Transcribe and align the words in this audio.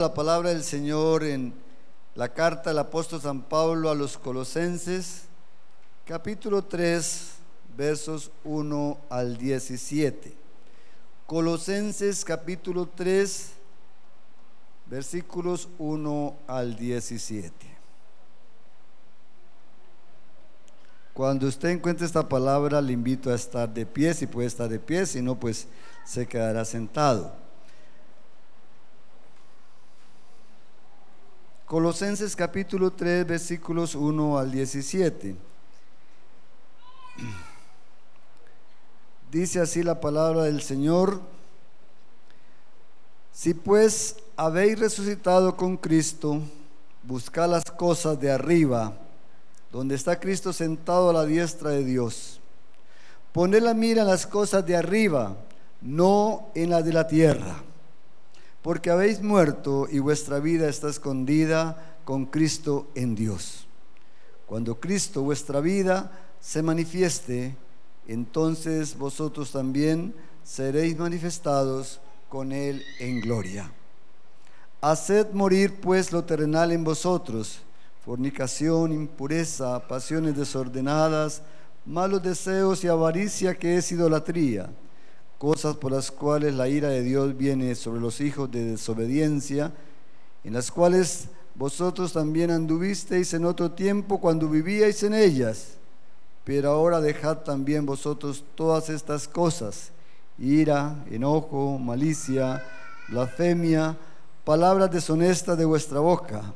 La 0.00 0.14
palabra 0.14 0.48
del 0.48 0.64
Señor 0.64 1.24
en 1.24 1.52
la 2.14 2.30
carta 2.30 2.70
del 2.70 2.78
apóstol 2.78 3.20
San 3.20 3.42
Pablo 3.42 3.90
a 3.90 3.94
los 3.94 4.16
colosenses, 4.16 5.24
capítulo 6.06 6.64
3, 6.64 7.32
versos 7.76 8.30
1 8.44 8.96
al 9.10 9.36
17. 9.36 10.32
Colosenses 11.26 12.24
capítulo 12.24 12.88
3, 12.88 13.50
versículos 14.86 15.68
1 15.78 16.34
al 16.46 16.76
17. 16.76 17.52
Cuando 21.12 21.46
usted 21.46 21.68
encuentre 21.68 22.06
esta 22.06 22.26
palabra, 22.26 22.80
le 22.80 22.94
invito 22.94 23.30
a 23.30 23.34
estar 23.34 23.68
de 23.68 23.84
pie, 23.84 24.14
si 24.14 24.26
puede 24.26 24.48
estar 24.48 24.66
de 24.66 24.78
pie, 24.78 25.04
si 25.04 25.20
no, 25.20 25.38
pues 25.38 25.66
se 26.06 26.26
quedará 26.26 26.64
sentado. 26.64 27.49
Colosenses 31.70 32.34
capítulo 32.34 32.90
3, 32.90 33.24
versículos 33.24 33.94
1 33.94 34.38
al 34.38 34.50
17. 34.50 35.36
Dice 39.30 39.60
así 39.60 39.84
la 39.84 40.00
palabra 40.00 40.42
del 40.42 40.62
Señor. 40.62 41.20
Si 43.32 43.54
pues 43.54 44.16
habéis 44.36 44.80
resucitado 44.80 45.56
con 45.56 45.76
Cristo, 45.76 46.40
buscad 47.04 47.48
las 47.48 47.70
cosas 47.70 48.18
de 48.18 48.32
arriba, 48.32 48.92
donde 49.70 49.94
está 49.94 50.18
Cristo 50.18 50.52
sentado 50.52 51.10
a 51.10 51.12
la 51.12 51.24
diestra 51.24 51.70
de 51.70 51.84
Dios. 51.84 52.40
Poned 53.30 53.62
la 53.62 53.74
mira 53.74 54.02
en 54.02 54.08
las 54.08 54.26
cosas 54.26 54.66
de 54.66 54.74
arriba, 54.74 55.36
no 55.80 56.48
en 56.56 56.70
las 56.70 56.84
de 56.84 56.92
la 56.92 57.06
tierra 57.06 57.62
porque 58.62 58.90
habéis 58.90 59.22
muerto 59.22 59.86
y 59.90 59.98
vuestra 59.98 60.38
vida 60.38 60.68
está 60.68 60.88
escondida 60.88 61.96
con 62.04 62.26
Cristo 62.26 62.88
en 62.94 63.14
Dios. 63.14 63.66
Cuando 64.46 64.78
Cristo, 64.80 65.22
vuestra 65.22 65.60
vida, 65.60 66.12
se 66.40 66.62
manifieste, 66.62 67.56
entonces 68.06 68.98
vosotros 68.98 69.52
también 69.52 70.14
seréis 70.42 70.98
manifestados 70.98 72.00
con 72.28 72.52
Él 72.52 72.82
en 72.98 73.20
gloria. 73.20 73.70
Haced 74.80 75.30
morir 75.32 75.80
pues 75.80 76.10
lo 76.10 76.24
terrenal 76.24 76.72
en 76.72 76.84
vosotros, 76.84 77.60
fornicación, 78.04 78.92
impureza, 78.92 79.86
pasiones 79.86 80.36
desordenadas, 80.36 81.42
malos 81.86 82.22
deseos 82.22 82.82
y 82.82 82.88
avaricia 82.88 83.54
que 83.54 83.76
es 83.76 83.92
idolatría 83.92 84.70
cosas 85.40 85.74
por 85.74 85.90
las 85.90 86.10
cuales 86.10 86.52
la 86.52 86.68
ira 86.68 86.90
de 86.90 87.02
Dios 87.02 87.34
viene 87.34 87.74
sobre 87.74 87.98
los 87.98 88.20
hijos 88.20 88.50
de 88.50 88.62
desobediencia, 88.72 89.72
en 90.44 90.52
las 90.52 90.70
cuales 90.70 91.28
vosotros 91.54 92.12
también 92.12 92.50
anduvisteis 92.50 93.32
en 93.32 93.46
otro 93.46 93.70
tiempo 93.70 94.20
cuando 94.20 94.50
vivíais 94.50 95.02
en 95.02 95.14
ellas. 95.14 95.78
Pero 96.44 96.72
ahora 96.72 97.00
dejad 97.00 97.38
también 97.38 97.86
vosotros 97.86 98.44
todas 98.54 98.90
estas 98.90 99.26
cosas, 99.26 99.92
ira, 100.38 101.02
enojo, 101.10 101.78
malicia, 101.78 102.62
blasfemia, 103.08 103.96
palabras 104.44 104.90
deshonestas 104.90 105.56
de 105.56 105.64
vuestra 105.64 106.00
boca. 106.00 106.52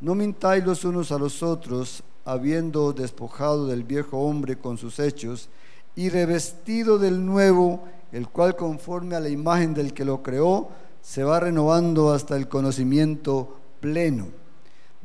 No 0.00 0.16
mintáis 0.16 0.64
los 0.64 0.84
unos 0.84 1.12
a 1.12 1.18
los 1.18 1.40
otros, 1.40 2.02
habiendo 2.24 2.92
despojado 2.92 3.68
del 3.68 3.84
viejo 3.84 4.18
hombre 4.18 4.58
con 4.58 4.76
sus 4.76 4.98
hechos, 4.98 5.48
y 5.94 6.08
revestido 6.08 6.98
del 6.98 7.24
nuevo, 7.24 7.84
el 8.12 8.28
cual 8.28 8.56
conforme 8.56 9.16
a 9.16 9.20
la 9.20 9.28
imagen 9.28 9.74
del 9.74 9.92
que 9.92 10.04
lo 10.04 10.22
creó, 10.22 10.68
se 11.02 11.24
va 11.24 11.40
renovando 11.40 12.12
hasta 12.12 12.36
el 12.36 12.48
conocimiento 12.48 13.56
pleno, 13.80 14.28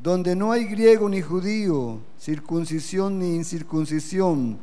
donde 0.01 0.35
no 0.35 0.51
hay 0.51 0.65
griego 0.65 1.09
ni 1.09 1.21
judío, 1.21 1.99
circuncisión 2.19 3.19
ni 3.19 3.35
incircuncisión, 3.35 4.57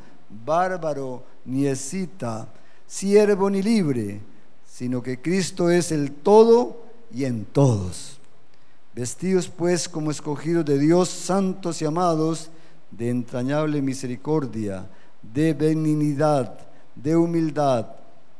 bárbaro 0.44 1.24
ni 1.44 1.66
escita, 1.66 2.48
siervo 2.86 3.50
ni 3.50 3.62
libre, 3.62 4.20
sino 4.66 5.02
que 5.02 5.20
Cristo 5.20 5.70
es 5.70 5.92
el 5.92 6.12
todo 6.12 6.84
y 7.12 7.24
en 7.24 7.44
todos. 7.44 8.18
Vestidos 8.94 9.48
pues 9.48 9.88
como 9.88 10.10
escogidos 10.10 10.64
de 10.64 10.78
Dios, 10.78 11.08
santos 11.08 11.82
y 11.82 11.84
amados, 11.84 12.50
de 12.92 13.10
entrañable 13.10 13.82
misericordia, 13.82 14.88
de 15.32 15.54
benignidad, 15.54 16.58
de 16.94 17.16
humildad, 17.16 17.86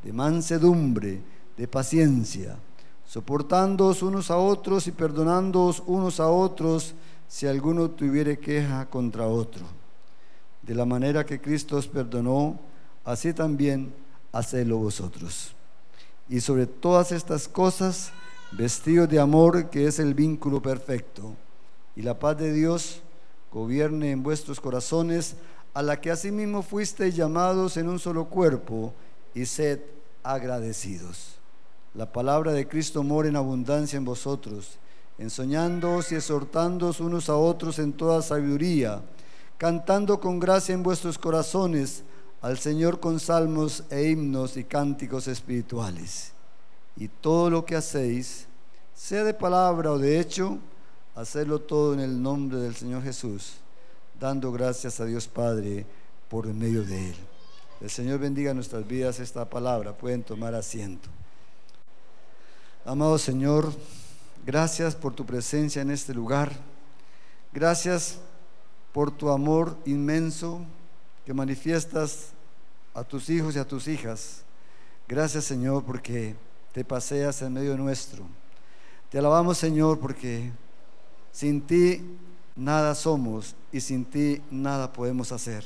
de 0.03 0.13
mansedumbre, 0.13 1.21
de 1.57 1.69
paciencia, 1.69 2.57
soportándoos 3.07 4.03
unos 4.03 4.31
a 4.31 4.37
otros 4.37 4.87
y 4.87 4.93
perdonándoos 4.93 5.83
unos 5.87 6.21
a 6.21 6.29
otros 6.29 6.95
si 7.29 7.47
alguno 7.47 7.91
tuviere 7.91 8.39
queja 8.39 8.87
contra 8.87 9.27
otro. 9.27 9.65
De 10.63 10.75
la 10.75 10.85
manera 10.85 11.25
que 11.25 11.41
Cristo 11.41 11.77
os 11.77 11.87
perdonó, 11.87 12.59
así 13.05 13.33
también 13.33 13.93
hacedlo 14.33 14.79
vosotros. 14.79 15.55
Y 16.29 16.41
sobre 16.41 16.67
todas 16.67 17.13
estas 17.13 17.49
cosas, 17.49 18.13
vestidos 18.53 19.09
de 19.09 19.21
amor, 19.21 19.69
que 19.71 19.87
es 19.87 19.99
el 19.99 20.15
vínculo 20.15 20.63
perfecto, 20.63 21.35
y 21.97 22.03
la 22.03 22.19
paz 22.19 22.39
de 22.39 22.53
Dios 22.53 23.03
gobierne 23.53 24.11
en 24.11 24.23
vuestros 24.23 24.59
corazones, 24.59 25.37
a 25.75 25.83
la 25.83 26.01
que 26.01 26.13
asimismo 26.13 26.63
fuisteis 26.63 27.17
llamados 27.17 27.77
en 27.77 27.89
un 27.89 27.99
solo 27.99 28.27
cuerpo, 28.27 28.95
y 29.35 29.45
sed 29.47 29.81
agradecidos. 30.23 31.35
La 31.95 32.13
palabra 32.13 32.53
de 32.53 32.69
Cristo 32.69 33.03
mora 33.03 33.29
en 33.29 33.37
abundancia 33.37 33.97
en 33.97 34.05
vosotros, 34.05 34.79
ensoñándoos 35.19 36.13
y 36.13 36.15
exhortándoos 36.15 37.01
unos 37.01 37.29
a 37.29 37.37
otros 37.37 37.81
en 37.81 37.93
toda 37.93 38.23
sabiduría, 38.23 39.03
cantando 39.59 40.21
con 40.21 40.39
gracia 40.39 40.73
en 40.73 40.85
vuestros 40.85 41.19
corazones 41.19 42.05
al 42.41 42.59
Señor 42.59 43.01
con 43.01 43.19
salmos 43.19 43.85
e 43.91 44.11
himnos 44.11 44.57
y 44.57 44.65
cánticos 44.65 45.27
espirituales. 45.27 46.33
Y 46.97 47.09
todo 47.09 47.51
lo 47.51 47.65
que 47.65 47.75
hacéis, 47.75 48.47
sea 48.95 49.25
de 49.25 49.35
palabra 49.35 49.91
o 49.91 49.99
de 49.99 50.21
hecho, 50.21 50.59
hacedlo 51.17 51.61
todo 51.61 51.95
en 51.95 52.01
el 52.01 52.23
nombre 52.23 52.59
del 52.59 52.77
Señor 52.77 53.03
Jesús 53.03 53.64
dando 54.25 54.51
gracias 54.53 55.01
a 55.01 55.05
Dios 55.05 55.29
Padre 55.29 55.85
por 56.31 56.47
medio 56.47 56.83
de 56.83 57.11
Él. 57.11 57.17
El 57.83 57.91
Señor 57.91 58.19
bendiga 58.19 58.55
nuestras 58.55 58.89
vidas 58.89 59.21
esta 59.21 59.45
palabra. 59.51 59.93
Pueden 59.93 60.23
tomar 60.23 60.55
asiento. 60.55 61.11
Amado 62.87 63.19
Señor, 63.19 63.71
gracias 64.47 64.95
por 64.95 65.13
tu 65.13 65.27
presencia 65.27 65.83
en 65.83 65.91
este 65.91 66.15
lugar. 66.15 66.53
Gracias 67.53 68.17
por 68.95 69.11
tu 69.11 69.29
amor 69.29 69.77
inmenso 69.85 70.63
que 71.27 71.35
manifiestas 71.35 72.29
a 72.95 73.05
tus 73.05 73.29
hijos 73.29 73.57
y 73.57 73.59
a 73.59 73.69
tus 73.69 73.89
hijas. 73.89 74.41
Gracias 75.07 75.45
Señor 75.45 75.85
porque 75.85 76.35
te 76.73 76.83
paseas 76.83 77.43
en 77.43 77.53
medio 77.53 77.77
nuestro. 77.77 78.25
Te 79.11 79.19
alabamos 79.19 79.59
Señor 79.59 80.01
porque 80.01 80.51
sin 81.31 81.61
ti 81.61 82.01
nada 82.57 82.95
somos 82.95 83.55
y 83.73 83.81
sin 83.81 84.05
ti 84.05 84.41
nada 84.51 84.93
podemos 84.93 85.33
hacer. 85.33 85.65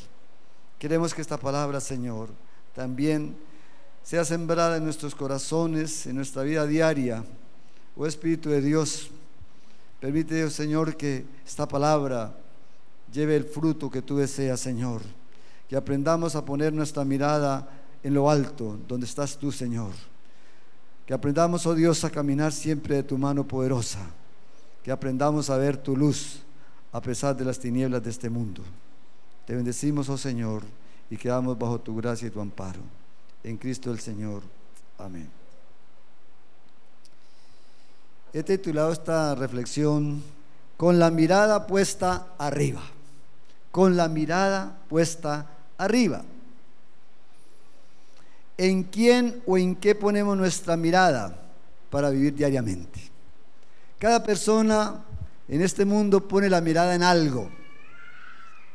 Queremos 0.78 1.12
que 1.12 1.20
esta 1.20 1.38
palabra, 1.38 1.80
Señor, 1.80 2.30
también 2.74 3.36
sea 4.02 4.24
sembrada 4.24 4.76
en 4.76 4.84
nuestros 4.84 5.14
corazones, 5.14 6.06
en 6.06 6.16
nuestra 6.16 6.42
vida 6.42 6.66
diaria. 6.66 7.24
Oh 7.96 8.06
Espíritu 8.06 8.48
de 8.50 8.60
Dios, 8.60 9.10
permite, 10.00 10.48
Señor, 10.50 10.96
que 10.96 11.26
esta 11.44 11.66
palabra 11.66 12.34
lleve 13.12 13.36
el 13.36 13.44
fruto 13.44 13.90
que 13.90 14.02
tú 14.02 14.18
deseas, 14.18 14.60
Señor. 14.60 15.02
Que 15.68 15.76
aprendamos 15.76 16.36
a 16.36 16.44
poner 16.44 16.72
nuestra 16.72 17.04
mirada 17.04 17.68
en 18.02 18.14
lo 18.14 18.30
alto, 18.30 18.78
donde 18.86 19.06
estás 19.06 19.36
tú, 19.36 19.52
Señor. 19.52 19.92
Que 21.04 21.12
aprendamos, 21.12 21.66
oh 21.66 21.74
Dios, 21.74 22.04
a 22.04 22.10
caminar 22.10 22.52
siempre 22.52 22.96
de 22.96 23.02
tu 23.02 23.18
mano 23.18 23.46
poderosa. 23.46 24.00
Que 24.82 24.92
aprendamos 24.92 25.50
a 25.50 25.56
ver 25.56 25.76
tu 25.76 25.96
luz 25.96 26.42
a 26.98 27.00
pesar 27.00 27.36
de 27.36 27.44
las 27.44 27.60
tinieblas 27.60 28.02
de 28.02 28.10
este 28.10 28.28
mundo. 28.28 28.60
Te 29.46 29.54
bendecimos, 29.54 30.08
oh 30.08 30.18
Señor, 30.18 30.64
y 31.08 31.16
quedamos 31.16 31.56
bajo 31.56 31.78
tu 31.78 31.94
gracia 31.94 32.26
y 32.26 32.30
tu 32.32 32.40
amparo. 32.40 32.80
En 33.44 33.56
Cristo 33.56 33.92
el 33.92 34.00
Señor. 34.00 34.42
Amén. 34.98 35.30
He 38.32 38.42
titulado 38.42 38.90
esta 38.90 39.36
reflexión 39.36 40.24
con 40.76 40.98
la 40.98 41.12
mirada 41.12 41.68
puesta 41.68 42.34
arriba. 42.36 42.82
Con 43.70 43.96
la 43.96 44.08
mirada 44.08 44.76
puesta 44.88 45.46
arriba. 45.78 46.24
¿En 48.56 48.82
quién 48.82 49.40
o 49.46 49.56
en 49.56 49.76
qué 49.76 49.94
ponemos 49.94 50.36
nuestra 50.36 50.76
mirada 50.76 51.38
para 51.90 52.10
vivir 52.10 52.34
diariamente? 52.34 53.00
Cada 54.00 54.20
persona 54.20 55.04
en 55.48 55.62
este 55.62 55.84
mundo 55.84 56.28
pone 56.28 56.50
la 56.50 56.60
mirada 56.60 56.94
en 56.94 57.02
algo. 57.02 57.50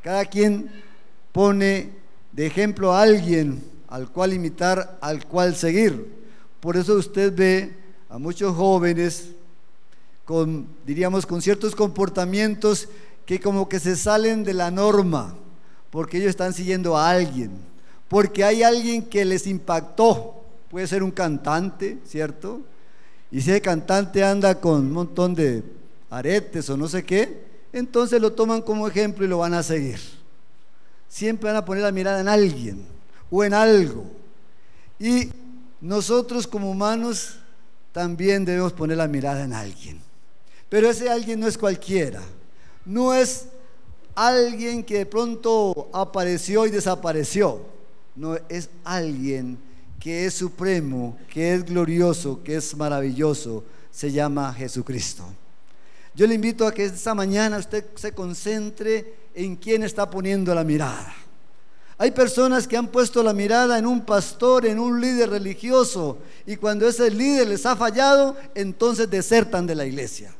Cada 0.02 0.26
quien 0.26 0.70
pone 1.32 1.92
de 2.32 2.46
ejemplo 2.48 2.94
a 2.94 3.02
alguien 3.04 3.64
al 3.88 4.10
cual 4.10 4.34
imitar, 4.34 4.98
al 5.02 5.26
cual 5.28 5.56
seguir. 5.56 6.12
Por 6.60 6.76
eso 6.78 6.96
usted 6.96 7.34
ve 7.36 7.76
a 8.10 8.18
muchos 8.18 8.56
jóvenes 8.56 9.30
con, 10.26 10.68
diríamos, 10.86 11.26
con 11.26 11.42
ciertos 11.42 11.76
comportamientos 11.76 12.90
que 13.26 13.40
como 13.40 13.70
que 13.70 13.80
se 13.80 13.96
salen 13.96 14.44
de 14.44 14.54
la 14.54 14.72
norma, 14.72 15.36
porque 15.90 16.18
ellos 16.18 16.30
están 16.30 16.54
siguiendo 16.54 16.98
a 16.98 17.10
alguien, 17.10 17.52
porque 18.08 18.44
hay 18.44 18.64
alguien 18.64 19.04
que 19.04 19.26
les 19.26 19.46
impactó, 19.48 20.44
puede 20.70 20.88
ser 20.88 21.04
un 21.04 21.12
cantante, 21.12 22.00
¿cierto? 22.06 22.62
Y 23.32 23.42
si 23.42 23.52
ese 23.52 23.62
cantante 23.62 24.24
anda 24.24 24.60
con 24.60 24.82
un 24.82 24.92
montón 24.92 25.36
de 25.36 25.64
aretes 26.14 26.70
o 26.70 26.78
no 26.78 26.88
sé 26.88 27.04
qué, 27.04 27.44
entonces 27.72 28.22
lo 28.22 28.34
toman 28.34 28.62
como 28.62 28.88
ejemplo 28.88 29.26
y 29.26 29.28
lo 29.28 29.40
van 29.40 29.54
a 29.54 29.64
seguir. 29.64 30.00
Siempre 31.10 31.48
van 31.50 31.58
a 31.58 31.66
poner 31.66 31.84
la 31.84 31.92
mirada 31.92 32.22
en 32.22 32.28
alguien 32.28 32.86
o 33.30 33.44
en 33.44 33.54
algo. 33.54 34.06
Y 35.00 35.30
nosotros 35.82 36.48
como 36.48 36.70
humanos 36.72 37.36
también 37.92 38.46
debemos 38.46 38.74
poner 38.74 38.98
la 38.98 39.08
mirada 39.08 39.44
en 39.44 39.54
alguien. 39.54 40.00
Pero 40.70 40.90
ese 40.90 41.10
alguien 41.10 41.40
no 41.40 41.48
es 41.48 41.58
cualquiera. 41.58 42.22
No 42.86 43.14
es 43.14 43.46
alguien 44.16 44.84
que 44.84 45.00
de 45.00 45.06
pronto 45.06 45.90
apareció 45.94 46.66
y 46.66 46.72
desapareció. 46.72 47.62
No, 48.16 48.36
es 48.50 48.70
alguien 48.84 49.58
que 50.00 50.26
es 50.26 50.34
supremo, 50.34 51.18
que 51.30 51.54
es 51.54 51.66
glorioso, 51.66 52.44
que 52.44 52.56
es 52.56 52.76
maravilloso. 52.76 53.64
Se 53.92 54.12
llama 54.12 54.54
Jesucristo. 54.54 55.24
Yo 56.16 56.28
le 56.28 56.36
invito 56.36 56.68
a 56.68 56.74
que 56.74 56.86
esta 56.86 57.16
mañana 57.16 57.58
usted 57.58 57.86
se 57.96 58.14
concentre 58.14 59.16
en 59.34 59.56
quién 59.56 59.84
está 59.84 60.10
poniendo 60.10 60.54
la 60.54 60.64
mirada. 60.64 61.14
Hay 61.98 62.12
personas 62.12 62.68
que 62.68 62.78
han 62.78 62.88
puesto 62.88 63.24
la 63.24 63.34
mirada 63.34 63.78
en 63.78 63.88
un 63.88 64.02
pastor, 64.02 64.66
en 64.66 64.80
un 64.80 65.00
líder 65.00 65.30
religioso, 65.30 66.18
y 66.46 66.56
cuando 66.56 66.88
ese 66.88 67.10
líder 67.10 67.48
les 67.48 67.66
ha 67.66 67.76
fallado, 67.76 68.36
entonces 68.56 69.10
desertan 69.10 69.66
de 69.66 69.76
la 69.76 69.86
iglesia, 69.86 70.36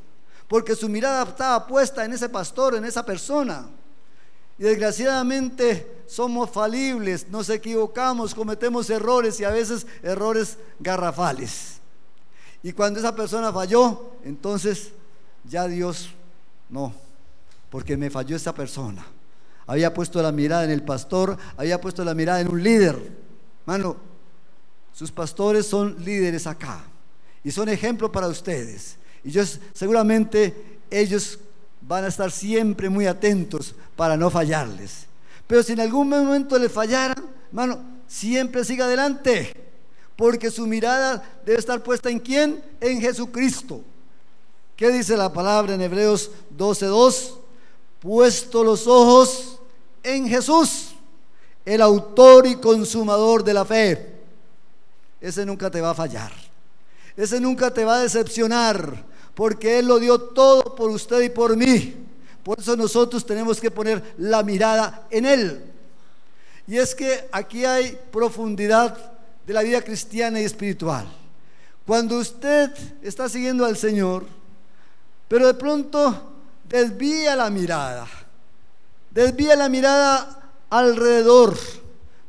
porque 0.48 0.76
su 0.76 0.88
mirada 0.88 1.22
estaba 1.24 1.66
puesta 1.66 2.04
en 2.04 2.12
ese 2.12 2.28
pastor, 2.28 2.74
en 2.74 2.84
esa 2.84 3.04
persona. 3.04 3.66
Y 4.58 4.62
desgraciadamente 4.62 6.02
somos 6.06 6.50
falibles, 6.50 7.28
nos 7.28 7.48
equivocamos, 7.48 8.34
cometemos 8.34 8.88
errores 8.90 9.40
y 9.40 9.44
a 9.44 9.50
veces 9.50 9.86
errores 10.02 10.58
garrafales. 10.78 11.78
Y 12.62 12.72
cuando 12.72 13.00
esa 13.00 13.14
persona 13.14 13.52
falló, 13.52 14.12
entonces 14.24 14.92
ya 15.48 15.68
Dios 15.68 16.10
no, 16.68 16.94
porque 17.70 17.96
me 17.96 18.10
falló 18.10 18.36
esa 18.36 18.54
persona. 18.54 19.04
Había 19.66 19.94
puesto 19.94 20.20
la 20.22 20.32
mirada 20.32 20.64
en 20.64 20.70
el 20.70 20.82
pastor, 20.82 21.36
había 21.56 21.80
puesto 21.80 22.04
la 22.04 22.14
mirada 22.14 22.40
en 22.40 22.50
un 22.50 22.62
líder. 22.62 23.12
Mano, 23.66 23.96
sus 24.92 25.10
pastores 25.10 25.66
son 25.66 25.96
líderes 26.04 26.46
acá 26.46 26.84
y 27.42 27.50
son 27.50 27.68
ejemplo 27.68 28.12
para 28.12 28.28
ustedes. 28.28 28.96
Y 29.24 29.32
seguramente 29.72 30.80
ellos 30.90 31.38
van 31.80 32.04
a 32.04 32.08
estar 32.08 32.30
siempre 32.30 32.88
muy 32.88 33.06
atentos 33.06 33.74
para 33.96 34.16
no 34.16 34.30
fallarles. 34.30 35.06
Pero 35.46 35.62
si 35.62 35.72
en 35.72 35.80
algún 35.80 36.08
momento 36.08 36.58
le 36.58 36.68
fallaran, 36.68 37.24
mano, 37.52 37.82
siempre 38.06 38.64
siga 38.64 38.84
adelante, 38.86 39.52
porque 40.16 40.50
su 40.50 40.66
mirada 40.66 41.22
debe 41.44 41.58
estar 41.58 41.82
puesta 41.82 42.10
en 42.10 42.18
quién? 42.18 42.62
En 42.80 43.00
Jesucristo. 43.00 43.82
¿Qué 44.76 44.90
dice 44.90 45.16
la 45.16 45.32
palabra 45.32 45.74
en 45.74 45.80
Hebreos 45.80 46.30
12:2? 46.56 47.38
Puesto 48.00 48.64
los 48.64 48.86
ojos 48.86 49.60
en 50.02 50.28
Jesús, 50.28 50.94
el 51.64 51.80
autor 51.80 52.46
y 52.46 52.56
consumador 52.56 53.44
de 53.44 53.54
la 53.54 53.64
fe. 53.64 54.14
Ese 55.20 55.46
nunca 55.46 55.70
te 55.70 55.80
va 55.80 55.90
a 55.90 55.94
fallar. 55.94 56.32
Ese 57.16 57.40
nunca 57.40 57.72
te 57.72 57.84
va 57.84 57.96
a 57.96 58.02
decepcionar, 58.02 59.04
porque 59.34 59.78
Él 59.78 59.86
lo 59.86 60.00
dio 60.00 60.18
todo 60.18 60.74
por 60.74 60.90
usted 60.90 61.20
y 61.22 61.28
por 61.28 61.56
mí. 61.56 61.94
Por 62.42 62.58
eso 62.58 62.76
nosotros 62.76 63.24
tenemos 63.24 63.60
que 63.60 63.70
poner 63.70 64.14
la 64.18 64.42
mirada 64.42 65.06
en 65.10 65.24
Él. 65.24 65.64
Y 66.66 66.76
es 66.76 66.94
que 66.94 67.28
aquí 67.30 67.64
hay 67.64 67.98
profundidad 68.10 69.12
de 69.46 69.52
la 69.52 69.62
vida 69.62 69.80
cristiana 69.82 70.40
y 70.40 70.44
espiritual. 70.44 71.06
Cuando 71.86 72.18
usted 72.18 72.70
está 73.02 73.28
siguiendo 73.28 73.64
al 73.64 73.76
Señor, 73.76 74.24
pero 75.34 75.48
de 75.48 75.54
pronto 75.54 76.14
desvía 76.68 77.34
la 77.34 77.50
mirada, 77.50 78.06
desvía 79.10 79.56
la 79.56 79.68
mirada 79.68 80.52
alrededor, 80.70 81.58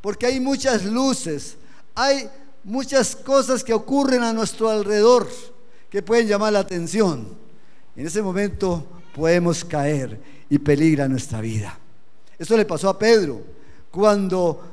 porque 0.02 0.26
hay 0.26 0.40
muchas 0.40 0.86
luces, 0.86 1.56
hay 1.94 2.28
muchas 2.64 3.16
cosas 3.16 3.64
que 3.64 3.76
ocurren 3.76 4.24
a 4.24 4.34
nuestro 4.34 4.72
alrededor 4.72 5.28
que 5.88 6.02
pueden 6.02 6.28
llamar 6.28 6.54
la 6.54 6.62
atención. 6.62 7.28
En 7.96 8.08
ese 8.08 8.24
momento 8.24 8.84
podemos 9.14 9.64
caer 9.64 10.20
y 10.50 10.58
peligra 10.58 11.08
nuestra 11.08 11.42
vida. 11.42 11.78
Eso 12.40 12.58
le 12.58 12.66
pasó 12.66 12.90
a 12.90 12.98
Pedro 12.98 13.40
cuando 13.92 14.64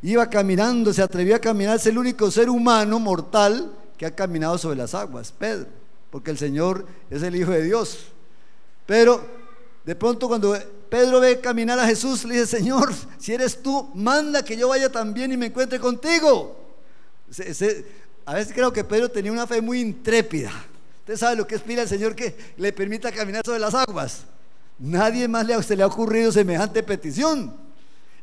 iba 0.00 0.30
caminando, 0.30 0.94
se 0.94 1.02
atrevió 1.02 1.36
a 1.36 1.40
caminar, 1.40 1.76
es 1.76 1.86
el 1.88 1.98
único 1.98 2.30
ser 2.30 2.48
humano 2.48 2.98
mortal 2.98 3.70
que 3.98 4.06
ha 4.06 4.14
caminado 4.14 4.56
sobre 4.56 4.78
las 4.78 4.94
aguas, 4.94 5.30
Pedro 5.38 5.81
porque 6.12 6.30
el 6.30 6.36
Señor 6.36 6.86
es 7.08 7.22
el 7.22 7.34
Hijo 7.34 7.52
de 7.52 7.62
Dios. 7.62 8.08
Pero 8.84 9.26
de 9.82 9.96
pronto 9.96 10.28
cuando 10.28 10.54
Pedro 10.90 11.20
ve 11.20 11.40
caminar 11.40 11.78
a 11.78 11.86
Jesús, 11.86 12.26
le 12.26 12.34
dice, 12.34 12.58
Señor, 12.58 12.92
si 13.18 13.32
eres 13.32 13.62
tú, 13.62 13.90
manda 13.94 14.44
que 14.44 14.54
yo 14.54 14.68
vaya 14.68 14.92
también 14.92 15.32
y 15.32 15.38
me 15.38 15.46
encuentre 15.46 15.80
contigo. 15.80 16.76
a 18.26 18.34
veces 18.34 18.52
creo 18.52 18.70
que 18.70 18.84
Pedro 18.84 19.10
tenía 19.10 19.32
una 19.32 19.46
fe 19.46 19.62
muy 19.62 19.80
intrépida. 19.80 20.52
Usted 20.98 21.16
sabe 21.16 21.34
lo 21.34 21.46
que 21.46 21.54
es 21.54 21.62
el 21.66 21.88
Señor 21.88 22.14
que 22.14 22.36
le 22.58 22.74
permita 22.74 23.10
caminar 23.10 23.40
sobre 23.42 23.60
las 23.60 23.74
aguas. 23.74 24.24
Nadie 24.78 25.26
más 25.28 25.46
le, 25.46 25.62
se 25.62 25.74
le 25.74 25.82
ha 25.82 25.86
ocurrido 25.86 26.30
semejante 26.30 26.82
petición. 26.82 27.56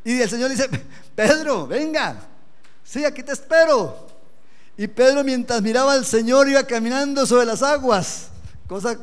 Y 0.04 0.22
el 0.22 0.30
Señor 0.30 0.52
dice, 0.52 0.70
Pedro, 1.16 1.66
venga, 1.66 2.22
sí, 2.84 3.04
aquí 3.04 3.24
te 3.24 3.32
espero. 3.32 4.09
Y 4.80 4.88
Pedro 4.88 5.26
mientras 5.26 5.62
miraba 5.62 5.92
al 5.92 6.06
Señor 6.06 6.48
iba 6.48 6.64
caminando 6.64 7.26
sobre 7.26 7.46
las 7.46 7.62
aguas. 7.62 8.30
Cosa, 8.66 8.98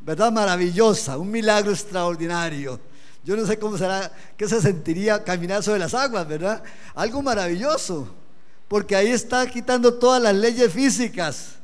¿verdad? 0.00 0.32
Maravillosa, 0.32 1.18
un 1.18 1.30
milagro 1.30 1.72
extraordinario. 1.72 2.80
Yo 3.22 3.36
no 3.36 3.46
sé 3.46 3.58
cómo 3.58 3.76
será, 3.76 4.10
qué 4.34 4.48
se 4.48 4.62
sentiría 4.62 5.22
caminar 5.22 5.62
sobre 5.62 5.80
las 5.80 5.92
aguas, 5.92 6.26
¿verdad? 6.26 6.62
Algo 6.94 7.20
maravilloso, 7.20 8.08
porque 8.66 8.96
ahí 8.96 9.08
está 9.08 9.46
quitando 9.46 9.92
todas 9.92 10.22
las 10.22 10.34
leyes 10.34 10.72
físicas. 10.72 11.56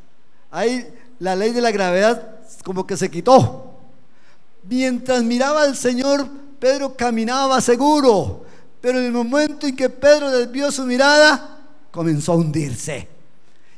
Ahí 0.50 0.86
la 1.18 1.34
ley 1.34 1.52
de 1.52 1.62
la 1.62 1.70
gravedad 1.70 2.40
como 2.62 2.86
que 2.86 2.98
se 2.98 3.10
quitó. 3.10 3.72
Mientras 4.64 5.22
miraba 5.22 5.62
al 5.62 5.74
Señor, 5.78 6.28
Pedro 6.58 6.94
caminaba 6.94 7.58
seguro, 7.62 8.44
pero 8.82 8.98
en 8.98 9.06
el 9.06 9.12
momento 9.12 9.66
en 9.66 9.74
que 9.74 9.88
Pedro 9.88 10.30
desvió 10.30 10.70
su 10.70 10.84
mirada, 10.84 11.58
comenzó 11.90 12.32
a 12.32 12.36
hundirse. 12.36 13.09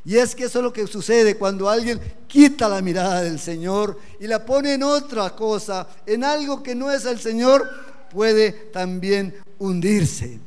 Y 0.05 0.17
es 0.17 0.35
que 0.35 0.45
eso 0.45 0.59
es 0.59 0.65
lo 0.65 0.73
que 0.73 0.87
sucede 0.87 1.37
cuando 1.37 1.69
alguien 1.69 2.01
quita 2.27 2.69
la 2.69 2.83
mirada 2.83 3.23
del 3.23 3.39
Señor 3.39 3.99
y 4.19 4.27
la 4.27 4.45
pone 4.45 4.75
en 4.75 4.83
otra 4.83 5.31
cosa, 5.31 5.87
en 6.07 6.25
algo 6.25 6.63
que 6.63 6.75
no 6.75 6.91
es 6.91 7.05
el 7.05 7.21
Señor, 7.21 7.69
puede 8.11 8.51
también 8.51 9.35
hundirse. 9.59 10.41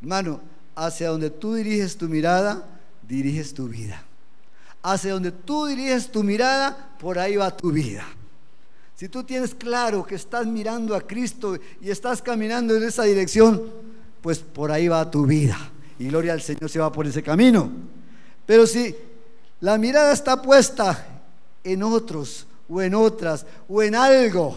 Hermano, 0.00 0.40
hacia 0.74 1.10
donde 1.10 1.30
tú 1.30 1.54
diriges 1.54 1.96
tu 1.96 2.08
mirada, 2.08 2.66
diriges 3.06 3.52
tu 3.52 3.68
vida. 3.68 4.02
Hacia 4.82 5.12
donde 5.12 5.32
tú 5.32 5.66
diriges 5.66 6.10
tu 6.10 6.22
mirada, 6.22 6.96
por 6.98 7.18
ahí 7.18 7.36
va 7.36 7.54
tu 7.54 7.70
vida. 7.70 8.04
Si 8.96 9.08
tú 9.08 9.22
tienes 9.22 9.54
claro 9.54 10.04
que 10.04 10.14
estás 10.14 10.46
mirando 10.46 10.94
a 10.94 11.00
Cristo 11.00 11.58
y 11.80 11.90
estás 11.90 12.22
caminando 12.22 12.74
en 12.74 12.84
esa 12.84 13.02
dirección, 13.02 13.62
pues 14.22 14.38
por 14.38 14.70
ahí 14.70 14.88
va 14.88 15.10
tu 15.10 15.26
vida. 15.26 15.58
Y 15.98 16.08
gloria 16.08 16.32
al 16.32 16.40
Señor 16.40 16.70
se 16.70 16.78
va 16.78 16.90
por 16.90 17.06
ese 17.06 17.22
camino. 17.22 17.70
Pero 18.52 18.66
si 18.66 18.94
la 19.60 19.78
mirada 19.78 20.12
está 20.12 20.42
puesta 20.42 21.06
en 21.64 21.82
otros 21.82 22.46
o 22.68 22.82
en 22.82 22.94
otras 22.94 23.46
o 23.66 23.82
en 23.82 23.94
algo, 23.94 24.54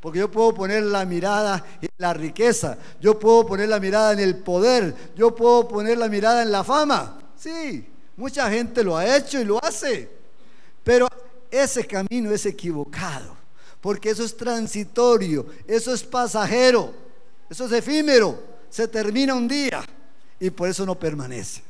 porque 0.00 0.18
yo 0.18 0.28
puedo 0.28 0.52
poner 0.52 0.82
la 0.82 1.04
mirada 1.04 1.64
en 1.80 1.88
la 1.96 2.12
riqueza, 2.12 2.76
yo 3.00 3.16
puedo 3.16 3.46
poner 3.46 3.68
la 3.68 3.78
mirada 3.78 4.14
en 4.14 4.18
el 4.18 4.38
poder, 4.38 5.12
yo 5.14 5.32
puedo 5.32 5.68
poner 5.68 5.96
la 5.96 6.08
mirada 6.08 6.42
en 6.42 6.50
la 6.50 6.64
fama. 6.64 7.20
Sí, 7.36 7.88
mucha 8.16 8.50
gente 8.50 8.82
lo 8.82 8.96
ha 8.96 9.16
hecho 9.16 9.40
y 9.40 9.44
lo 9.44 9.64
hace, 9.64 10.10
pero 10.82 11.06
ese 11.48 11.86
camino 11.86 12.32
es 12.32 12.46
equivocado, 12.46 13.36
porque 13.80 14.10
eso 14.10 14.24
es 14.24 14.36
transitorio, 14.36 15.46
eso 15.68 15.94
es 15.94 16.02
pasajero, 16.02 16.92
eso 17.48 17.66
es 17.66 17.70
efímero, 17.70 18.42
se 18.68 18.88
termina 18.88 19.36
un 19.36 19.46
día 19.46 19.84
y 20.40 20.50
por 20.50 20.68
eso 20.68 20.84
no 20.84 20.98
permanece. 20.98 21.62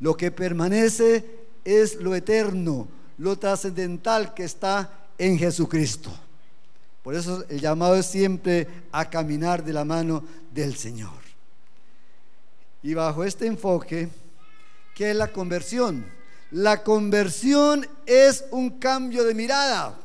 Lo 0.00 0.16
que 0.16 0.30
permanece 0.30 1.24
es 1.64 1.96
lo 1.96 2.14
eterno, 2.14 2.88
lo 3.18 3.38
trascendental 3.38 4.34
que 4.34 4.44
está 4.44 5.08
en 5.18 5.38
Jesucristo. 5.38 6.12
Por 7.02 7.14
eso 7.14 7.44
el 7.48 7.60
llamado 7.60 7.96
es 7.96 8.06
siempre 8.06 8.66
a 8.92 9.08
caminar 9.08 9.64
de 9.64 9.72
la 9.72 9.84
mano 9.84 10.24
del 10.52 10.76
Señor. 10.76 11.12
Y 12.82 12.94
bajo 12.94 13.24
este 13.24 13.46
enfoque, 13.46 14.08
¿qué 14.94 15.10
es 15.10 15.16
la 15.16 15.28
conversión? 15.28 16.04
La 16.50 16.82
conversión 16.82 17.86
es 18.06 18.44
un 18.50 18.78
cambio 18.78 19.24
de 19.24 19.34
mirada. 19.34 19.98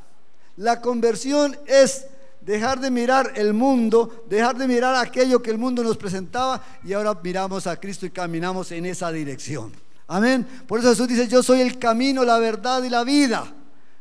La 0.58 0.82
conversión 0.82 1.58
es 1.68 2.06
dejar 2.42 2.80
de 2.80 2.92
mirar 2.92 3.34
el 3.36 3.54
mundo, 3.54 4.26
dejar 4.28 4.58
de 4.58 4.68
mirar 4.68 4.96
aquello 4.96 5.42
que 5.42 5.52
el 5.52 5.58
mundo 5.58 5.84
nos 5.84 5.98
presentaba 5.98 6.64
y 6.84 6.94
ahora 6.94 7.18
miramos 7.24 7.68
a 7.68 7.80
Cristo 7.80 8.06
y 8.06 8.10
caminamos 8.10 8.72
en 8.72 8.86
esa 8.86 9.12
dirección. 9.12 9.72
Amén. 10.08 10.46
Por 10.68 10.80
eso 10.80 10.90
Jesús 10.90 11.08
dice, 11.08 11.28
yo 11.28 11.42
soy 11.42 11.62
el 11.62 11.80
camino, 11.80 12.26
la 12.26 12.38
verdad 12.40 12.84
y 12.84 12.90
la 12.90 13.04
vida. 13.04 13.46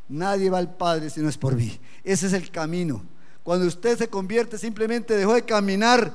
Nadie 0.09 0.50
va 0.50 0.59
al 0.59 0.75
Padre 0.75 1.09
si 1.09 1.20
no 1.20 1.28
es 1.28 1.38
por 1.38 1.54
mí. 1.54 1.78
Ese 2.02 2.26
es 2.26 2.32
el 2.32 2.50
camino. 2.50 3.02
Cuando 3.44 3.66
usted 3.66 3.97
se 3.97 4.09
convierte, 4.09 4.59
simplemente 4.59 5.16
dejó 5.16 5.35
de 5.35 5.42
caminar 5.42 6.12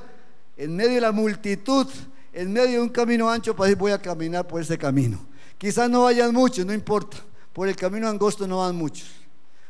en 0.56 0.76
medio 0.76 0.96
de 0.96 1.00
la 1.00 1.12
multitud, 1.12 1.86
en 2.32 2.52
medio 2.52 2.72
de 2.72 2.80
un 2.80 2.88
camino 2.90 3.30
ancho, 3.30 3.56
para 3.56 3.68
decir, 3.68 3.78
voy 3.78 3.92
a 3.92 4.02
caminar 4.02 4.46
por 4.46 4.60
ese 4.60 4.76
camino. 4.76 5.26
Quizás 5.56 5.88
no 5.88 6.02
vayan 6.02 6.34
muchos, 6.34 6.66
no 6.66 6.74
importa. 6.74 7.16
Por 7.52 7.68
el 7.68 7.76
camino 7.76 8.06
angosto 8.06 8.46
no 8.46 8.58
van 8.58 8.76
muchos. 8.76 9.08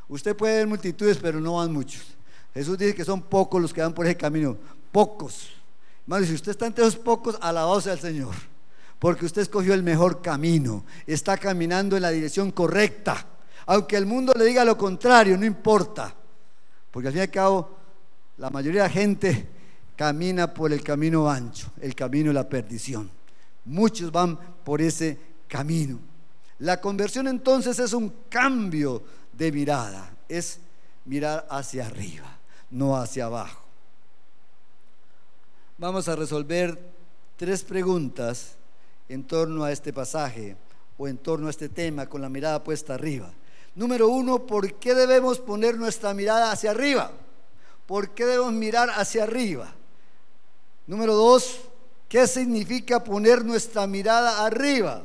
Usted 0.08 0.34
puede 0.34 0.56
ver 0.56 0.66
multitudes, 0.66 1.18
pero 1.18 1.40
no 1.40 1.54
van 1.54 1.72
muchos. 1.72 2.15
Jesús 2.56 2.78
dice 2.78 2.94
que 2.94 3.04
son 3.04 3.22
pocos 3.22 3.60
los 3.60 3.72
que 3.72 3.82
van 3.82 3.92
por 3.92 4.06
ese 4.06 4.16
camino. 4.16 4.56
Pocos. 4.90 5.50
Hermano, 6.02 6.24
si 6.24 6.34
usted 6.34 6.52
está 6.52 6.66
entre 6.66 6.86
esos 6.86 6.96
pocos, 6.96 7.36
alabado 7.40 7.80
sea 7.80 7.92
el 7.92 8.00
Señor. 8.00 8.34
Porque 8.98 9.26
usted 9.26 9.42
escogió 9.42 9.74
el 9.74 9.82
mejor 9.82 10.22
camino. 10.22 10.84
Está 11.06 11.36
caminando 11.36 11.96
en 11.96 12.02
la 12.02 12.10
dirección 12.10 12.50
correcta. 12.50 13.26
Aunque 13.66 13.96
el 13.96 14.06
mundo 14.06 14.32
le 14.36 14.46
diga 14.46 14.64
lo 14.64 14.78
contrario, 14.78 15.36
no 15.36 15.44
importa. 15.44 16.14
Porque 16.90 17.08
al 17.08 17.12
fin 17.12 17.20
y 17.20 17.22
al 17.24 17.30
cabo, 17.30 17.76
la 18.38 18.48
mayoría 18.48 18.84
de 18.84 18.88
la 18.88 18.94
gente 18.94 19.48
camina 19.94 20.52
por 20.52 20.72
el 20.72 20.82
camino 20.82 21.28
ancho, 21.28 21.72
el 21.80 21.94
camino 21.94 22.28
de 22.28 22.34
la 22.34 22.48
perdición. 22.48 23.10
Muchos 23.66 24.10
van 24.12 24.38
por 24.64 24.80
ese 24.80 25.18
camino. 25.48 25.98
La 26.60 26.80
conversión 26.80 27.28
entonces 27.28 27.78
es 27.78 27.92
un 27.92 28.12
cambio 28.28 29.02
de 29.32 29.52
mirada, 29.52 30.10
es 30.28 30.60
mirar 31.04 31.46
hacia 31.50 31.86
arriba, 31.86 32.35
no 32.70 32.96
hacia 32.96 33.26
abajo. 33.26 33.62
Vamos 35.78 36.08
a 36.08 36.16
resolver 36.16 36.78
tres 37.36 37.62
preguntas 37.62 38.52
en 39.08 39.24
torno 39.24 39.64
a 39.64 39.72
este 39.72 39.92
pasaje 39.92 40.56
o 40.98 41.06
en 41.06 41.18
torno 41.18 41.48
a 41.48 41.50
este 41.50 41.68
tema 41.68 42.06
con 42.06 42.22
la 42.22 42.28
mirada 42.28 42.64
puesta 42.64 42.94
arriba. 42.94 43.30
Número 43.74 44.08
uno, 44.08 44.46
¿por 44.46 44.74
qué 44.74 44.94
debemos 44.94 45.38
poner 45.38 45.76
nuestra 45.76 46.14
mirada 46.14 46.50
hacia 46.50 46.70
arriba? 46.70 47.10
¿Por 47.86 48.10
qué 48.10 48.24
debemos 48.24 48.54
mirar 48.54 48.88
hacia 48.90 49.24
arriba? 49.24 49.72
Número 50.86 51.14
dos, 51.14 51.60
¿qué 52.08 52.26
significa 52.26 53.04
poner 53.04 53.44
nuestra 53.44 53.86
mirada 53.86 54.46
arriba? 54.46 55.02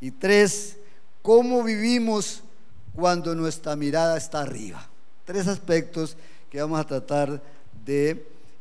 Y 0.00 0.12
tres, 0.12 0.78
¿cómo 1.20 1.62
vivimos 1.62 2.42
cuando 2.94 3.34
nuestra 3.34 3.76
mirada 3.76 4.16
está 4.16 4.40
arriba? 4.40 4.88
Tres 5.24 5.46
aspectos 5.46 6.16
que 6.54 6.60
vamos 6.60 6.78
a 6.78 6.86
tratar 6.86 7.42
de 7.84 8.10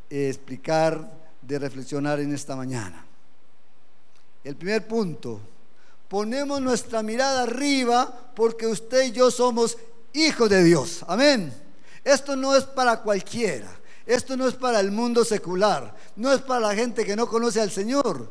eh, 0.10 0.28
explicar, 0.28 1.14
de 1.40 1.60
reflexionar 1.60 2.20
en 2.20 2.34
esta 2.34 2.56
mañana. 2.56 3.06
El 4.44 4.56
primer 4.56 4.88
punto, 4.88 5.40
ponemos 6.08 6.60
nuestra 6.60 7.04
mirada 7.04 7.44
arriba 7.44 8.32
porque 8.36 8.66
usted 8.66 9.04
y 9.04 9.12
yo 9.12 9.30
somos 9.30 9.78
hijos 10.12 10.50
de 10.50 10.64
Dios. 10.64 11.06
Amén. 11.08 11.54
Esto 12.04 12.36
no 12.36 12.56
es 12.56 12.64
para 12.64 13.00
cualquiera. 13.00 13.70
Esto 14.08 14.36
no 14.36 14.48
es 14.48 14.56
para 14.56 14.80
el 14.80 14.90
mundo 14.90 15.24
secular. 15.24 15.96
No 16.16 16.34
es 16.34 16.42
para 16.42 16.62
la 16.62 16.74
gente 16.74 17.06
que 17.06 17.16
no 17.16 17.28
conoce 17.28 17.62
al 17.62 17.70
Señor. 17.70 18.28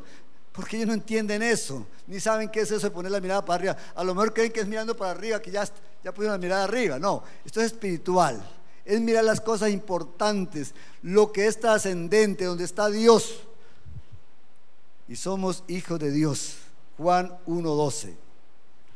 Porque 0.51 0.75
ellos 0.75 0.89
no 0.89 0.95
entienden 0.95 1.41
eso. 1.41 1.87
Ni 2.09 2.19
saben 2.19 2.49
qué 2.49 2.63
es 2.63 2.73
eso 2.73 2.89
de 2.89 2.91
poner 2.91 3.13
la 3.13 3.21
mirada 3.21 3.45
para 3.45 3.55
arriba. 3.55 3.77
A 3.95 4.03
lo 4.03 4.13
mejor 4.13 4.35
creen 4.35 4.51
que 4.51 4.59
es 4.59 4.67
mirando 4.67 4.97
para 4.97 5.13
arriba, 5.13 5.41
que 5.41 5.53
ya, 5.53 5.65
ya 6.03 6.13
pusieron 6.13 6.33
la 6.33 6.45
mirada 6.45 6.65
arriba. 6.65 6.99
No, 6.99 7.23
esto 7.45 7.61
es 7.61 7.67
espiritual. 7.67 8.43
Es 8.85 9.01
mirar 9.01 9.25
las 9.25 9.41
cosas 9.41 9.71
importantes, 9.71 10.75
lo 11.03 11.33
que 11.33 11.47
es 11.47 11.61
trascendente, 11.61 12.45
donde 12.45 12.65
está 12.65 12.89
Dios. 12.89 13.41
Y 15.09 15.17
somos 15.17 15.63
hijos 15.69 15.99
de 15.99 16.11
Dios. 16.11 16.57
Juan 16.97 17.39
1.12. 17.47 18.15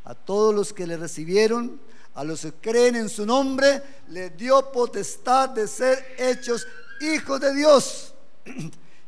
A 0.04 0.14
todos 0.14 0.54
los 0.54 0.72
que 0.72 0.86
le 0.86 0.96
recibieron, 0.96 1.80
a 2.14 2.24
los 2.24 2.40
que 2.40 2.52
creen 2.52 2.96
en 2.96 3.08
su 3.08 3.26
nombre, 3.26 3.82
le 4.08 4.30
dio 4.30 4.72
potestad 4.72 5.50
de 5.50 5.68
ser 5.68 6.14
hechos 6.18 6.66
hijos 7.00 7.40
de 7.40 7.54
Dios. 7.54 8.14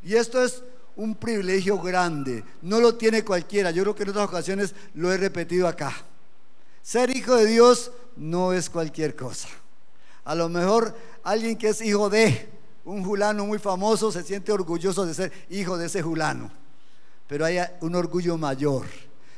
Y 0.01 0.15
esto 0.15 0.43
es 0.43 0.63
un 0.97 1.17
privilegio 1.17 1.79
grande. 1.79 2.45
No 2.63 2.81
lo 2.81 2.95
tiene 2.95 3.25
cualquiera. 3.25 3.73
Yo 3.73 3.83
creo 3.83 3.95
que 3.95 4.05
en 4.05 4.11
otras 4.11 4.29
ocasiones 4.29 4.75
lo 4.95 5.13
he 5.13 5.17
repetido 5.17 5.67
acá. 5.67 5.93
Ser 6.83 7.15
hijo 7.15 7.35
de 7.35 7.47
Dios 7.47 7.91
no 8.17 8.53
es 8.53 8.71
cualquier 8.71 9.15
cosa. 9.17 9.49
A 10.29 10.35
lo 10.35 10.49
mejor 10.49 10.95
alguien 11.25 11.57
que 11.57 11.71
es 11.71 11.81
hijo 11.81 12.09
de 12.09 12.49
un 12.85 13.05
fulano 13.05 13.45
muy 13.47 13.59
famoso 13.59 14.13
se 14.13 14.23
siente 14.23 14.53
orgulloso 14.53 15.05
de 15.05 15.15
ser 15.15 15.33
hijo 15.51 15.77
de 15.77 15.87
ese 15.87 16.03
fulano 16.03 16.51
pero 17.29 17.45
hay 17.45 17.59
un 17.83 17.95
orgullo 17.95 18.37
mayor. 18.37 18.87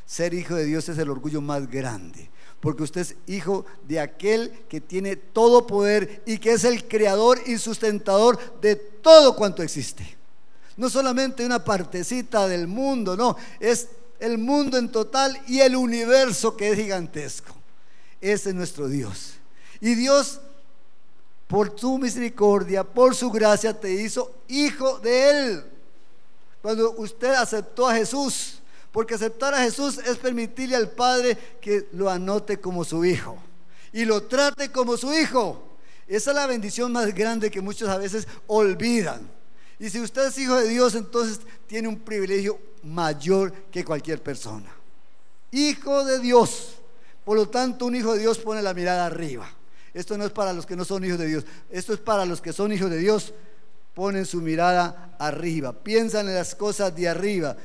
Ser 0.07 0.33
hijo 0.33 0.55
de 0.55 0.65
Dios 0.65 0.89
es 0.89 0.97
el 0.97 1.11
orgullo 1.11 1.41
más 1.41 1.69
grande, 1.69 2.31
porque 2.61 2.85
usted 2.85 3.03
es 3.03 3.17
hijo 3.27 3.67
de 3.87 4.01
aquel 4.01 4.51
que 4.69 4.81
tiene 4.81 5.17
todo 5.17 5.67
poder 5.67 6.23
y 6.25 6.39
que 6.39 6.53
es 6.53 6.65
el 6.65 6.89
creador 6.89 7.41
y 7.47 7.59
sustentador 7.59 8.61
de 8.61 8.77
todo 8.77 9.37
cuanto 9.37 9.63
existe. 9.63 10.17
No 10.77 10.89
solamente 10.89 11.45
una 11.45 11.63
partecita 11.63 12.49
del 12.49 12.67
mundo, 12.67 13.17
no, 13.17 13.37
es 13.59 13.89
el 14.19 14.39
mundo 14.39 14.79
en 14.79 14.91
total 14.91 15.39
y 15.47 15.61
el 15.61 15.77
universo 15.77 16.57
que 16.57 16.71
es 16.71 16.77
gigantesco. 16.77 17.55
Ese 18.21 18.51
es 18.51 18.55
nuestro 18.55 18.89
Dios. 18.89 19.35
Y 19.81 19.95
Dios, 19.95 20.41
por 21.51 21.77
su 21.77 21.99
misericordia, 21.99 22.85
por 22.85 23.13
su 23.13 23.29
gracia, 23.29 23.79
te 23.79 23.93
hizo 23.93 24.33
hijo 24.47 25.01
de 25.01 25.31
Él. 25.31 25.65
Cuando 26.63 26.93
usted 26.93 27.35
aceptó 27.35 27.89
a 27.89 27.95
Jesús, 27.97 28.61
porque 28.93 29.15
aceptar 29.15 29.53
a 29.55 29.63
Jesús 29.63 29.99
es 29.99 30.17
permitirle 30.17 30.77
al 30.77 30.93
Padre 30.93 31.37
que 31.61 31.89
lo 31.93 32.09
anote 32.09 32.61
como 32.61 32.85
su 32.85 33.05
hijo 33.05 33.37
y 33.93 34.05
lo 34.05 34.23
trate 34.23 34.71
como 34.71 34.97
su 34.97 35.13
hijo. 35.13 35.61
Esa 36.07 36.31
es 36.31 36.37
la 36.37 36.47
bendición 36.47 36.93
más 36.93 37.13
grande 37.13 37.51
que 37.51 37.61
muchos 37.61 37.89
a 37.89 37.99
veces 37.99 38.29
olvidan. 38.47 39.29
Y 39.81 39.91
si 39.91 39.99
usted 39.99 40.29
es 40.29 40.39
hijo 40.39 40.55
de 40.55 40.69
Dios, 40.69 40.95
entonces 40.95 41.41
tiene 41.67 41.89
un 41.89 41.99
privilegio 41.99 42.61
mayor 42.85 43.53
que 43.73 43.85
cualquier 43.85 44.23
persona. 44.23 44.71
Hijo 45.51 46.05
de 46.05 46.21
Dios. 46.21 46.77
Por 47.25 47.37
lo 47.37 47.49
tanto, 47.49 47.87
un 47.87 47.97
hijo 47.97 48.13
de 48.13 48.21
Dios 48.21 48.39
pone 48.39 48.63
la 48.63 48.73
mirada 48.73 49.07
arriba. 49.07 49.51
Esto 49.93 50.17
no 50.17 50.25
es 50.25 50.31
para 50.31 50.53
los 50.53 50.67
que 50.67 50.77
no 50.77 50.85
son 50.85 51.05
hijos 51.05 51.19
de 51.19 51.27
Dios. 51.27 51.45
Esto 51.71 51.93
es 51.93 51.99
para 51.99 52.25
los 52.25 52.41
que 52.41 52.53
son 52.53 52.73
hijos 52.73 52.91
de 52.91 52.99
Dios 52.99 53.33
ponen 53.95 54.25
su 54.25 54.41
mirada 54.41 55.15
arriba, 55.19 55.73
piensan 55.73 56.29
en 56.29 56.35
las 56.35 56.55
cosas 56.55 56.95
de 56.95 57.09
arriba, 57.09 57.57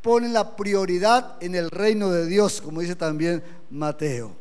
ponen 0.00 0.32
la 0.32 0.56
prioridad 0.56 1.36
en 1.40 1.54
el 1.54 1.70
reino 1.70 2.10
de 2.10 2.26
Dios, 2.26 2.60
como 2.60 2.80
dice 2.80 2.96
también 2.96 3.42
Mateo. 3.70 4.34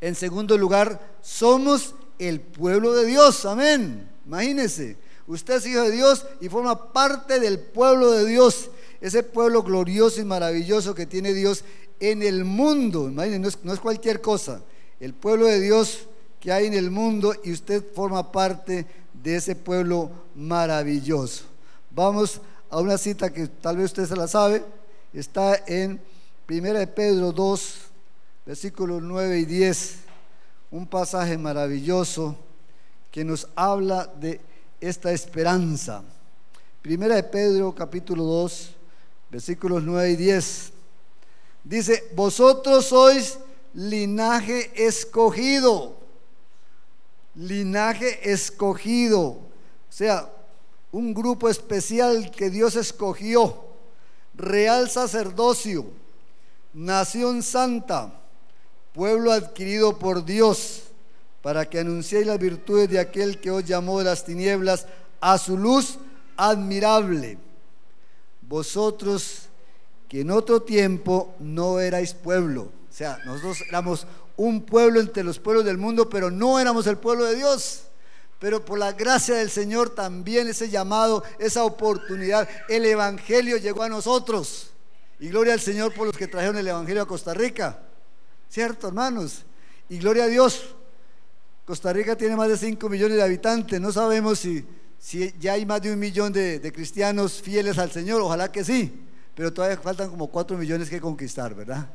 En 0.00 0.14
segundo 0.14 0.58
lugar, 0.58 1.16
somos 1.22 1.94
el 2.18 2.40
pueblo 2.40 2.92
de 2.92 3.06
Dios, 3.06 3.46
amén. 3.46 4.10
Imagínense, 4.26 4.96
usted 5.26 5.54
es 5.54 5.66
hijo 5.66 5.82
de 5.82 5.92
Dios 5.92 6.26
y 6.40 6.48
forma 6.48 6.92
parte 6.92 7.38
del 7.38 7.60
pueblo 7.60 8.10
de 8.10 8.26
Dios, 8.26 8.70
ese 9.00 9.22
pueblo 9.22 9.62
glorioso 9.62 10.20
y 10.20 10.24
maravilloso 10.24 10.94
que 10.94 11.06
tiene 11.06 11.32
Dios 11.32 11.64
en 12.00 12.22
el 12.22 12.44
mundo. 12.44 13.08
Imagínense, 13.08 13.40
no 13.40 13.48
es, 13.48 13.58
no 13.62 13.72
es 13.72 13.80
cualquier 13.80 14.20
cosa, 14.20 14.62
el 15.02 15.14
pueblo 15.14 15.46
de 15.46 15.60
Dios 15.60 16.06
que 16.38 16.52
hay 16.52 16.66
en 16.66 16.74
el 16.74 16.88
mundo 16.88 17.34
y 17.42 17.50
usted 17.50 17.84
forma 17.92 18.30
parte 18.30 18.86
de 19.12 19.34
ese 19.34 19.56
pueblo 19.56 20.12
maravilloso. 20.36 21.42
Vamos 21.90 22.40
a 22.70 22.78
una 22.78 22.96
cita 22.96 23.32
que 23.32 23.48
tal 23.48 23.78
vez 23.78 23.86
usted 23.86 24.06
se 24.06 24.14
la 24.14 24.28
sabe, 24.28 24.64
está 25.12 25.60
en 25.66 26.00
1 26.48 26.72
de 26.74 26.86
Pedro 26.86 27.32
2, 27.32 27.78
versículos 28.46 29.02
9 29.02 29.40
y 29.40 29.44
10, 29.44 29.96
un 30.70 30.86
pasaje 30.86 31.36
maravilloso 31.36 32.36
que 33.10 33.24
nos 33.24 33.48
habla 33.56 34.06
de 34.06 34.40
esta 34.80 35.10
esperanza. 35.10 36.04
Primera 36.80 37.16
de 37.16 37.24
Pedro 37.24 37.74
capítulo 37.74 38.22
2, 38.22 38.70
versículos 39.32 39.82
9 39.82 40.10
y 40.12 40.16
10. 40.16 40.72
Dice, 41.64 42.04
vosotros 42.14 42.86
sois 42.86 43.38
linaje 43.74 44.70
escogido 44.86 46.02
linaje 47.34 48.30
escogido, 48.30 49.22
o 49.22 49.40
sea, 49.88 50.30
un 50.90 51.14
grupo 51.14 51.48
especial 51.48 52.30
que 52.30 52.50
Dios 52.50 52.76
escogió, 52.76 53.64
real 54.34 54.90
sacerdocio, 54.90 55.86
nación 56.74 57.42
santa, 57.42 58.12
pueblo 58.92 59.32
adquirido 59.32 59.98
por 59.98 60.24
Dios, 60.24 60.82
para 61.40 61.68
que 61.68 61.80
anunciéis 61.80 62.26
las 62.26 62.38
virtudes 62.38 62.88
de 62.88 63.00
aquel 63.00 63.40
que 63.40 63.50
os 63.50 63.64
llamó 63.64 63.98
de 63.98 64.04
las 64.04 64.24
tinieblas 64.24 64.86
a 65.20 65.38
su 65.38 65.56
luz 65.56 65.98
admirable. 66.36 67.38
Vosotros 68.42 69.48
que 70.08 70.20
en 70.20 70.30
otro 70.30 70.60
tiempo 70.62 71.34
no 71.40 71.80
erais 71.80 72.12
pueblo. 72.12 72.70
O 72.92 72.94
sea, 72.94 73.18
nosotros 73.24 73.62
éramos 73.70 74.06
un 74.36 74.66
pueblo 74.66 75.00
entre 75.00 75.24
los 75.24 75.38
pueblos 75.38 75.64
del 75.64 75.78
mundo, 75.78 76.10
pero 76.10 76.30
no 76.30 76.60
éramos 76.60 76.86
el 76.86 76.98
pueblo 76.98 77.24
de 77.24 77.36
Dios. 77.36 77.84
Pero 78.38 78.62
por 78.62 78.78
la 78.78 78.92
gracia 78.92 79.36
del 79.36 79.48
Señor 79.48 79.90
también 79.90 80.46
ese 80.46 80.68
llamado, 80.68 81.24
esa 81.38 81.64
oportunidad, 81.64 82.46
el 82.68 82.84
Evangelio 82.84 83.56
llegó 83.56 83.82
a 83.82 83.88
nosotros. 83.88 84.72
Y 85.18 85.28
gloria 85.28 85.54
al 85.54 85.60
Señor 85.60 85.94
por 85.94 86.06
los 86.06 86.18
que 86.18 86.26
trajeron 86.26 86.58
el 86.58 86.68
Evangelio 86.68 87.02
a 87.02 87.06
Costa 87.06 87.32
Rica. 87.32 87.78
¿Cierto, 88.50 88.88
hermanos? 88.88 89.46
Y 89.88 89.96
gloria 89.98 90.24
a 90.24 90.26
Dios. 90.28 90.74
Costa 91.64 91.94
Rica 91.94 92.14
tiene 92.14 92.36
más 92.36 92.50
de 92.50 92.58
5 92.58 92.90
millones 92.90 93.16
de 93.16 93.22
habitantes. 93.22 93.80
No 93.80 93.90
sabemos 93.90 94.40
si, 94.40 94.66
si 94.98 95.32
ya 95.40 95.54
hay 95.54 95.64
más 95.64 95.80
de 95.80 95.94
un 95.94 95.98
millón 95.98 96.30
de, 96.30 96.58
de 96.58 96.72
cristianos 96.72 97.40
fieles 97.40 97.78
al 97.78 97.90
Señor. 97.90 98.20
Ojalá 98.20 98.52
que 98.52 98.62
sí. 98.62 99.02
Pero 99.34 99.50
todavía 99.50 99.78
faltan 99.78 100.10
como 100.10 100.26
4 100.26 100.58
millones 100.58 100.90
que 100.90 101.00
conquistar, 101.00 101.54
¿verdad? 101.54 101.88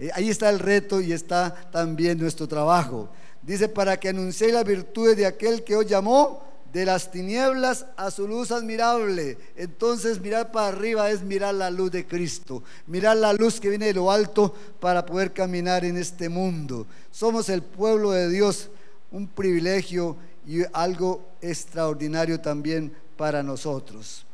Eh, 0.00 0.10
ahí 0.14 0.30
está 0.30 0.48
el 0.48 0.58
reto 0.58 1.02
y 1.02 1.12
está 1.12 1.54
también 1.70 2.18
nuestro 2.18 2.48
trabajo. 2.48 3.10
Dice, 3.42 3.68
para 3.68 4.00
que 4.00 4.08
anunciéis 4.08 4.54
las 4.54 4.64
virtudes 4.64 5.14
de 5.14 5.26
aquel 5.26 5.62
que 5.62 5.76
os 5.76 5.86
llamó 5.86 6.42
de 6.72 6.86
las 6.86 7.10
tinieblas 7.10 7.84
a 7.98 8.10
su 8.10 8.26
luz 8.26 8.50
admirable. 8.50 9.36
Entonces 9.56 10.18
mirar 10.18 10.52
para 10.52 10.68
arriba 10.68 11.10
es 11.10 11.20
mirar 11.22 11.54
la 11.54 11.68
luz 11.70 11.90
de 11.90 12.06
Cristo, 12.06 12.62
mirar 12.86 13.18
la 13.18 13.34
luz 13.34 13.60
que 13.60 13.68
viene 13.68 13.86
de 13.86 13.94
lo 13.94 14.10
alto 14.10 14.54
para 14.80 15.04
poder 15.04 15.34
caminar 15.34 15.84
en 15.84 15.98
este 15.98 16.30
mundo. 16.30 16.86
Somos 17.10 17.50
el 17.50 17.62
pueblo 17.62 18.12
de 18.12 18.30
Dios, 18.30 18.70
un 19.10 19.28
privilegio 19.28 20.16
y 20.46 20.62
algo 20.72 21.28
extraordinario 21.42 22.40
también 22.40 22.94
para 23.18 23.42
nosotros. 23.42 24.24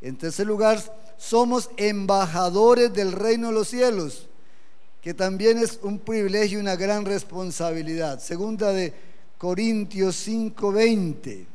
En 0.00 0.16
tercer 0.16 0.46
lugar, 0.46 0.80
somos 1.18 1.68
embajadores 1.76 2.90
del 2.94 3.12
reino 3.12 3.48
de 3.48 3.54
los 3.54 3.68
cielos 3.68 4.29
que 5.00 5.14
también 5.14 5.58
es 5.58 5.78
un 5.82 5.98
privilegio 5.98 6.58
y 6.58 6.62
una 6.62 6.76
gran 6.76 7.04
responsabilidad. 7.04 8.20
Segunda 8.20 8.72
de 8.72 8.92
Corintios 9.38 10.16
5:20. 10.16 11.46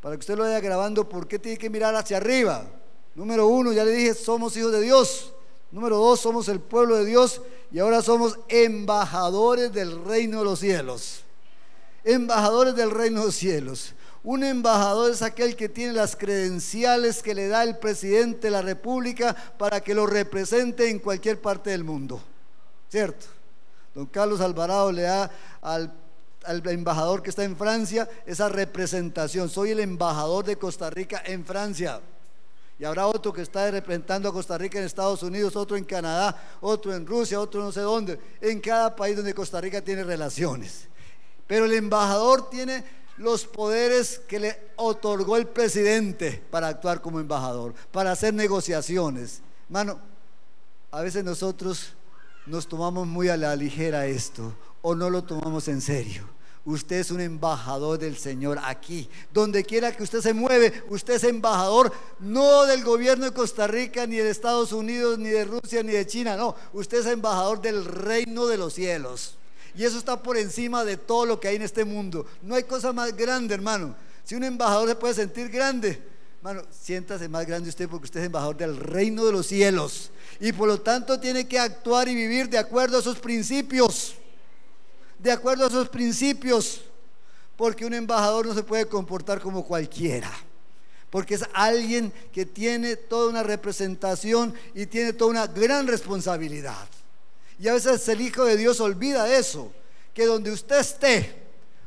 Para 0.00 0.16
que 0.16 0.20
usted 0.20 0.36
lo 0.36 0.42
vaya 0.42 0.60
grabando, 0.60 1.08
¿por 1.08 1.26
qué 1.26 1.38
tiene 1.38 1.56
que 1.56 1.70
mirar 1.70 1.94
hacia 1.94 2.18
arriba? 2.18 2.66
Número 3.14 3.46
uno, 3.46 3.72
ya 3.72 3.84
le 3.84 3.92
dije, 3.92 4.14
somos 4.14 4.56
hijos 4.56 4.72
de 4.72 4.82
Dios. 4.82 5.32
Número 5.70 5.96
dos, 5.96 6.20
somos 6.20 6.48
el 6.48 6.60
pueblo 6.60 6.96
de 6.96 7.04
Dios 7.04 7.40
y 7.72 7.78
ahora 7.78 8.02
somos 8.02 8.38
embajadores 8.48 9.72
del 9.72 10.04
reino 10.04 10.40
de 10.40 10.44
los 10.44 10.60
cielos. 10.60 11.22
Embajadores 12.04 12.74
del 12.74 12.90
reino 12.90 13.20
de 13.20 13.26
los 13.26 13.34
cielos. 13.34 13.94
Un 14.24 14.42
embajador 14.42 15.10
es 15.10 15.20
aquel 15.20 15.54
que 15.54 15.68
tiene 15.68 15.92
las 15.92 16.16
credenciales 16.16 17.22
que 17.22 17.34
le 17.34 17.46
da 17.46 17.62
el 17.62 17.76
presidente 17.76 18.46
de 18.46 18.52
la 18.52 18.62
República 18.62 19.36
para 19.58 19.82
que 19.82 19.94
lo 19.94 20.06
represente 20.06 20.88
en 20.88 20.98
cualquier 20.98 21.42
parte 21.42 21.68
del 21.68 21.84
mundo. 21.84 22.22
¿Cierto? 22.88 23.26
Don 23.94 24.06
Carlos 24.06 24.40
Alvarado 24.40 24.90
le 24.92 25.02
da 25.02 25.30
al, 25.60 25.92
embajador 26.64 27.22
que 27.22 27.28
está 27.28 27.44
en 27.44 27.54
Francia 27.54 28.08
esa 28.24 28.48
representación. 28.48 29.50
Soy 29.50 29.72
el 29.72 29.80
embajador 29.80 30.46
de 30.46 30.56
Costa 30.56 30.88
Rica 30.88 31.22
en 31.26 31.44
Francia. 31.44 32.00
Y 32.78 32.84
habrá 32.84 33.06
otro 33.06 33.30
que 33.30 33.42
está 33.42 33.70
representando 33.70 34.30
a 34.30 34.32
Costa 34.32 34.56
Rica 34.56 34.78
en 34.78 34.86
Estados 34.86 35.22
Unidos, 35.22 35.54
otro 35.54 35.76
en 35.76 35.84
Canadá, 35.84 36.34
otro 36.62 36.94
en 36.94 37.06
Rusia, 37.06 37.38
otro 37.38 37.62
no 37.62 37.70
sé 37.70 37.80
dónde. 37.80 38.18
En 38.40 38.58
cada 38.60 38.96
país 38.96 39.16
donde 39.16 39.34
Costa 39.34 39.60
Rica 39.60 39.82
tiene 39.82 40.02
relaciones. 40.02 40.88
Pero 41.46 41.66
el 41.66 41.74
embajador 41.74 42.48
tiene 42.48 43.03
los 43.16 43.46
poderes 43.46 44.20
que 44.26 44.40
le 44.40 44.60
otorgó 44.76 45.36
el 45.36 45.46
presidente 45.46 46.42
para 46.50 46.68
actuar 46.68 47.00
como 47.00 47.20
embajador, 47.20 47.74
para 47.92 48.12
hacer 48.12 48.34
negociaciones. 48.34 49.42
Mano, 49.68 50.00
a 50.90 51.00
veces 51.00 51.24
nosotros 51.24 51.92
nos 52.46 52.68
tomamos 52.68 53.06
muy 53.06 53.28
a 53.28 53.36
la 53.36 53.54
ligera 53.56 54.06
esto 54.06 54.54
o 54.82 54.94
no 54.94 55.10
lo 55.10 55.24
tomamos 55.24 55.68
en 55.68 55.80
serio. 55.80 56.28
Usted 56.66 56.96
es 56.96 57.10
un 57.10 57.20
embajador 57.20 57.98
del 57.98 58.16
Señor 58.16 58.58
aquí. 58.62 59.08
Donde 59.32 59.64
quiera 59.64 59.94
que 59.94 60.02
usted 60.02 60.20
se 60.20 60.32
mueve, 60.32 60.82
usted 60.88 61.14
es 61.14 61.24
embajador 61.24 61.92
no 62.20 62.64
del 62.64 62.82
gobierno 62.82 63.26
de 63.26 63.32
Costa 63.32 63.66
Rica, 63.66 64.06
ni 64.06 64.16
de 64.16 64.30
Estados 64.30 64.72
Unidos, 64.72 65.18
ni 65.18 65.28
de 65.28 65.44
Rusia, 65.44 65.82
ni 65.82 65.92
de 65.92 66.06
China. 66.06 66.36
No, 66.36 66.56
usted 66.72 67.00
es 67.00 67.06
embajador 67.06 67.60
del 67.60 67.84
reino 67.84 68.46
de 68.46 68.56
los 68.56 68.74
cielos. 68.74 69.36
Y 69.74 69.84
eso 69.84 69.98
está 69.98 70.22
por 70.22 70.36
encima 70.36 70.84
de 70.84 70.96
todo 70.96 71.26
lo 71.26 71.40
que 71.40 71.48
hay 71.48 71.56
en 71.56 71.62
este 71.62 71.84
mundo. 71.84 72.26
No 72.42 72.54
hay 72.54 72.62
cosa 72.62 72.92
más 72.92 73.14
grande, 73.16 73.54
hermano. 73.54 73.96
Si 74.24 74.34
un 74.34 74.44
embajador 74.44 74.88
se 74.88 74.94
puede 74.94 75.14
sentir 75.14 75.48
grande, 75.48 76.00
hermano, 76.38 76.62
siéntase 76.70 77.28
más 77.28 77.46
grande 77.46 77.68
usted 77.68 77.88
porque 77.88 78.04
usted 78.04 78.20
es 78.20 78.26
embajador 78.26 78.56
del 78.56 78.76
reino 78.76 79.24
de 79.24 79.32
los 79.32 79.46
cielos. 79.46 80.10
Y 80.40 80.52
por 80.52 80.68
lo 80.68 80.80
tanto 80.80 81.18
tiene 81.18 81.48
que 81.48 81.58
actuar 81.58 82.08
y 82.08 82.14
vivir 82.14 82.48
de 82.48 82.58
acuerdo 82.58 82.98
a 82.98 83.02
sus 83.02 83.18
principios. 83.18 84.14
De 85.18 85.32
acuerdo 85.32 85.66
a 85.66 85.70
sus 85.70 85.88
principios. 85.88 86.82
Porque 87.56 87.84
un 87.84 87.94
embajador 87.94 88.46
no 88.46 88.54
se 88.54 88.62
puede 88.62 88.86
comportar 88.86 89.40
como 89.40 89.64
cualquiera 89.64 90.30
porque 91.14 91.36
es 91.36 91.44
alguien 91.52 92.12
que 92.32 92.44
tiene 92.44 92.96
toda 92.96 93.30
una 93.30 93.44
representación 93.44 94.52
y 94.74 94.86
tiene 94.86 95.12
toda 95.12 95.30
una 95.30 95.46
gran 95.46 95.86
responsabilidad. 95.86 96.88
Y 97.58 97.68
a 97.68 97.74
veces 97.74 98.08
el 98.08 98.20
Hijo 98.20 98.44
de 98.44 98.56
Dios 98.56 98.80
olvida 98.80 99.32
eso, 99.36 99.72
que 100.12 100.26
donde 100.26 100.50
usted 100.50 100.80
esté, 100.80 101.34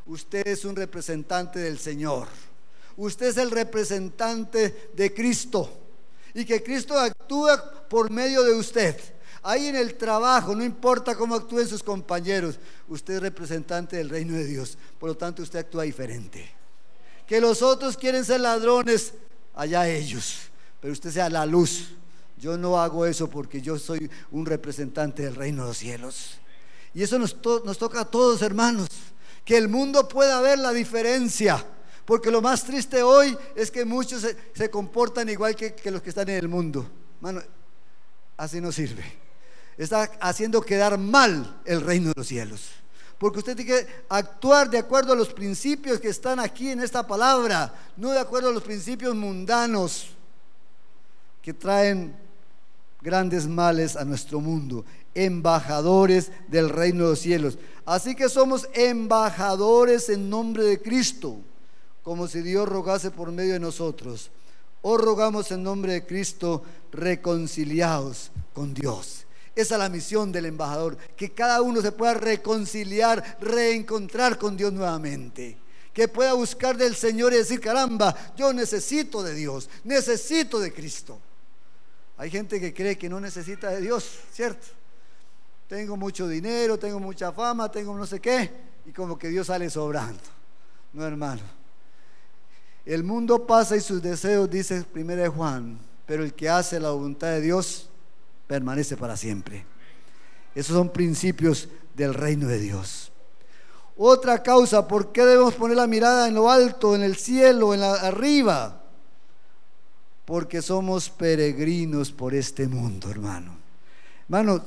usted 0.06 0.47
es 0.47 0.65
un 0.65 0.75
representante 0.75 1.60
del 1.60 1.80
Señor. 1.80 2.27
Usted 2.95 3.27
es 3.27 3.38
el 3.38 3.51
representante 3.51 4.91
de 4.93 5.13
Cristo. 5.13 5.71
Y 6.34 6.45
que 6.45 6.63
Cristo 6.63 6.97
actúa 6.97 7.88
por 7.89 8.10
medio 8.10 8.43
de 8.43 8.53
usted. 8.53 8.99
Ahí 9.43 9.67
en 9.67 9.75
el 9.75 9.95
trabajo, 9.95 10.56
no 10.56 10.63
importa 10.63 11.15
cómo 11.15 11.36
actúen 11.36 11.67
sus 11.67 11.84
compañeros, 11.84 12.60
usted 12.88 13.15
es 13.15 13.21
representante 13.21 13.95
del 13.97 14.10
reino 14.10 14.34
de 14.34 14.45
Dios. 14.45 14.77
Por 14.99 15.10
lo 15.10 15.17
tanto, 15.17 15.41
usted 15.41 15.60
actúa 15.60 15.84
diferente. 15.84 16.49
Que 17.25 17.39
los 17.39 17.62
otros 17.62 17.97
quieren 17.97 18.25
ser 18.25 18.39
ladrones, 18.39 19.13
allá 19.53 19.88
ellos. 19.88 20.39
Pero 20.82 20.93
usted 20.93 21.12
sea 21.12 21.30
la 21.30 21.45
luz 21.45 21.89
yo 22.39 22.58
no 22.58 22.80
hago 22.80 23.06
eso 23.06 23.30
porque 23.30 23.62
yo 23.62 23.80
soy 23.80 24.10
un 24.32 24.45
representante 24.45 25.23
del 25.23 25.36
reino 25.36 25.63
de 25.63 25.69
los 25.69 25.78
cielos. 25.78 26.39
Y 26.93 27.04
eso 27.04 27.17
nos, 27.19 27.39
toca 27.41 28.02
a 28.02 28.06
todos, 28.06 28.41
hermanos. 28.41 28.89
Que 29.43 29.58
el 29.58 29.67
mundo 29.69 30.08
pueda 30.08 30.39
ver 30.41 30.60
la 30.60 30.71
diferencia. 30.71 31.65
Porque 32.06 32.32
lo 32.32 32.41
más 32.41 32.63
triste 32.63 33.02
hoy 33.04 33.38
es 33.56 33.71
que 33.71 33.86
muchos 33.86 34.26
se, 34.54 34.69
comportan 34.69 35.30
igual 35.30 35.56
que, 35.56 35.76
los 35.91 36.02
que 36.02 36.10
están 36.10 36.30
en 36.30 36.38
el 36.38 36.47
mundo. 36.47 36.89
Mano, 37.21 37.41
así 38.38 38.62
no 38.62 38.71
sirve. 38.71 39.04
Está 39.78 40.10
haciendo 40.19 40.62
quedar 40.62 40.97
mal 40.97 41.62
el 41.65 41.82
reino 41.82 42.10
de 42.10 42.13
los 42.17 42.28
cielos. 42.28 42.69
Porque 43.17 43.39
usted 43.39 43.56
tiene 43.56 43.71
que 43.71 43.88
actuar 44.10 44.69
de 44.69 44.78
acuerdo 44.78 45.13
a 45.13 45.15
los 45.15 45.34
principios 45.34 46.00
que 46.00 46.10
están 46.10 46.39
aquí 46.39 46.69
en 46.69 46.82
esta 46.82 47.06
palabra, 47.06 47.73
no 47.95 48.12
de 48.12 48.19
acuerdo 48.19 48.50
a 48.50 48.54
los 48.54 48.63
principios 48.63 49.15
mundanos 49.15 50.10
que 51.41 51.54
traen 51.54 52.26
grandes 53.07 53.47
males 53.47 53.95
a 53.95 54.03
nuestro 54.03 54.41
mundo, 54.41 54.83
embajadores 55.15 56.29
del 56.49 56.67
reino 56.67 57.05
de 57.05 57.09
los 57.11 57.19
cielos. 57.19 57.57
Así 57.85 58.15
que 58.15 58.27
somos 58.27 58.67
embajadores 58.73 60.09
en 60.09 60.29
nombre 60.29 60.65
de 60.65 60.81
Cristo, 60.81 61.37
como 62.03 62.27
si 62.27 62.41
Dios 62.41 62.67
rogase 62.67 63.09
por 63.09 63.31
medio 63.31 63.53
de 63.53 63.61
nosotros. 63.61 64.29
O 64.81 64.97
rogamos 64.97 65.49
en 65.51 65.63
nombre 65.63 65.93
de 65.93 66.05
Cristo 66.05 66.63
reconciliados 66.91 68.29
con 68.53 68.73
Dios. 68.73 69.25
Esa 69.55 69.75
es 69.75 69.79
la 69.79 69.87
misión 69.87 70.33
del 70.33 70.47
embajador, 70.47 70.97
que 71.15 71.31
cada 71.31 71.61
uno 71.61 71.81
se 71.81 71.93
pueda 71.93 72.13
reconciliar, 72.13 73.37
reencontrar 73.39 74.37
con 74.37 74.57
Dios 74.57 74.73
nuevamente. 74.73 75.57
Que 75.93 76.09
pueda 76.09 76.33
buscar 76.33 76.75
del 76.75 76.93
Señor 76.93 77.31
y 77.31 77.37
decir, 77.37 77.61
caramba, 77.61 78.13
yo 78.35 78.51
necesito 78.51 79.23
de 79.23 79.33
Dios, 79.33 79.69
necesito 79.85 80.59
de 80.59 80.73
Cristo. 80.73 81.21
Hay 82.17 82.32
gente 82.32 82.60
que 82.60 82.73
cree 82.73 82.97
que 82.97 83.08
no 83.08 83.19
necesita 83.19 83.69
de 83.69 83.82
Dios, 83.82 84.19
¿cierto? 84.32 84.67
Tengo 85.67 85.95
mucho 85.97 86.27
dinero, 86.27 86.80
tengo 86.80 86.99
mucha 86.99 87.32
fama, 87.32 87.69
tengo 87.69 87.95
no 87.95 88.06
sé 88.06 88.19
qué, 88.19 88.51
y 88.86 88.91
como 88.91 89.17
que 89.19 89.27
Dios 89.27 89.47
sale 89.47 89.69
sobrando. 89.69 90.23
No, 90.93 91.06
hermano. 91.06 91.41
El 92.86 93.03
mundo 93.03 93.45
pasa 93.45 93.75
y 93.75 93.82
sus 93.82 94.01
deseos, 94.01 94.49
dice 94.49 94.86
1 94.95 95.32
Juan, 95.32 95.77
pero 96.06 96.23
el 96.23 96.34
que 96.34 96.49
hace 96.49 96.80
la 96.80 96.89
voluntad 96.89 97.27
de 97.27 97.41
Dios 97.41 97.89
permanece 98.47 98.95
para 98.95 99.17
siempre. 99.17 99.65
Esos 100.56 100.75
son 100.75 100.89
principios 100.89 101.67
del 101.93 102.13
reino 102.13 102.47
de 102.47 102.58
Dios. 102.60 103.12
Otra 103.97 104.41
causa, 104.41 104.88
¿por 104.88 105.12
qué 105.12 105.25
debemos 105.25 105.53
poner 105.56 105.75
la 105.77 105.86
mirada 105.86 106.27
en 106.27 106.36
lo 106.36 106.49
alto, 106.49 106.95
en 106.95 107.03
el 107.03 107.17
cielo, 107.17 107.73
en 107.73 107.82
la 107.82 107.93
arriba? 107.95 108.84
Porque 110.27 110.61
somos 110.61 111.09
peregrinos 111.09 112.11
por 112.11 112.35
este 112.35 112.67
mundo, 112.67 113.09
hermano. 113.09 113.57
Hermano, 114.25 114.61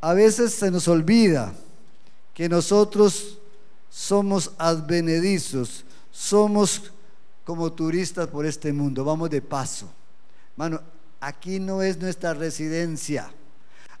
a 0.00 0.14
veces 0.14 0.54
se 0.54 0.70
nos 0.70 0.86
olvida 0.86 1.52
que 2.32 2.48
nosotros 2.48 3.38
somos 3.90 4.52
advenedizos, 4.58 5.84
somos 6.12 6.92
como 7.44 7.72
turistas 7.72 8.28
por 8.28 8.46
este 8.46 8.72
mundo, 8.72 9.04
vamos 9.04 9.30
de 9.30 9.42
paso. 9.42 9.88
Hermano, 10.52 10.80
Aquí 11.20 11.58
no 11.58 11.82
es 11.82 11.98
nuestra 11.98 12.34
residencia. 12.34 13.32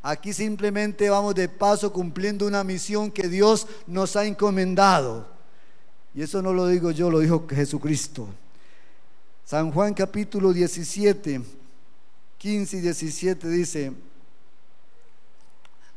Aquí 0.02 0.32
simplemente 0.32 1.10
vamos 1.10 1.34
de 1.34 1.48
paso 1.48 1.92
cumpliendo 1.92 2.46
una 2.46 2.62
misión 2.62 3.10
que 3.10 3.28
Dios 3.28 3.66
nos 3.86 4.14
ha 4.16 4.26
encomendado. 4.26 5.26
Y 6.14 6.22
eso 6.22 6.40
no 6.40 6.52
lo 6.52 6.68
digo 6.68 6.90
yo, 6.90 7.10
lo 7.10 7.18
dijo 7.18 7.46
Jesucristo. 7.48 8.28
San 9.46 9.70
Juan 9.70 9.94
capítulo 9.94 10.52
17, 10.52 11.40
15 12.36 12.76
y 12.78 12.80
17 12.80 13.48
dice, 13.48 13.92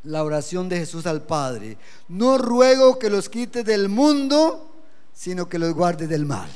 la 0.03 0.23
oración 0.23 0.69
de 0.69 0.77
Jesús 0.77 1.07
al 1.07 1.23
Padre, 1.23 1.75
no 2.09 2.38
ruego 2.38 2.99
que 2.99 3.09
los 3.09 3.27
quite 3.27 3.63
del 3.63 3.89
mundo, 3.89 4.69
sino 5.15 5.49
que 5.49 5.57
los 5.57 5.73
guarde 5.73 6.05
del 6.05 6.27
mal. 6.27 6.47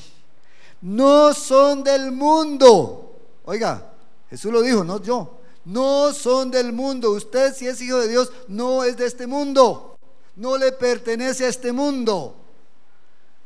No 0.83 1.33
son 1.33 1.83
del 1.83 2.11
mundo. 2.11 3.17
Oiga, 3.45 3.91
Jesús 4.29 4.53
lo 4.53 4.61
dijo, 4.61 4.83
no 4.83 5.01
yo. 5.01 5.39
No 5.65 6.13
son 6.13 6.51
del 6.51 6.73
mundo. 6.73 7.09
Usted 7.13 7.55
si 7.55 7.65
es 7.65 7.81
hijo 7.81 7.97
de 7.97 8.07
Dios, 8.07 8.31
no 8.47 8.83
es 8.83 8.97
de 8.97 9.07
este 9.07 9.25
mundo. 9.25 9.95
No 10.35 10.59
le 10.59 10.71
pertenece 10.71 11.45
a 11.45 11.49
este 11.49 11.71
mundo. 11.71 12.35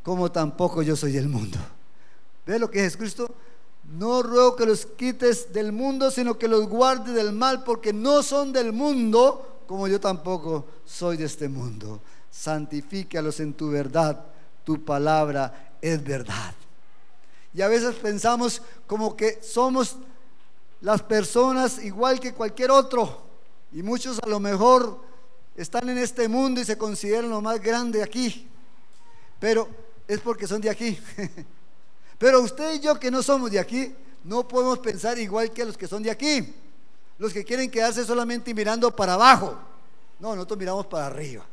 Como 0.03 0.29
tampoco 0.33 0.81
yo 0.81 0.97
soy 0.97 1.13
del 1.13 1.29
mundo. 1.29 1.57
¿Ve 2.47 2.57
lo 2.57 2.71
que 2.71 2.85
es 2.85 2.95
Cristo? 2.95 3.29
No 3.83 4.23
ruego 4.23 4.55
que 4.55 4.65
los 4.65 4.85
quites 4.85 5.51
del 5.51 5.73
mundo, 5.73 6.09
sino 6.09 6.37
que 6.37 6.47
los 6.47 6.67
guarde 6.67 7.11
del 7.11 7.33
mal, 7.33 7.65
porque 7.65 7.91
no 7.91 8.23
son 8.23 8.53
del 8.53 8.71
mundo, 8.71 9.63
como 9.67 9.85
yo 9.89 9.99
tampoco 9.99 10.65
soy 10.85 11.17
de 11.17 11.25
este 11.25 11.49
mundo. 11.49 11.99
Santifícalos 12.31 13.41
en 13.41 13.53
tu 13.53 13.69
verdad. 13.69 14.25
Tu 14.63 14.83
palabra 14.83 15.73
es 15.81 16.01
verdad. 16.01 16.53
Y 17.53 17.61
a 17.61 17.67
veces 17.67 17.95
pensamos 17.95 18.61
como 18.85 19.17
que 19.17 19.39
somos 19.43 19.97
las 20.79 21.01
personas 21.01 21.83
igual 21.83 22.19
que 22.21 22.33
cualquier 22.33 22.71
otro. 22.71 23.23
Y 23.73 23.83
muchos 23.83 24.19
a 24.23 24.27
lo 24.27 24.39
mejor 24.39 25.01
están 25.57 25.89
en 25.89 25.97
este 25.97 26.29
mundo 26.29 26.61
y 26.61 26.65
se 26.65 26.77
consideran 26.77 27.29
lo 27.29 27.41
más 27.41 27.61
grande 27.61 28.01
aquí. 28.01 28.47
Pero 29.37 29.67
es 30.07 30.21
porque 30.21 30.47
son 30.47 30.61
de 30.61 30.69
aquí. 30.69 30.97
Pero 32.17 32.41
usted 32.41 32.75
y 32.75 32.79
yo 32.79 32.99
que 32.99 33.11
no 33.11 33.21
somos 33.21 33.51
de 33.51 33.59
aquí, 33.59 33.93
no 34.23 34.47
podemos 34.47 34.79
pensar 34.79 35.17
igual 35.19 35.51
que 35.51 35.65
los 35.65 35.77
que 35.77 35.87
son 35.87 36.03
de 36.03 36.11
aquí. 36.11 36.53
Los 37.17 37.33
que 37.33 37.43
quieren 37.43 37.71
quedarse 37.71 38.05
solamente 38.05 38.53
mirando 38.53 38.95
para 38.95 39.13
abajo. 39.13 39.57
No, 40.19 40.35
nosotros 40.35 40.59
miramos 40.59 40.85
para 40.87 41.07
arriba. 41.07 41.45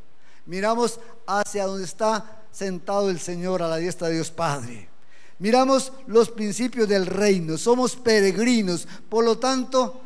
Miramos 0.47 0.99
hacia 1.27 1.67
donde 1.67 1.85
está 1.85 2.43
sentado 2.51 3.11
el 3.11 3.19
Señor 3.19 3.63
a 3.63 3.69
la 3.69 3.77
diestra 3.77 4.09
de 4.09 4.15
Dios 4.15 4.31
Padre. 4.31 4.89
Miramos 5.39 5.93
los 6.07 6.31
principios 6.31 6.89
del 6.89 7.07
reino, 7.07 7.59
somos 7.59 7.97
peregrinos, 7.97 8.87
por 9.09 9.25
lo 9.25 9.37
tanto, 9.37 10.01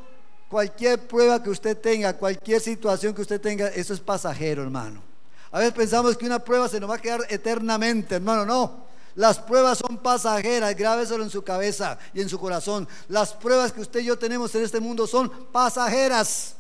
cualquier 0.48 1.06
prueba 1.06 1.42
que 1.42 1.50
usted 1.50 1.76
tenga, 1.76 2.16
cualquier 2.16 2.60
situación 2.60 3.14
que 3.14 3.20
usted 3.20 3.40
tenga, 3.40 3.68
eso 3.68 3.92
es 3.92 4.00
pasajero, 4.00 4.62
hermano. 4.62 5.02
A 5.50 5.58
veces 5.58 5.74
pensamos 5.74 6.16
que 6.16 6.26
una 6.26 6.38
prueba 6.38 6.68
se 6.68 6.80
nos 6.80 6.88
va 6.88 6.94
a 6.94 6.98
quedar 6.98 7.20
eternamente, 7.28 8.14
hermano, 8.14 8.46
no. 8.46 8.87
Las 9.18 9.40
pruebas 9.40 9.78
son 9.78 9.98
pasajeras, 9.98 10.76
grábeselo 10.76 11.24
en 11.24 11.30
su 11.30 11.42
cabeza 11.42 11.98
y 12.14 12.20
en 12.20 12.28
su 12.28 12.38
corazón. 12.38 12.86
Las 13.08 13.34
pruebas 13.34 13.72
que 13.72 13.80
usted 13.80 13.98
y 13.98 14.04
yo 14.04 14.16
tenemos 14.16 14.54
en 14.54 14.62
este 14.62 14.78
mundo 14.78 15.08
son 15.08 15.28
pasajeras, 15.50 16.54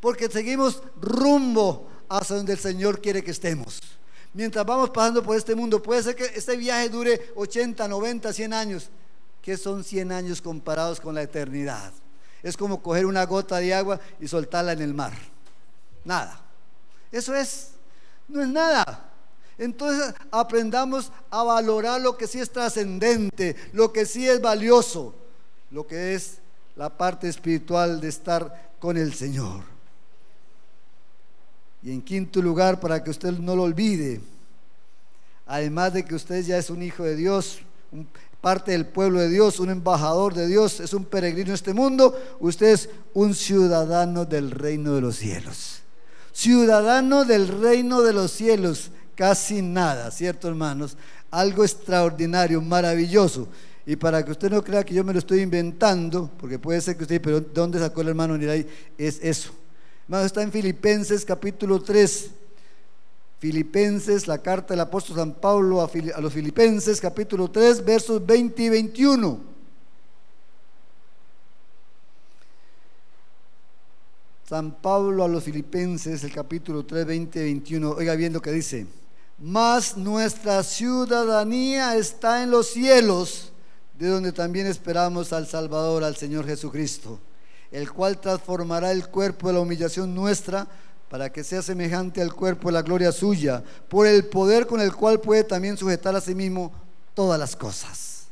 porque 0.00 0.30
seguimos 0.30 0.82
rumbo 0.98 1.90
hacia 2.08 2.36
donde 2.36 2.54
el 2.54 2.58
Señor 2.58 3.02
quiere 3.02 3.22
que 3.22 3.32
estemos 3.32 3.82
mientras 4.32 4.64
vamos 4.64 4.88
pasando 4.88 5.22
por 5.22 5.36
este 5.36 5.54
mundo. 5.54 5.82
Puede 5.82 6.02
ser 6.02 6.16
que 6.16 6.24
este 6.24 6.56
viaje 6.56 6.88
dure 6.88 7.32
80, 7.36 7.86
90, 7.86 8.32
100 8.32 8.54
años. 8.54 8.88
¿Qué 9.42 9.58
son 9.58 9.84
100 9.84 10.10
años 10.10 10.40
comparados 10.40 11.02
con 11.02 11.14
la 11.14 11.20
eternidad? 11.20 11.92
Es 12.42 12.56
como 12.56 12.82
coger 12.82 13.04
una 13.04 13.26
gota 13.26 13.58
de 13.58 13.74
agua 13.74 14.00
y 14.18 14.26
soltarla 14.26 14.72
en 14.72 14.80
el 14.80 14.94
mar. 14.94 15.12
Nada. 16.02 16.40
Eso 17.12 17.34
es, 17.34 17.72
no 18.26 18.40
es 18.40 18.48
nada. 18.48 19.09
Entonces 19.60 20.14
aprendamos 20.30 21.12
a 21.28 21.42
valorar 21.42 22.00
lo 22.00 22.16
que 22.16 22.26
sí 22.26 22.40
es 22.40 22.50
trascendente, 22.50 23.54
lo 23.74 23.92
que 23.92 24.06
sí 24.06 24.26
es 24.26 24.40
valioso, 24.40 25.14
lo 25.70 25.86
que 25.86 26.14
es 26.14 26.38
la 26.76 26.88
parte 26.88 27.28
espiritual 27.28 28.00
de 28.00 28.08
estar 28.08 28.70
con 28.78 28.96
el 28.96 29.12
Señor. 29.12 29.62
Y 31.82 31.90
en 31.92 32.00
quinto 32.00 32.40
lugar, 32.40 32.80
para 32.80 33.04
que 33.04 33.10
usted 33.10 33.32
no 33.32 33.54
lo 33.54 33.64
olvide, 33.64 34.22
además 35.46 35.92
de 35.92 36.06
que 36.06 36.14
usted 36.14 36.42
ya 36.42 36.56
es 36.56 36.70
un 36.70 36.82
hijo 36.82 37.04
de 37.04 37.16
Dios, 37.16 37.58
parte 38.40 38.72
del 38.72 38.86
pueblo 38.86 39.20
de 39.20 39.28
Dios, 39.28 39.60
un 39.60 39.68
embajador 39.68 40.32
de 40.32 40.46
Dios, 40.46 40.80
es 40.80 40.94
un 40.94 41.04
peregrino 41.04 41.50
en 41.50 41.54
este 41.56 41.74
mundo, 41.74 42.18
usted 42.40 42.68
es 42.68 42.88
un 43.12 43.34
ciudadano 43.34 44.24
del 44.24 44.52
reino 44.52 44.94
de 44.94 45.02
los 45.02 45.16
cielos. 45.16 45.82
Ciudadano 46.32 47.26
del 47.26 47.48
reino 47.48 48.00
de 48.00 48.14
los 48.14 48.30
cielos, 48.30 48.90
casi 49.20 49.60
nada, 49.60 50.10
¿cierto 50.10 50.48
hermanos? 50.48 50.96
Algo 51.30 51.62
extraordinario, 51.62 52.62
maravilloso. 52.62 53.48
Y 53.84 53.94
para 53.96 54.24
que 54.24 54.30
usted 54.30 54.50
no 54.50 54.64
crea 54.64 54.82
que 54.82 54.94
yo 54.94 55.04
me 55.04 55.12
lo 55.12 55.18
estoy 55.18 55.42
inventando, 55.42 56.30
porque 56.38 56.58
puede 56.58 56.80
ser 56.80 56.96
que 56.96 57.02
usted, 57.02 57.20
pero 57.20 57.38
¿de 57.38 57.50
dónde 57.52 57.78
sacó 57.78 58.00
el 58.00 58.08
hermano 58.08 58.32
ahí? 58.50 58.66
Es 58.96 59.20
eso 59.22 59.52
está 60.24 60.42
en 60.42 60.50
Filipenses 60.50 61.22
capítulo 61.22 61.82
3. 61.82 62.30
Filipenses, 63.40 64.26
la 64.26 64.38
carta 64.38 64.72
del 64.72 64.80
apóstol 64.80 65.16
San 65.16 65.34
Pablo 65.34 65.82
a, 65.82 66.20
los 66.22 66.32
Filipenses 66.32 66.98
capítulo 66.98 67.50
3, 67.50 67.84
versos 67.84 68.24
20 68.24 68.62
y 68.62 68.68
21. 68.70 69.40
San 74.48 74.72
Pablo 74.80 75.24
a 75.24 75.28
los 75.28 75.44
Filipenses, 75.44 76.24
el 76.24 76.32
capítulo 76.32 76.86
3, 76.86 77.04
20 77.04 77.38
y 77.38 77.42
21. 77.42 77.90
Oiga 77.90 78.14
bien 78.14 78.32
lo 78.32 78.40
que 78.40 78.50
dice. 78.50 78.86
Mas 79.40 79.96
nuestra 79.96 80.62
ciudadanía 80.62 81.96
está 81.96 82.42
en 82.42 82.50
los 82.50 82.68
cielos, 82.68 83.52
de 83.98 84.08
donde 84.08 84.32
también 84.32 84.66
esperamos 84.66 85.32
al 85.32 85.46
Salvador, 85.46 86.04
al 86.04 86.16
Señor 86.16 86.46
Jesucristo 86.46 87.18
el 87.70 87.92
cual 87.92 88.20
transformará 88.20 88.90
el 88.90 89.08
cuerpo 89.08 89.48
de 89.48 89.54
la 89.54 89.60
humillación 89.60 90.14
nuestra 90.14 90.66
para 91.08 91.32
que 91.32 91.44
sea 91.44 91.62
semejante 91.62 92.22
al 92.22 92.34
cuerpo 92.34 92.68
de 92.68 92.72
la 92.72 92.82
gloria 92.82 93.10
suya, 93.10 93.62
por 93.88 94.06
el 94.06 94.26
poder 94.26 94.66
con 94.66 94.80
el 94.80 94.94
cual 94.94 95.20
puede 95.20 95.42
también 95.42 95.76
sujetar 95.76 96.14
a 96.14 96.20
sí 96.20 96.34
mismo 96.34 96.72
todas 97.14 97.38
las 97.38 97.56
cosas. 97.56 98.26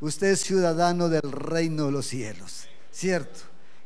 Usted 0.00 0.28
es 0.28 0.40
ciudadano 0.40 1.08
del 1.08 1.32
reino 1.32 1.86
de 1.86 1.92
los 1.92 2.06
cielos, 2.06 2.66
¿cierto? 2.92 3.40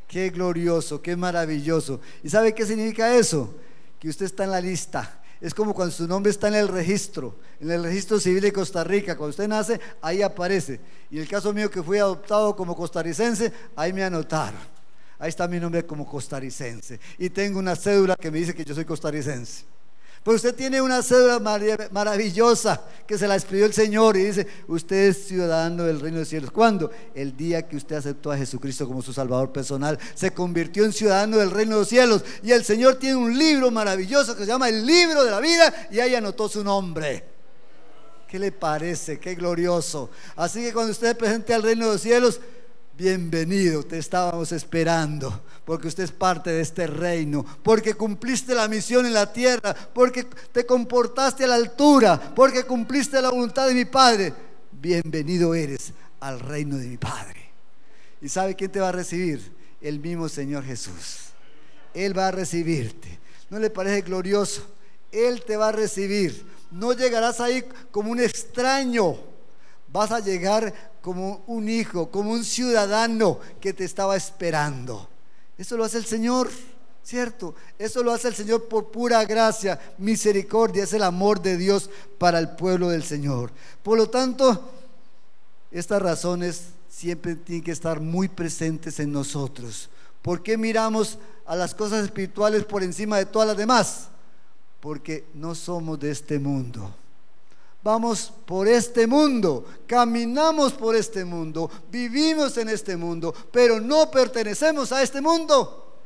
Qué 0.07 0.29
glorioso, 0.31 1.01
qué 1.01 1.17
maravilloso. 1.17 2.01
¿Y 2.23 2.29
sabe 2.29 2.55
qué 2.55 2.67
significa 2.67 3.15
eso? 3.15 3.55
Que 3.99 4.09
usted 4.09 4.27
está 4.27 4.45
en 4.45 4.51
la 4.51 4.61
lista. 4.61 5.20
Es 5.41 5.55
como 5.55 5.73
cuando 5.73 5.95
su 5.95 6.07
nombre 6.07 6.31
está 6.31 6.49
en 6.49 6.55
el 6.55 6.69
registro, 6.69 7.37
en 7.61 7.71
el 7.71 7.83
registro 7.83 8.21
civil 8.21 8.43
de 8.43 8.53
Costa 8.53 8.85
Rica. 8.85 9.17
Cuando 9.17 9.31
usted 9.31 9.49
nace, 9.49 9.81
ahí 10.03 10.21
aparece. 10.21 10.81
Y 11.11 11.19
el 11.19 11.27
caso 11.27 11.53
mío 11.53 11.71
que 11.71 11.83
fui 11.83 11.99
adoptado 11.99 12.55
como 12.55 12.77
costarricense, 12.77 13.53
ahí 13.75 13.93
me 13.93 14.05
anotaron. 14.05 14.61
Ahí 15.19 15.31
está 15.31 15.49
mi 15.49 15.59
nombre 15.59 15.85
como 15.87 16.07
costarricense. 16.07 17.01
Y 17.19 17.31
tengo 17.31 17.59
una 17.59 17.75
cédula 17.75 18.17
que 18.17 18.31
me 18.31 18.39
dice 18.39 18.55
que 18.55 18.65
yo 18.65 18.75
soy 18.75 18.85
costarricense. 18.85 19.65
Pues 20.23 20.37
usted 20.37 20.55
tiene 20.55 20.83
una 20.83 21.03
cédula 21.03 21.39
maravillosa 21.91 22.83
que 23.07 23.17
se 23.17 23.27
la 23.27 23.37
expidió 23.37 23.65
el 23.65 23.73
Señor 23.73 24.19
y 24.19 24.25
dice, 24.25 24.47
usted 24.69 25.09
es 25.09 25.27
ciudadano 25.27 25.85
del 25.85 25.99
reino 25.99 26.17
de 26.17 26.23
los 26.23 26.29
cielos. 26.29 26.51
¿Cuándo? 26.51 26.91
El 27.15 27.35
día 27.35 27.67
que 27.67 27.77
usted 27.77 27.97
aceptó 27.97 28.31
a 28.31 28.37
Jesucristo 28.37 28.87
como 28.87 29.01
su 29.01 29.15
Salvador 29.15 29.51
personal, 29.51 29.99
se 30.15 30.33
convirtió 30.33 30.85
en 30.85 30.93
ciudadano 30.93 31.39
del 31.39 31.51
reino 31.51 31.77
de 31.77 31.81
los 31.81 31.89
cielos. 31.89 32.23
Y 32.43 32.53
el 32.53 32.65
Señor 32.65 32.97
tiene 32.97 33.17
un 33.17 33.37
libro 33.37 33.71
maravilloso 33.71 34.37
que 34.37 34.43
se 34.43 34.49
llama 34.49 34.69
el 34.69 34.85
libro 34.85 35.25
de 35.25 35.31
la 35.31 35.41
vida 35.41 35.89
y 35.91 36.01
ahí 36.01 36.15
anotó 36.15 36.51
su 36.51 36.63
nombre. 36.63 37.25
¿Qué 38.29 38.39
le 38.39 38.53
parece? 38.53 39.19
Qué 39.19 39.35
glorioso. 39.35 40.11
Así 40.37 40.61
que 40.61 40.75
cuando 40.75 40.93
usted 40.93 41.17
presente 41.17 41.55
al 41.55 41.63
reino 41.63 41.87
de 41.87 41.93
los 41.95 42.03
cielos, 42.03 42.41
bienvenido, 42.97 43.83
te 43.83 43.97
estábamos 43.97 44.53
esperando, 44.53 45.43
porque 45.71 45.87
usted 45.87 46.03
es 46.03 46.11
parte 46.11 46.51
de 46.51 46.63
este 46.63 46.89
reino, 46.89 47.47
porque 47.63 47.95
cumpliste 47.95 48.57
la 48.57 48.67
misión 48.67 49.07
en 49.07 49.15
la 49.15 49.33
tierra, 49.33 49.73
porque 49.73 50.25
te 50.25 50.67
comportaste 50.67 51.45
a 51.45 51.47
la 51.47 51.55
altura, 51.55 52.21
porque 52.35 52.65
cumpliste 52.65 53.23
la 53.23 53.31
voluntad 53.31 53.69
de 53.69 53.75
mi 53.75 53.85
Padre. 53.85 54.35
Bienvenido 54.73 55.55
eres 55.55 55.93
al 56.19 56.41
reino 56.41 56.77
de 56.77 56.89
mi 56.89 56.97
Padre. 56.97 57.53
¿Y 58.21 58.29
sabe 58.29 58.57
quién 58.57 58.73
te 58.73 58.81
va 58.81 58.89
a 58.89 58.93
recibir? 58.93 59.53
El 59.81 60.01
mismo 60.01 60.29
Señor 60.29 60.65
Jesús. 60.65 61.27
Él 61.95 62.19
va 62.19 62.27
a 62.27 62.33
recibirte. 62.33 63.21
¿No 63.49 63.61
le 63.61 63.71
parece 63.71 64.01
glorioso? 64.01 64.67
Él 65.13 65.45
te 65.47 65.57
va 65.57 65.69
a 65.69 65.73
recibir. 65.73 66.47
No 66.73 66.95
llegarás 66.95 67.39
ahí 67.39 67.65
como 67.93 68.11
un 68.11 68.19
extraño. 68.19 69.19
Vas 69.93 70.11
a 70.11 70.19
llegar 70.19 70.75
como 71.01 71.45
un 71.47 71.69
hijo, 71.69 72.11
como 72.11 72.33
un 72.33 72.43
ciudadano 72.43 73.39
que 73.61 73.73
te 73.73 73.85
estaba 73.85 74.17
esperando. 74.17 75.09
Eso 75.61 75.77
lo 75.77 75.85
hace 75.85 75.99
el 75.99 76.07
Señor, 76.07 76.49
¿cierto? 77.05 77.55
Eso 77.79 78.03
lo 78.03 78.13
hace 78.13 78.29
el 78.29 78.35
Señor 78.35 78.67
por 78.67 78.91
pura 78.91 79.23
gracia, 79.27 79.79
misericordia, 79.99 80.85
es 80.85 80.95
el 80.95 81.03
amor 81.03 81.43
de 81.43 81.59
Dios 81.59 81.91
para 82.17 82.39
el 82.39 82.49
pueblo 82.53 82.89
del 82.89 83.05
Señor. 83.05 83.53
Por 83.83 83.99
lo 83.99 84.09
tanto, 84.09 84.71
estas 85.71 86.01
razones 86.01 86.63
siempre 86.89 87.35
tienen 87.35 87.63
que 87.63 87.73
estar 87.73 88.01
muy 88.01 88.27
presentes 88.27 89.01
en 89.01 89.13
nosotros. 89.13 89.91
¿Por 90.23 90.43
qué 90.43 90.57
miramos 90.57 91.19
a 91.45 91.55
las 91.57 91.75
cosas 91.75 92.05
espirituales 92.05 92.65
por 92.65 92.83
encima 92.83 93.19
de 93.19 93.27
todas 93.27 93.49
las 93.49 93.59
demás? 93.59 94.09
Porque 94.81 95.27
no 95.35 95.55
somos 95.55 96.01
de 96.01 96.11
este 96.11 96.39
mundo. 96.39 96.91
Vamos 97.83 98.33
por 98.45 98.69
este 98.69 99.07
mundo, 99.07 99.67
caminamos 99.87 100.75
por 100.75 100.95
este 100.95 101.25
mundo, 101.25 101.71
vivimos 101.91 102.59
en 102.59 102.69
este 102.69 102.95
mundo, 102.95 103.35
pero 103.51 103.81
no 103.81 104.11
pertenecemos 104.11 104.93
a 104.93 105.03
este 105.03 105.21
mundo. 105.23 105.99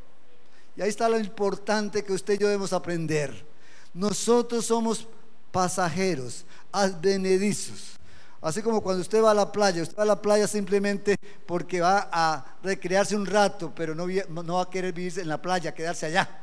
Y 0.77 0.83
ahí 0.83 0.89
está 0.89 1.09
lo 1.09 1.19
importante 1.19 2.05
que 2.05 2.13
usted 2.13 2.35
y 2.35 2.39
yo 2.39 2.47
debemos 2.47 2.73
aprender. 2.73 3.45
Nosotros 3.93 4.67
somos 4.67 5.07
pasajeros, 5.51 6.45
advenedizos. 6.71 7.95
Así 8.41 8.61
como 8.61 8.81
cuando 8.81 9.01
usted 9.01 9.23
va 9.23 9.31
a 9.31 9.35
la 9.35 9.51
playa, 9.51 9.83
usted 9.83 9.97
va 9.97 10.03
a 10.03 10.07
la 10.07 10.21
playa 10.21 10.47
simplemente 10.47 11.17
porque 11.47 11.81
va 11.81 12.09
a 12.13 12.45
recrearse 12.63 13.17
un 13.17 13.25
rato, 13.25 13.73
pero 13.75 13.95
no, 13.95 14.07
no 14.29 14.55
va 14.57 14.63
a 14.63 14.71
querer 14.71 14.93
vivir 14.93 15.19
en 15.19 15.29
la 15.29 15.41
playa, 15.41 15.75
quedarse 15.75 16.07
allá. 16.07 16.43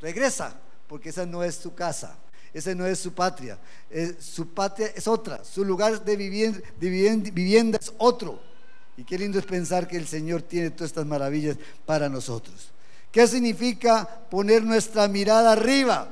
Regresa, 0.00 0.58
porque 0.88 1.10
esa 1.10 1.24
no 1.24 1.44
es 1.44 1.54
su 1.54 1.74
casa, 1.74 2.16
esa 2.58 2.74
no 2.74 2.86
es 2.86 2.98
su 2.98 3.12
patria. 3.12 3.58
su 4.18 4.48
patria 4.48 4.90
es 4.94 5.06
otra, 5.06 5.44
su 5.44 5.62
lugar 5.62 6.02
de 6.02 6.16
vivienda, 6.16 6.58
de 6.80 7.30
vivienda 7.30 7.78
es 7.80 7.92
otro. 7.98 8.40
Y 8.96 9.04
qué 9.04 9.18
lindo 9.18 9.38
es 9.38 9.44
pensar 9.44 9.86
que 9.86 9.98
el 9.98 10.06
Señor 10.06 10.40
tiene 10.40 10.70
todas 10.70 10.90
estas 10.90 11.04
maravillas 11.04 11.58
para 11.84 12.08
nosotros. 12.08 12.70
¿Qué 13.12 13.26
significa 13.26 14.08
poner 14.30 14.62
nuestra 14.62 15.06
mirada 15.06 15.52
arriba? 15.52 16.08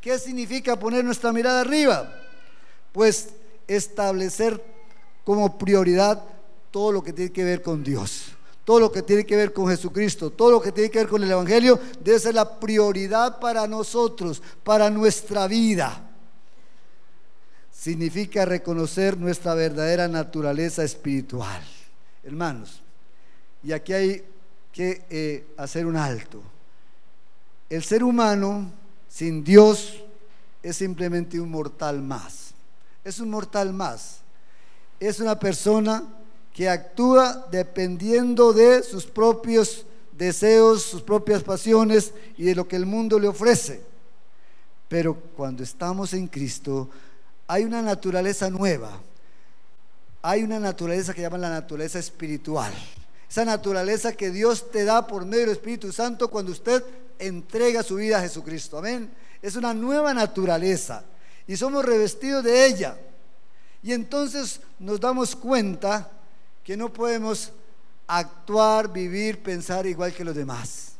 ¿Qué 0.00 0.18
significa 0.18 0.78
poner 0.78 1.04
nuestra 1.04 1.32
mirada 1.32 1.60
arriba? 1.60 2.10
Pues 2.92 3.28
establecer 3.68 4.62
como 5.22 5.58
prioridad 5.58 6.22
todo 6.70 6.92
lo 6.92 7.04
que 7.04 7.12
tiene 7.12 7.30
que 7.30 7.44
ver 7.44 7.60
con 7.60 7.84
Dios, 7.84 8.28
todo 8.64 8.80
lo 8.80 8.92
que 8.92 9.02
tiene 9.02 9.24
que 9.24 9.36
ver 9.36 9.52
con 9.52 9.68
Jesucristo, 9.68 10.30
todo 10.30 10.52
lo 10.52 10.60
que 10.60 10.72
tiene 10.72 10.90
que 10.90 10.98
ver 10.98 11.08
con 11.08 11.22
el 11.22 11.30
Evangelio, 11.30 11.78
debe 12.00 12.18
ser 12.18 12.34
la 12.34 12.58
prioridad 12.58 13.38
para 13.38 13.66
nosotros, 13.66 14.42
para 14.62 14.90
nuestra 14.90 15.46
vida. 15.46 16.10
Significa 17.70 18.44
reconocer 18.44 19.18
nuestra 19.18 19.54
verdadera 19.54 20.08
naturaleza 20.08 20.82
espiritual. 20.82 21.62
Hermanos, 22.22 22.80
y 23.62 23.72
aquí 23.72 23.92
hay 23.92 24.24
que 24.72 25.04
eh, 25.10 25.46
hacer 25.56 25.86
un 25.86 25.96
alto. 25.96 26.42
El 27.68 27.84
ser 27.84 28.02
humano 28.02 28.72
sin 29.08 29.44
Dios 29.44 30.02
es 30.62 30.76
simplemente 30.76 31.38
un 31.38 31.50
mortal 31.50 32.00
más 32.00 32.44
es 33.04 33.20
un 33.20 33.30
mortal 33.30 33.72
más. 33.72 34.20
Es 34.98 35.20
una 35.20 35.38
persona 35.38 36.02
que 36.54 36.68
actúa 36.68 37.48
dependiendo 37.50 38.52
de 38.52 38.84
sus 38.84 39.04
propios 39.04 39.84
deseos, 40.12 40.82
sus 40.82 41.02
propias 41.02 41.42
pasiones 41.42 42.14
y 42.38 42.44
de 42.44 42.54
lo 42.54 42.66
que 42.68 42.76
el 42.76 42.86
mundo 42.86 43.18
le 43.18 43.26
ofrece. 43.26 43.82
Pero 44.88 45.16
cuando 45.36 45.64
estamos 45.64 46.14
en 46.14 46.28
Cristo, 46.28 46.88
hay 47.48 47.64
una 47.64 47.82
naturaleza 47.82 48.48
nueva. 48.50 49.00
Hay 50.22 50.44
una 50.44 50.60
naturaleza 50.60 51.12
que 51.12 51.22
llaman 51.22 51.40
la 51.40 51.50
naturaleza 51.50 51.98
espiritual. 51.98 52.72
Esa 53.28 53.44
naturaleza 53.44 54.12
que 54.12 54.30
Dios 54.30 54.70
te 54.70 54.84
da 54.84 55.08
por 55.08 55.24
medio 55.26 55.46
del 55.46 55.56
Espíritu 55.56 55.90
Santo 55.90 56.30
cuando 56.30 56.52
usted 56.52 56.84
entrega 57.18 57.82
su 57.82 57.96
vida 57.96 58.18
a 58.18 58.22
Jesucristo. 58.22 58.78
Amén. 58.78 59.10
Es 59.42 59.56
una 59.56 59.74
nueva 59.74 60.14
naturaleza 60.14 61.04
y 61.48 61.56
somos 61.56 61.84
revestidos 61.84 62.44
de 62.44 62.64
ella. 62.64 62.96
Y 63.82 63.92
entonces 63.92 64.60
nos 64.78 65.00
damos 65.00 65.34
cuenta 65.34 66.13
que 66.64 66.76
no 66.76 66.92
podemos 66.92 67.52
actuar, 68.06 68.92
vivir, 68.92 69.42
pensar 69.42 69.86
igual 69.86 70.12
que 70.12 70.24
los 70.24 70.34
demás. 70.34 70.92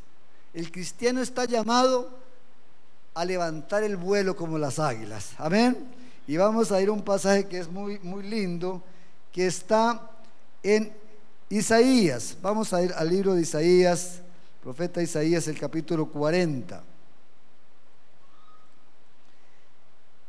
El 0.53 0.71
cristiano 0.71 1.21
está 1.21 1.45
llamado 1.45 2.09
a 3.13 3.25
levantar 3.25 3.83
el 3.83 3.97
vuelo 3.97 4.35
como 4.35 4.57
las 4.57 4.79
águilas. 4.79 5.31
Amén. 5.37 5.77
Y 6.27 6.37
vamos 6.37 6.71
a 6.71 6.81
ir 6.81 6.89
a 6.89 6.91
un 6.91 7.03
pasaje 7.03 7.47
que 7.47 7.59
es 7.59 7.67
muy, 7.69 7.99
muy 7.99 8.23
lindo, 8.23 8.81
que 9.31 9.47
está 9.47 10.09
en 10.63 10.93
Isaías. 11.49 12.37
Vamos 12.41 12.73
a 12.73 12.83
ir 12.83 12.93
al 12.93 13.09
libro 13.09 13.33
de 13.33 13.41
Isaías, 13.41 14.21
profeta 14.61 15.01
Isaías, 15.01 15.47
el 15.47 15.59
capítulo 15.59 16.07
40. 16.07 16.81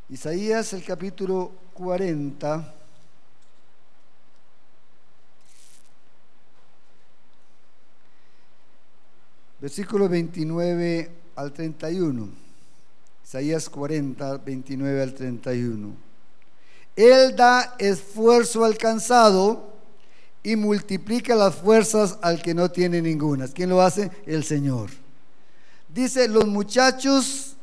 Isaías 0.09 0.73
el 0.73 0.85
capítulo 0.85 1.51
40. 1.75 2.75
Versículo 9.61 10.09
29 10.09 11.11
al 11.37 11.53
31. 11.53 12.29
Isaías 13.25 13.69
40, 13.69 14.39
29 14.39 15.03
al 15.03 15.15
31. 15.15 15.95
Él 16.95 17.37
da 17.37 17.75
esfuerzo 17.79 18.65
al 18.65 18.79
cansado 18.79 19.75
y 20.43 20.57
multiplica 20.57 21.35
las 21.35 21.57
fuerzas 21.57 22.19
al 22.23 22.41
que 22.41 22.55
no 22.55 22.71
tiene 22.71 23.03
ninguna. 23.03 23.49
¿Quién 23.49 23.69
lo 23.71 23.83
hace? 23.83 24.11
El 24.27 24.45
Señor. 24.45 24.91
Dice, 25.89 26.29
los 26.29 26.47
muchachos 26.47 27.57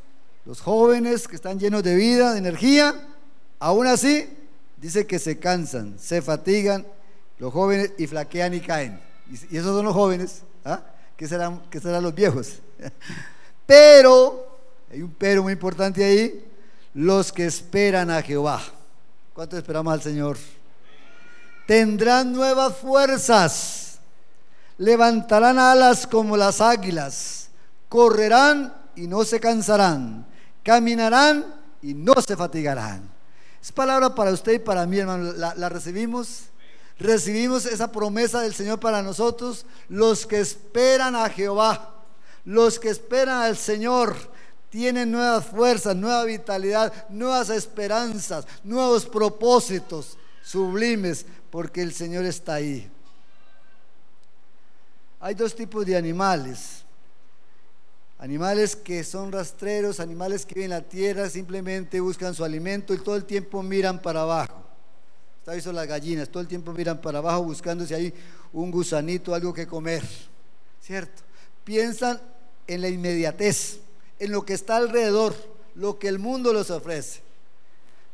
los 0.45 0.59
jóvenes 0.59 1.27
que 1.27 1.35
están 1.35 1.59
llenos 1.59 1.83
de 1.83 1.95
vida, 1.95 2.33
de 2.33 2.39
energía, 2.39 2.93
aún 3.59 3.87
así, 3.87 4.27
dice 4.77 5.07
que 5.07 5.19
se 5.19 5.39
cansan, 5.39 5.97
se 5.97 6.21
fatigan 6.21 6.85
los 7.39 7.53
jóvenes 7.53 7.93
y 7.97 8.07
flaquean 8.07 8.53
y 8.53 8.59
caen. 8.59 8.99
Y, 9.31 9.35
esos 9.55 9.75
son 9.75 9.85
los 9.85 9.93
jóvenes, 9.93 10.41
¿ah? 10.65 10.83
¿Qué, 11.23 11.29
serán, 11.29 11.61
¿Qué 11.69 11.79
serán 11.79 12.03
los 12.03 12.13
viejos? 12.13 12.55
pero, 13.65 14.57
hay 14.91 15.01
un 15.01 15.11
pero 15.11 15.41
muy 15.41 15.53
importante 15.53 16.03
ahí, 16.03 16.45
los 16.93 17.31
que 17.31 17.45
esperan 17.45 18.11
a 18.11 18.21
Jehová. 18.21 18.61
¿Cuánto 19.33 19.57
esperamos 19.57 19.93
al 19.93 20.01
Señor? 20.01 20.37
Tendrán 21.65 22.33
nuevas 22.33 22.75
fuerzas, 22.75 23.99
levantarán 24.77 25.59
alas 25.59 26.05
como 26.05 26.35
las 26.35 26.59
águilas, 26.59 27.47
correrán 27.87 28.73
y 28.97 29.07
no 29.07 29.23
se 29.23 29.39
cansarán, 29.39 30.25
caminarán 30.61 31.45
y 31.81 31.93
no 31.93 32.15
se 32.15 32.35
fatigarán. 32.35 33.09
Es 33.61 33.71
palabra 33.71 34.13
para 34.13 34.31
usted 34.31 34.55
y 34.55 34.59
para 34.59 34.85
mí, 34.85 34.97
hermano. 34.97 35.31
¿La, 35.31 35.69
recibimos? 35.69 36.47
Recibimos 36.99 37.65
esa 37.65 37.91
promesa 37.91 38.41
del 38.41 38.53
Señor 38.53 38.79
para 38.79 39.01
nosotros, 39.01 39.65
los 39.89 40.25
que 40.25 40.39
esperan 40.39 41.15
a 41.15 41.29
Jehová, 41.29 42.03
los 42.45 42.79
que 42.79 42.89
esperan 42.89 43.41
al 43.41 43.57
Señor, 43.57 44.15
tienen 44.69 45.11
nuevas 45.11 45.45
fuerzas, 45.45 45.95
nueva 45.95 46.23
vitalidad, 46.23 46.91
nuevas 47.09 47.49
esperanzas, 47.49 48.45
nuevos 48.63 49.05
propósitos 49.05 50.17
sublimes, 50.43 51.25
porque 51.51 51.81
el 51.81 51.93
Señor 51.93 52.25
está 52.25 52.55
ahí. 52.55 52.89
Hay 55.19 55.35
dos 55.35 55.55
tipos 55.55 55.85
de 55.85 55.95
animales 55.95 56.83
Animales 58.23 58.77
que 58.77 59.03
son 59.03 59.33
rastreros, 59.33 59.99
animales 59.99 60.45
que 60.45 60.55
viven 60.55 60.71
en 60.71 60.77
la 60.77 60.87
tierra, 60.87 61.29
simplemente 61.29 61.99
buscan 61.99 62.33
su 62.33 62.45
alimento 62.45 62.93
y 62.93 62.99
todo 62.99 63.17
el 63.17 63.25
tiempo 63.25 63.61
miran 63.61 64.01
para 64.01 64.21
abajo. 64.21 64.63
Está 65.43 65.55
visto 65.55 65.73
las 65.73 65.85
gallinas, 65.85 66.29
todo 66.29 66.39
el 66.39 66.47
tiempo 66.47 66.71
miran 66.71 67.01
para 67.01 67.17
abajo 67.17 67.43
buscando 67.43 67.85
si 67.85 67.93
hay 67.93 68.13
un 68.53 68.71
gusanito, 68.71 69.35
algo 69.35 69.53
que 69.53 69.67
comer. 69.67 70.01
¿Cierto? 70.81 71.21
Piensan 71.65 72.17
en 72.65 72.81
la 72.81 72.87
inmediatez, 72.87 73.79
en 74.19 74.31
lo 74.31 74.45
que 74.45 74.53
está 74.53 74.77
alrededor, 74.77 75.35
lo 75.75 75.99
que 75.99 76.07
el 76.07 76.17
mundo 76.17 76.53
les 76.53 76.71
ofrece. 76.71 77.21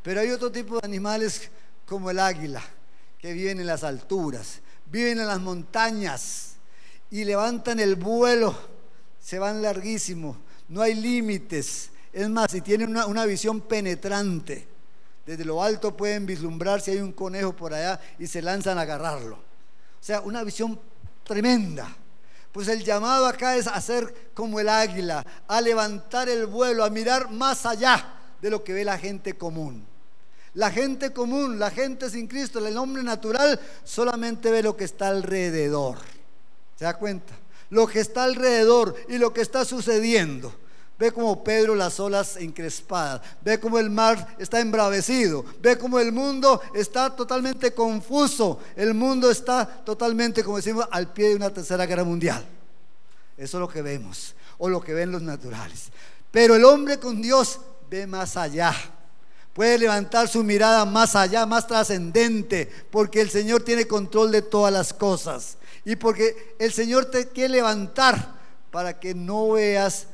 Pero 0.02 0.20
hay 0.20 0.30
otro 0.30 0.50
tipo 0.50 0.80
de 0.80 0.84
animales 0.84 1.50
como 1.86 2.10
el 2.10 2.18
águila, 2.18 2.62
que 3.16 3.32
viven 3.32 3.60
en 3.60 3.66
las 3.66 3.84
alturas, 3.84 4.58
viven 4.86 5.20
en 5.20 5.28
las 5.28 5.40
montañas 5.40 6.54
y 7.12 7.22
levantan 7.22 7.78
el 7.78 7.94
vuelo 7.94 8.56
se 9.20 9.38
van 9.38 9.62
larguísimos, 9.62 10.36
no 10.68 10.82
hay 10.82 10.94
límites. 10.94 11.90
Es 12.12 12.28
más, 12.28 12.50
si 12.50 12.60
tienen 12.60 12.96
una, 12.96 13.26
visión 13.26 13.60
penetrante, 13.60 14.66
desde 15.30 15.44
lo 15.44 15.62
alto 15.62 15.96
pueden 15.96 16.26
vislumbrar 16.26 16.80
si 16.80 16.90
hay 16.90 16.98
un 16.98 17.12
conejo 17.12 17.54
por 17.54 17.72
allá 17.72 18.00
y 18.18 18.26
se 18.26 18.42
lanzan 18.42 18.78
a 18.78 18.80
agarrarlo. 18.80 19.36
O 19.36 20.02
sea, 20.02 20.22
una 20.22 20.42
visión 20.42 20.80
tremenda. 21.22 21.94
Pues 22.50 22.66
el 22.66 22.82
llamado 22.82 23.26
acá 23.26 23.54
es 23.54 23.68
a 23.68 23.80
ser 23.80 24.32
como 24.34 24.58
el 24.58 24.68
águila, 24.68 25.24
a 25.46 25.60
levantar 25.60 26.28
el 26.28 26.46
vuelo, 26.46 26.82
a 26.82 26.90
mirar 26.90 27.30
más 27.30 27.64
allá 27.64 28.14
de 28.42 28.50
lo 28.50 28.64
que 28.64 28.72
ve 28.72 28.84
la 28.84 28.98
gente 28.98 29.38
común. 29.38 29.86
La 30.54 30.72
gente 30.72 31.12
común, 31.12 31.60
la 31.60 31.70
gente 31.70 32.10
sin 32.10 32.26
Cristo, 32.26 32.66
el 32.66 32.76
hombre 32.76 33.04
natural, 33.04 33.60
solamente 33.84 34.50
ve 34.50 34.64
lo 34.64 34.76
que 34.76 34.82
está 34.82 35.08
alrededor. 35.10 35.98
¿Se 36.74 36.86
da 36.86 36.94
cuenta? 36.94 37.34
lo 37.70 37.86
que 37.86 38.00
está 38.00 38.24
alrededor 38.24 38.94
y 39.08 39.18
lo 39.18 39.32
que 39.32 39.40
está 39.40 39.64
sucediendo. 39.64 40.52
Ve 41.00 41.10
como 41.12 41.42
Pedro 41.42 41.74
las 41.74 41.98
olas 41.98 42.36
encrespadas. 42.36 43.22
Ve 43.40 43.58
como 43.58 43.78
el 43.78 43.88
mar 43.88 44.36
está 44.38 44.60
embravecido. 44.60 45.42
Ve 45.58 45.78
como 45.78 45.98
el 45.98 46.12
mundo 46.12 46.60
está 46.74 47.08
totalmente 47.16 47.72
confuso. 47.72 48.58
El 48.76 48.92
mundo 48.92 49.30
está 49.30 49.66
totalmente, 49.66 50.44
como 50.44 50.58
decimos, 50.58 50.86
al 50.90 51.10
pie 51.10 51.30
de 51.30 51.36
una 51.36 51.48
tercera 51.48 51.86
guerra 51.86 52.04
mundial. 52.04 52.44
Eso 53.38 53.56
es 53.56 53.60
lo 53.62 53.66
que 53.66 53.80
vemos. 53.80 54.34
O 54.58 54.68
lo 54.68 54.82
que 54.82 54.92
ven 54.92 55.10
los 55.10 55.22
naturales. 55.22 55.84
Pero 56.30 56.54
el 56.54 56.66
hombre 56.66 56.98
con 56.98 57.22
Dios 57.22 57.60
ve 57.88 58.06
más 58.06 58.36
allá. 58.36 58.74
Puede 59.54 59.78
levantar 59.78 60.28
su 60.28 60.44
mirada 60.44 60.84
más 60.84 61.16
allá, 61.16 61.46
más 61.46 61.66
trascendente, 61.66 62.70
porque 62.90 63.22
el 63.22 63.30
Señor 63.30 63.62
tiene 63.62 63.86
control 63.86 64.30
de 64.32 64.42
todas 64.42 64.70
las 64.70 64.92
cosas. 64.92 65.56
Y 65.82 65.96
porque 65.96 66.56
el 66.58 66.74
Señor 66.74 67.06
te 67.06 67.28
quiere 67.28 67.54
levantar 67.54 68.34
para 68.70 69.00
que 69.00 69.14
no 69.14 69.52
veas 69.52 70.06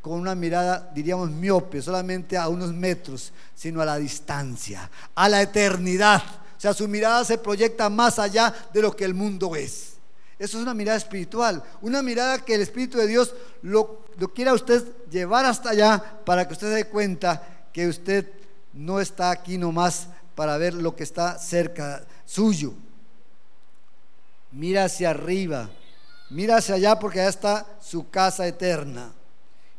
con 0.00 0.14
una 0.14 0.34
mirada, 0.34 0.90
diríamos, 0.94 1.30
miope, 1.30 1.82
solamente 1.82 2.36
a 2.36 2.48
unos 2.48 2.72
metros, 2.72 3.32
sino 3.54 3.82
a 3.82 3.84
la 3.84 3.96
distancia, 3.96 4.90
a 5.14 5.28
la 5.28 5.42
eternidad. 5.42 6.22
O 6.56 6.60
sea, 6.60 6.72
su 6.74 6.88
mirada 6.88 7.24
se 7.24 7.38
proyecta 7.38 7.90
más 7.90 8.18
allá 8.18 8.54
de 8.72 8.82
lo 8.82 8.94
que 8.94 9.04
el 9.04 9.14
mundo 9.14 9.54
es. 9.56 9.94
Eso 10.38 10.56
es 10.56 10.62
una 10.62 10.72
mirada 10.72 10.96
espiritual, 10.96 11.62
una 11.82 12.02
mirada 12.02 12.38
que 12.38 12.54
el 12.54 12.62
Espíritu 12.62 12.96
de 12.96 13.06
Dios 13.06 13.34
lo, 13.60 14.06
lo 14.16 14.32
quiera 14.32 14.54
usted 14.54 14.82
llevar 15.10 15.44
hasta 15.44 15.70
allá 15.70 16.02
para 16.24 16.48
que 16.48 16.54
usted 16.54 16.68
se 16.68 16.74
dé 16.76 16.84
cuenta 16.86 17.66
que 17.72 17.86
usted 17.86 18.26
no 18.72 19.00
está 19.00 19.30
aquí 19.30 19.58
nomás 19.58 20.08
para 20.34 20.56
ver 20.56 20.72
lo 20.72 20.96
que 20.96 21.02
está 21.02 21.38
cerca 21.38 22.06
suyo. 22.24 22.72
Mira 24.52 24.84
hacia 24.84 25.10
arriba, 25.10 25.68
mira 26.30 26.56
hacia 26.56 26.76
allá 26.76 26.98
porque 26.98 27.20
allá 27.20 27.28
está 27.28 27.66
su 27.82 28.08
casa 28.08 28.46
eterna. 28.46 29.12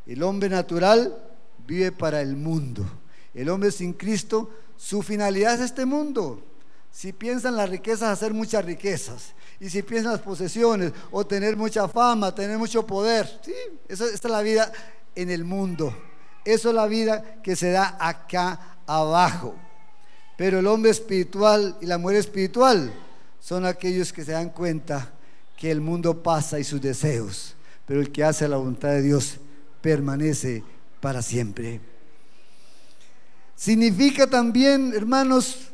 El 0.06 0.24
hombre 0.24 0.50
natural 0.50 1.16
vive 1.66 1.92
para 1.92 2.22
el 2.22 2.36
mundo. 2.36 2.86
El 3.34 3.50
hombre 3.50 3.72
sin 3.72 3.94
Cristo, 3.94 4.50
su 4.78 5.02
finalidad 5.02 5.56
es 5.56 5.62
este 5.62 5.86
mundo. 5.86 6.44
Si 6.92 7.14
piensan 7.14 7.56
las 7.56 7.70
riquezas, 7.70 8.10
hacer 8.10 8.34
muchas 8.34 8.66
riquezas. 8.66 9.34
Y 9.60 9.70
si 9.70 9.82
piensan 9.84 10.14
las 10.14 10.22
posesiones, 10.22 10.92
o 11.12 11.26
tener 11.26 11.56
mucha 11.56 11.88
fama, 11.88 12.34
tener 12.34 12.58
mucho 12.58 12.86
poder. 12.86 13.40
Sí, 13.44 13.54
esa, 13.88 14.06
esta 14.06 14.28
es 14.28 14.32
la 14.32 14.42
vida 14.42 14.72
en 15.16 15.30
el 15.30 15.46
mundo. 15.46 15.96
Eso 16.44 16.70
es 16.70 16.76
la 16.76 16.88
vida 16.88 17.42
que 17.44 17.56
se 17.56 17.72
da 17.72 17.96
acá 18.00 18.78
abajo. 18.88 19.56
Pero 20.36 20.60
el 20.60 20.68
hombre 20.68 20.92
espiritual 20.92 21.78
y 21.82 21.86
la 21.86 21.98
mujer 21.98 22.18
espiritual 22.18 22.92
son 23.40 23.66
aquellos 23.66 24.12
que 24.12 24.26
se 24.26 24.32
dan 24.32 24.50
cuenta 24.50 25.14
que 25.56 25.70
el 25.70 25.80
mundo 25.80 26.24
pasa 26.24 26.60
y 26.60 26.64
sus 26.64 26.82
deseos, 26.82 27.56
pero 27.86 28.02
el 28.02 28.12
que 28.12 28.24
hace 28.24 28.48
la 28.48 28.58
voluntad 28.58 28.90
de 28.90 29.04
Dios 29.04 29.38
permanece 29.82 30.64
para 31.00 31.22
siempre. 31.22 31.82
Significa 33.56 34.28
también, 34.28 34.94
hermanos, 34.96 35.70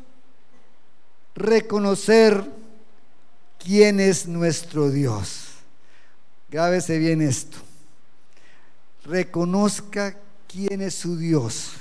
reconocer 1.34 2.44
quién 3.58 4.00
es 4.00 4.26
nuestro 4.26 4.90
Dios. 4.90 5.44
Grábese 6.50 6.98
bien 6.98 7.22
esto. 7.22 7.58
Reconozca 9.04 10.18
quién 10.46 10.82
es 10.82 10.94
su 10.94 11.16
Dios. 11.16 11.72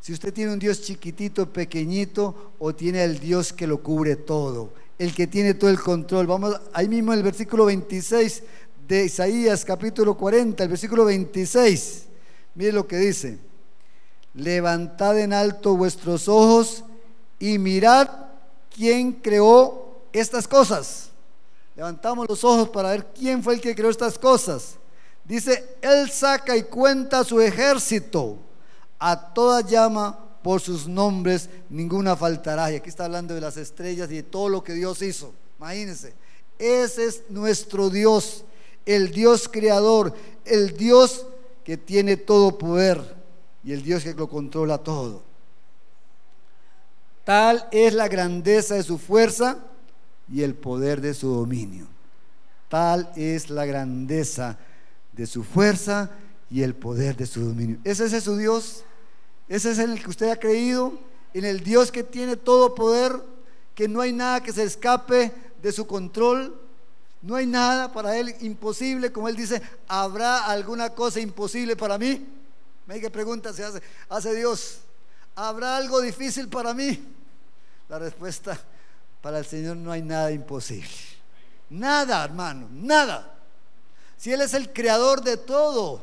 Si 0.00 0.12
usted 0.12 0.32
tiene 0.32 0.52
un 0.52 0.58
Dios 0.58 0.82
chiquitito, 0.82 1.52
pequeñito, 1.52 2.54
o 2.58 2.74
tiene 2.74 3.04
el 3.04 3.20
Dios 3.20 3.52
que 3.52 3.66
lo 3.66 3.82
cubre 3.82 4.16
todo, 4.16 4.74
el 4.98 5.14
que 5.14 5.26
tiene 5.26 5.54
todo 5.54 5.70
el 5.70 5.78
control. 5.78 6.26
Vamos 6.26 6.60
ahí 6.72 6.88
mismo 6.88 7.12
el 7.12 7.22
versículo 7.22 7.66
26 7.66 8.42
de 8.86 9.04
Isaías 9.04 9.64
capítulo 9.64 10.16
40, 10.16 10.62
el 10.62 10.68
versículo 10.68 11.04
26. 11.04 12.04
Mire 12.54 12.72
lo 12.72 12.86
que 12.86 12.96
dice. 12.96 13.38
Levantad 14.34 15.18
en 15.18 15.32
alto 15.32 15.76
vuestros 15.76 16.28
ojos 16.28 16.84
y 17.38 17.58
mirad 17.58 18.08
quién 18.74 19.12
creó 19.12 20.02
estas 20.12 20.48
cosas. 20.48 21.10
Levantamos 21.76 22.28
los 22.28 22.44
ojos 22.44 22.68
para 22.68 22.90
ver 22.90 23.06
quién 23.14 23.42
fue 23.42 23.54
el 23.54 23.60
que 23.60 23.74
creó 23.74 23.90
estas 23.90 24.18
cosas. 24.18 24.76
Dice, 25.24 25.76
Él 25.80 26.10
saca 26.10 26.56
y 26.56 26.64
cuenta 26.64 27.24
su 27.24 27.40
ejército. 27.40 28.36
A 28.98 29.32
toda 29.32 29.60
llama 29.62 30.18
por 30.42 30.60
sus 30.60 30.86
nombres, 30.86 31.48
ninguna 31.68 32.16
faltará. 32.16 32.72
Y 32.72 32.76
aquí 32.76 32.88
está 32.88 33.04
hablando 33.04 33.34
de 33.34 33.40
las 33.40 33.56
estrellas 33.56 34.10
y 34.10 34.16
de 34.16 34.22
todo 34.22 34.48
lo 34.48 34.64
que 34.64 34.72
Dios 34.72 35.00
hizo. 35.02 35.32
Imagínense. 35.58 36.14
Ese 36.58 37.04
es 37.06 37.22
nuestro 37.28 37.90
Dios 37.90 38.44
el 38.86 39.10
Dios 39.10 39.48
creador, 39.48 40.14
el 40.44 40.76
Dios 40.76 41.26
que 41.64 41.76
tiene 41.76 42.16
todo 42.16 42.58
poder 42.58 43.14
y 43.64 43.72
el 43.72 43.82
Dios 43.82 44.04
que 44.04 44.14
lo 44.14 44.28
controla 44.28 44.78
todo. 44.78 45.22
Tal 47.24 47.68
es 47.70 47.94
la 47.94 48.08
grandeza 48.08 48.74
de 48.74 48.82
su 48.82 48.98
fuerza 48.98 49.58
y 50.32 50.42
el 50.42 50.54
poder 50.54 51.00
de 51.00 51.14
su 51.14 51.28
dominio. 51.28 51.86
Tal 52.68 53.12
es 53.16 53.50
la 53.50 53.66
grandeza 53.66 54.58
de 55.12 55.26
su 55.26 55.44
fuerza 55.44 56.10
y 56.50 56.62
el 56.62 56.74
poder 56.74 57.16
de 57.16 57.26
su 57.26 57.44
dominio. 57.44 57.78
¿Ese 57.84 58.04
es 58.06 58.24
su 58.24 58.36
Dios? 58.36 58.84
¿Ese 59.48 59.70
es 59.70 59.78
el 59.78 60.02
que 60.02 60.10
usted 60.10 60.30
ha 60.30 60.40
creído? 60.40 60.98
¿En 61.34 61.44
el 61.44 61.62
Dios 61.62 61.92
que 61.92 62.02
tiene 62.02 62.36
todo 62.36 62.74
poder? 62.74 63.12
¿Que 63.74 63.88
no 63.88 64.00
hay 64.00 64.12
nada 64.12 64.42
que 64.42 64.52
se 64.52 64.64
escape 64.64 65.32
de 65.62 65.72
su 65.72 65.86
control? 65.86 66.61
No 67.22 67.36
hay 67.36 67.46
nada 67.46 67.92
para 67.92 68.16
él 68.16 68.34
imposible, 68.40 69.12
como 69.12 69.28
él 69.28 69.36
dice, 69.36 69.62
¿habrá 69.86 70.46
alguna 70.46 70.90
cosa 70.90 71.20
imposible 71.20 71.76
para 71.76 71.96
mí? 71.96 72.26
Me 72.84 73.00
qué 73.00 73.10
pregunta 73.10 73.52
se 73.52 73.64
hace, 73.64 73.80
hace 74.08 74.34
Dios. 74.34 74.80
¿Habrá 75.36 75.76
algo 75.76 76.00
difícil 76.00 76.48
para 76.48 76.74
mí? 76.74 77.00
La 77.88 78.00
respuesta, 78.00 78.58
para 79.20 79.38
el 79.38 79.46
Señor 79.46 79.76
no 79.76 79.92
hay 79.92 80.02
nada 80.02 80.32
imposible. 80.32 80.90
Nada, 81.70 82.24
hermano, 82.24 82.68
nada. 82.72 83.32
Si 84.16 84.32
Él 84.32 84.40
es 84.40 84.52
el 84.52 84.72
creador 84.72 85.22
de 85.22 85.36
todo, 85.36 86.02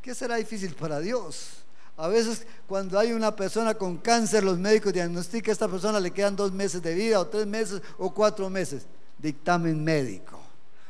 ¿qué 0.00 0.14
será 0.14 0.36
difícil 0.36 0.74
para 0.74 1.00
Dios? 1.00 1.50
A 1.98 2.08
veces 2.08 2.46
cuando 2.66 2.98
hay 2.98 3.12
una 3.12 3.36
persona 3.36 3.74
con 3.74 3.98
cáncer, 3.98 4.42
los 4.42 4.58
médicos 4.58 4.94
diagnostican 4.94 5.50
a 5.50 5.52
esta 5.52 5.68
persona 5.68 6.00
le 6.00 6.10
quedan 6.12 6.34
dos 6.34 6.50
meses 6.50 6.82
de 6.82 6.94
vida 6.94 7.20
o 7.20 7.26
tres 7.26 7.46
meses 7.46 7.82
o 7.98 8.12
cuatro 8.12 8.48
meses 8.48 8.86
dictamen 9.24 9.82
médico. 9.82 10.38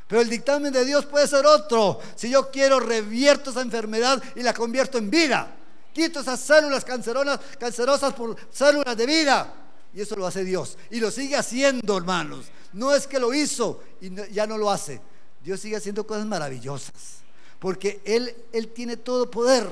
Pero 0.08 0.20
el 0.20 0.28
dictamen 0.28 0.72
de 0.72 0.84
Dios 0.84 1.06
puede 1.06 1.26
ser 1.26 1.46
otro. 1.46 2.00
Si 2.16 2.28
yo 2.28 2.50
quiero, 2.50 2.80
revierto 2.80 3.50
esa 3.50 3.62
enfermedad 3.62 4.22
y 4.34 4.42
la 4.42 4.52
convierto 4.52 4.98
en 4.98 5.08
vida. 5.08 5.56
Quito 5.92 6.20
esas 6.20 6.40
células 6.40 6.84
cancerosas 6.84 8.12
por 8.12 8.36
células 8.50 8.96
de 8.96 9.06
vida. 9.06 9.54
Y 9.94 10.00
eso 10.00 10.16
lo 10.16 10.26
hace 10.26 10.44
Dios. 10.44 10.76
Y 10.90 10.98
lo 10.98 11.10
sigue 11.10 11.36
haciendo, 11.36 11.96
hermanos. 11.96 12.46
No 12.72 12.92
es 12.92 13.06
que 13.06 13.20
lo 13.20 13.32
hizo 13.32 13.80
y 14.00 14.12
ya 14.32 14.46
no 14.46 14.58
lo 14.58 14.70
hace. 14.70 15.00
Dios 15.42 15.60
sigue 15.60 15.76
haciendo 15.76 16.06
cosas 16.06 16.26
maravillosas. 16.26 17.22
Porque 17.60 18.02
Él, 18.04 18.34
Él 18.52 18.68
tiene 18.68 18.96
todo 18.96 19.30
poder. 19.30 19.70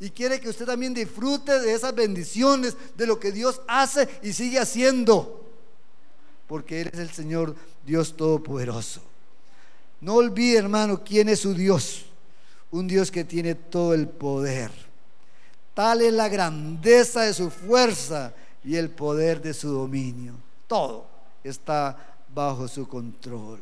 Y 0.00 0.10
quiere 0.10 0.40
que 0.40 0.48
usted 0.48 0.66
también 0.66 0.92
disfrute 0.92 1.60
de 1.60 1.72
esas 1.72 1.94
bendiciones, 1.94 2.76
de 2.96 3.06
lo 3.06 3.20
que 3.20 3.30
Dios 3.30 3.62
hace 3.68 4.08
y 4.22 4.32
sigue 4.32 4.58
haciendo 4.58 5.42
porque 6.52 6.82
Él 6.82 6.90
es 6.92 6.98
el 6.98 7.10
Señor 7.10 7.56
Dios 7.84 8.16
Todopoderoso. 8.16 9.00
No 10.00 10.14
olvide, 10.14 10.58
hermano, 10.58 11.02
quién 11.04 11.28
es 11.28 11.40
su 11.40 11.54
Dios. 11.54 12.06
Un 12.70 12.88
Dios 12.88 13.10
que 13.10 13.24
tiene 13.24 13.54
todo 13.54 13.94
el 13.94 14.08
poder. 14.08 14.70
Tal 15.74 16.02
es 16.02 16.12
la 16.12 16.28
grandeza 16.28 17.22
de 17.22 17.32
su 17.34 17.50
fuerza 17.50 18.34
y 18.64 18.76
el 18.76 18.90
poder 18.90 19.40
de 19.40 19.54
su 19.54 19.68
dominio. 19.70 20.34
Todo 20.66 21.06
está 21.44 22.16
bajo 22.34 22.66
su 22.68 22.88
control. 22.88 23.60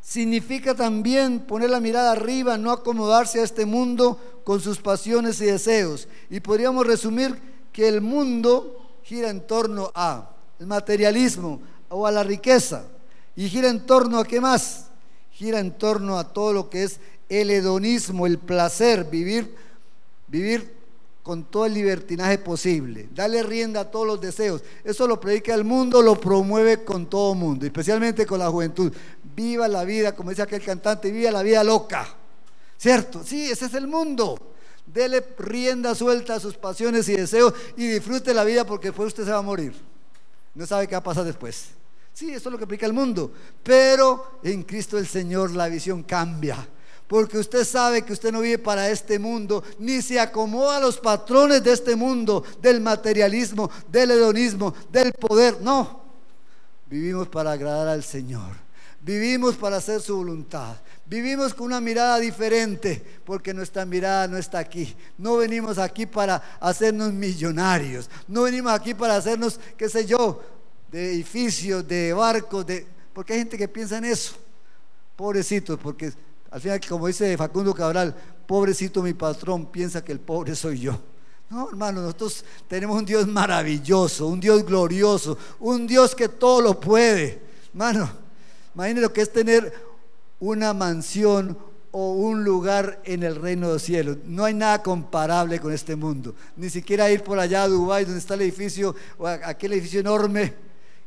Significa 0.00 0.74
también 0.74 1.40
poner 1.40 1.68
la 1.68 1.80
mirada 1.80 2.12
arriba, 2.12 2.56
no 2.56 2.70
acomodarse 2.70 3.40
a 3.40 3.44
este 3.44 3.66
mundo 3.66 4.40
con 4.44 4.60
sus 4.60 4.78
pasiones 4.78 5.40
y 5.40 5.46
deseos. 5.46 6.08
Y 6.30 6.40
podríamos 6.40 6.86
resumir 6.86 7.38
que 7.72 7.88
el 7.88 8.00
mundo 8.00 8.98
gira 9.02 9.28
en 9.28 9.46
torno 9.46 9.90
a 9.94 10.30
el 10.58 10.66
materialismo 10.66 11.60
o 11.88 12.06
a 12.06 12.12
la 12.12 12.22
riqueza. 12.22 12.84
Y 13.36 13.48
gira 13.48 13.68
en 13.68 13.86
torno 13.86 14.18
a 14.18 14.24
qué 14.24 14.40
más? 14.40 14.86
Gira 15.32 15.60
en 15.60 15.72
torno 15.72 16.18
a 16.18 16.32
todo 16.32 16.52
lo 16.52 16.70
que 16.70 16.84
es 16.84 16.98
el 17.28 17.50
hedonismo, 17.50 18.26
el 18.26 18.38
placer, 18.38 19.04
vivir, 19.04 19.54
vivir 20.26 20.74
con 21.22 21.44
todo 21.44 21.66
el 21.66 21.74
libertinaje 21.74 22.38
posible, 22.38 23.08
darle 23.14 23.42
rienda 23.42 23.80
a 23.80 23.90
todos 23.90 24.06
los 24.06 24.20
deseos. 24.20 24.62
Eso 24.82 25.06
lo 25.06 25.20
predica 25.20 25.54
el 25.54 25.62
mundo, 25.62 26.00
lo 26.00 26.18
promueve 26.18 26.84
con 26.84 27.06
todo 27.06 27.34
el 27.34 27.38
mundo, 27.38 27.66
especialmente 27.66 28.24
con 28.26 28.38
la 28.38 28.50
juventud. 28.50 28.92
Viva 29.36 29.68
la 29.68 29.84
vida, 29.84 30.16
como 30.16 30.30
dice 30.30 30.42
aquel 30.42 30.62
cantante, 30.62 31.10
viva 31.10 31.30
la 31.30 31.42
vida 31.42 31.62
loca. 31.62 32.08
¿Cierto? 32.78 33.22
Sí, 33.24 33.50
ese 33.50 33.66
es 33.66 33.74
el 33.74 33.86
mundo. 33.86 34.38
Dele 34.86 35.22
rienda 35.38 35.94
suelta 35.94 36.36
a 36.36 36.40
sus 36.40 36.54
pasiones 36.54 37.08
y 37.10 37.16
deseos 37.16 37.52
y 37.76 37.86
disfrute 37.86 38.32
la 38.32 38.44
vida 38.44 38.64
porque 38.64 38.88
después 38.88 39.08
usted 39.08 39.24
se 39.24 39.30
va 39.30 39.38
a 39.38 39.42
morir 39.42 39.87
no 40.58 40.66
sabe 40.66 40.88
qué 40.88 40.96
va 40.96 40.98
a 40.98 41.04
pasar 41.04 41.24
después. 41.24 41.66
Sí, 42.12 42.30
eso 42.30 42.48
es 42.48 42.52
lo 42.52 42.58
que 42.58 42.64
explica 42.64 42.84
el 42.84 42.92
mundo. 42.92 43.32
Pero 43.62 44.40
en 44.42 44.64
Cristo 44.64 44.98
el 44.98 45.06
Señor 45.06 45.52
la 45.52 45.68
visión 45.68 46.02
cambia. 46.02 46.68
porque 47.06 47.38
usted 47.38 47.64
sabe 47.64 48.02
que 48.02 48.12
usted 48.12 48.30
no 48.32 48.40
vive 48.40 48.58
para 48.58 48.90
este 48.90 49.18
mundo, 49.18 49.64
ni 49.78 50.02
se 50.02 50.20
acomoda 50.20 50.76
a 50.76 50.80
los 50.80 50.98
patrones 50.98 51.62
de 51.64 51.72
este 51.72 51.96
mundo, 51.96 52.44
del 52.60 52.82
materialismo, 52.82 53.70
del 53.90 54.10
hedonismo, 54.10 54.74
del 54.92 55.12
poder. 55.12 55.58
No, 55.62 56.02
vivimos 56.86 57.28
para 57.28 57.52
agradar 57.52 57.88
al 57.88 58.04
Señor, 58.04 58.56
vivimos 59.00 59.54
para 59.54 59.78
hacer 59.78 60.02
su 60.02 60.16
voluntad. 60.16 60.76
Vivimos 61.08 61.54
con 61.54 61.66
una 61.66 61.80
mirada 61.80 62.18
diferente 62.18 63.02
porque 63.24 63.54
nuestra 63.54 63.86
mirada 63.86 64.28
no 64.28 64.36
está 64.36 64.58
aquí. 64.58 64.94
No 65.16 65.38
venimos 65.38 65.78
aquí 65.78 66.04
para 66.04 66.58
hacernos 66.60 67.14
millonarios. 67.14 68.10
No 68.26 68.42
venimos 68.42 68.72
aquí 68.72 68.92
para 68.92 69.16
hacernos, 69.16 69.58
qué 69.78 69.88
sé 69.88 70.04
yo, 70.04 70.42
de 70.92 71.14
edificios, 71.14 71.88
de 71.88 72.12
barcos, 72.12 72.66
de... 72.66 72.86
porque 73.14 73.32
hay 73.32 73.38
gente 73.38 73.56
que 73.56 73.68
piensa 73.68 73.96
en 73.96 74.04
eso. 74.04 74.34
Pobrecitos, 75.16 75.78
porque 75.82 76.12
al 76.50 76.60
final, 76.60 76.80
como 76.86 77.06
dice 77.06 77.34
Facundo 77.38 77.72
Cabral, 77.72 78.14
pobrecito 78.46 79.02
mi 79.02 79.14
patrón, 79.14 79.64
piensa 79.66 80.04
que 80.04 80.12
el 80.12 80.20
pobre 80.20 80.54
soy 80.54 80.80
yo. 80.80 81.00
No, 81.48 81.70
hermano, 81.70 82.02
nosotros 82.02 82.44
tenemos 82.68 82.98
un 82.98 83.06
Dios 83.06 83.26
maravilloso, 83.26 84.26
un 84.26 84.40
Dios 84.40 84.62
glorioso, 84.62 85.38
un 85.60 85.86
Dios 85.86 86.14
que 86.14 86.28
todo 86.28 86.60
lo 86.60 86.78
puede. 86.78 87.40
Hermano, 87.70 88.10
imagínense 88.74 89.00
lo 89.00 89.12
que 89.14 89.22
es 89.22 89.32
tener 89.32 89.87
una 90.40 90.74
mansión 90.74 91.58
o 91.90 92.12
un 92.12 92.44
lugar 92.44 93.00
en 93.04 93.22
el 93.22 93.36
reino 93.36 93.68
de 93.68 93.72
los 93.74 93.82
cielos. 93.82 94.18
No 94.24 94.44
hay 94.44 94.54
nada 94.54 94.82
comparable 94.82 95.58
con 95.60 95.72
este 95.72 95.96
mundo. 95.96 96.34
Ni 96.56 96.70
siquiera 96.70 97.10
ir 97.10 97.22
por 97.22 97.38
allá 97.38 97.62
a 97.62 97.68
Dubái, 97.68 98.04
donde 98.04 98.20
está 98.20 98.34
el 98.34 98.42
edificio, 98.42 98.94
o 99.16 99.26
aquel 99.26 99.72
edificio 99.72 100.00
enorme 100.00 100.54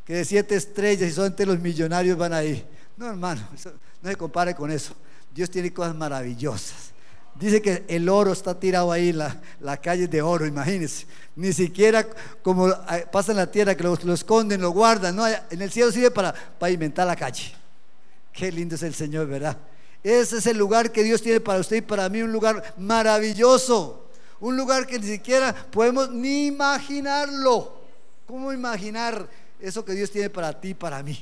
que 0.05 0.15
de 0.15 0.25
siete 0.25 0.55
estrellas 0.55 1.09
y 1.09 1.13
solamente 1.13 1.45
los 1.45 1.59
millonarios 1.59 2.17
van 2.17 2.33
ahí. 2.33 2.65
No, 2.97 3.07
hermano, 3.07 3.41
no 4.01 4.09
se 4.09 4.15
compare 4.15 4.55
con 4.55 4.71
eso. 4.71 4.95
Dios 5.33 5.49
tiene 5.49 5.71
cosas 5.71 5.95
maravillosas. 5.95 6.91
Dice 7.35 7.61
que 7.61 7.85
el 7.87 8.09
oro 8.09 8.33
está 8.33 8.59
tirado 8.59 8.91
ahí, 8.91 9.13
la, 9.13 9.39
la 9.61 9.77
calle 9.77 10.07
de 10.07 10.21
oro, 10.21 10.45
imagínense. 10.45 11.07
Ni 11.35 11.53
siquiera 11.53 12.05
como 12.43 12.69
eh, 12.69 13.07
pasa 13.11 13.31
en 13.31 13.37
la 13.37 13.49
tierra, 13.49 13.75
que 13.75 13.83
lo, 13.83 14.13
esconden, 14.13 14.61
lo 14.61 14.71
guardan. 14.71 15.15
No, 15.15 15.25
en 15.27 15.61
el 15.61 15.71
cielo 15.71 15.91
sirve 15.91 16.11
para 16.11 16.33
pavimentar 16.33 17.07
la 17.07 17.15
calle. 17.15 17.60
Qué 18.33 18.51
lindo 18.51 18.75
es 18.75 18.83
el 18.83 18.93
Señor, 18.93 19.27
¿verdad? 19.27 19.57
Ese 20.03 20.37
es 20.37 20.47
el 20.47 20.57
lugar 20.57 20.91
que 20.91 21.03
Dios 21.03 21.21
tiene 21.21 21.39
para 21.39 21.59
usted 21.59 21.77
y 21.77 21.81
para 21.81 22.09
mí, 22.09 22.21
un 22.21 22.31
lugar 22.31 22.73
maravilloso. 22.77 24.09
Un 24.39 24.57
lugar 24.57 24.87
que 24.87 24.97
ni 24.97 25.07
siquiera 25.07 25.53
podemos 25.53 26.09
ni 26.09 26.47
imaginarlo. 26.47 27.81
¿Cómo 28.25 28.51
imaginar 28.51 29.27
eso 29.59 29.85
que 29.85 29.93
Dios 29.93 30.09
tiene 30.09 30.29
para 30.29 30.59
ti 30.59 30.69
y 30.69 30.73
para 30.73 31.03
mí? 31.03 31.19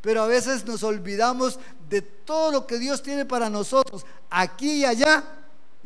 Pero 0.00 0.22
a 0.22 0.26
veces 0.26 0.64
nos 0.64 0.82
olvidamos 0.82 1.58
de 1.88 2.02
todo 2.02 2.50
lo 2.50 2.66
que 2.66 2.78
Dios 2.78 3.02
tiene 3.02 3.24
para 3.24 3.48
nosotros, 3.48 4.04
aquí 4.30 4.80
y 4.80 4.84
allá, 4.84 5.22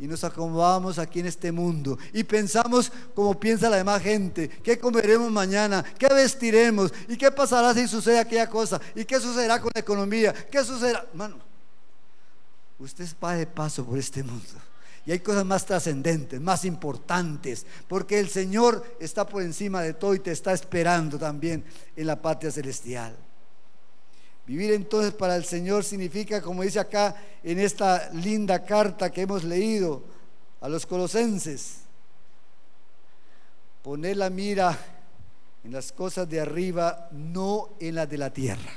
y 0.01 0.07
nos 0.07 0.23
acomodamos 0.23 0.97
aquí 0.97 1.19
en 1.19 1.27
este 1.27 1.51
mundo 1.51 1.95
y 2.11 2.23
pensamos 2.23 2.91
como 3.13 3.39
piensa 3.39 3.69
la 3.69 3.77
demás 3.77 4.01
gente, 4.01 4.49
qué 4.49 4.79
comeremos 4.79 5.31
mañana, 5.31 5.85
qué 5.99 6.07
vestiremos 6.07 6.91
y 7.07 7.15
qué 7.15 7.31
pasará 7.31 7.71
si 7.75 7.87
sucede 7.87 8.17
aquella 8.17 8.49
cosa 8.49 8.81
y 8.95 9.05
qué 9.05 9.19
sucederá 9.19 9.61
con 9.61 9.69
la 9.75 9.79
economía, 9.79 10.33
qué 10.33 10.63
sucederá. 10.63 11.05
Mano, 11.13 11.37
usted 12.79 13.07
va 13.23 13.35
de 13.35 13.45
paso 13.45 13.85
por 13.85 13.99
este 13.99 14.23
mundo. 14.23 14.49
Y 15.05 15.11
hay 15.11 15.19
cosas 15.19 15.45
más 15.45 15.67
trascendentes, 15.67 16.41
más 16.41 16.65
importantes, 16.65 17.67
porque 17.87 18.19
el 18.19 18.29
Señor 18.29 18.83
está 18.99 19.27
por 19.27 19.43
encima 19.43 19.83
de 19.83 19.93
todo 19.93 20.15
y 20.15 20.19
te 20.19 20.31
está 20.31 20.51
esperando 20.51 21.19
también 21.19 21.63
en 21.95 22.07
la 22.07 22.19
patria 22.19 22.51
celestial. 22.51 23.15
Vivir 24.51 24.73
entonces 24.73 25.13
para 25.13 25.37
el 25.37 25.45
Señor 25.45 25.85
significa, 25.85 26.41
como 26.41 26.63
dice 26.63 26.77
acá 26.77 27.15
en 27.41 27.57
esta 27.57 28.09
linda 28.11 28.65
carta 28.65 29.09
que 29.09 29.21
hemos 29.21 29.45
leído 29.45 30.03
a 30.59 30.67
los 30.67 30.85
colosenses, 30.85 31.77
poner 33.81 34.17
la 34.17 34.29
mira 34.29 34.77
en 35.63 35.71
las 35.71 35.93
cosas 35.93 36.29
de 36.29 36.41
arriba, 36.41 37.07
no 37.11 37.69
en 37.79 37.95
las 37.95 38.09
de 38.09 38.17
la 38.17 38.29
tierra. 38.29 38.73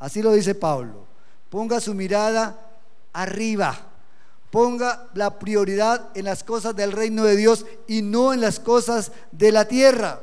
Así 0.00 0.22
lo 0.22 0.32
dice 0.32 0.56
Pablo. 0.56 1.06
Ponga 1.50 1.78
su 1.78 1.94
mirada 1.94 2.58
arriba. 3.12 3.78
Ponga 4.50 5.08
la 5.14 5.38
prioridad 5.38 6.10
en 6.16 6.24
las 6.24 6.42
cosas 6.42 6.74
del 6.74 6.90
reino 6.90 7.22
de 7.22 7.36
Dios 7.36 7.64
y 7.86 8.02
no 8.02 8.32
en 8.32 8.40
las 8.40 8.58
cosas 8.58 9.12
de 9.30 9.52
la 9.52 9.68
tierra. 9.68 10.20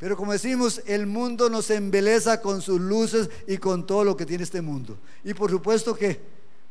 Pero 0.00 0.16
como 0.16 0.32
decimos, 0.32 0.80
el 0.86 1.06
mundo 1.06 1.50
nos 1.50 1.68
embeleza 1.68 2.40
con 2.40 2.62
sus 2.62 2.80
luces 2.80 3.28
y 3.46 3.58
con 3.58 3.86
todo 3.86 4.02
lo 4.02 4.16
que 4.16 4.24
tiene 4.24 4.44
este 4.44 4.62
mundo. 4.62 4.96
Y 5.22 5.34
por 5.34 5.50
supuesto 5.50 5.94
que 5.94 6.18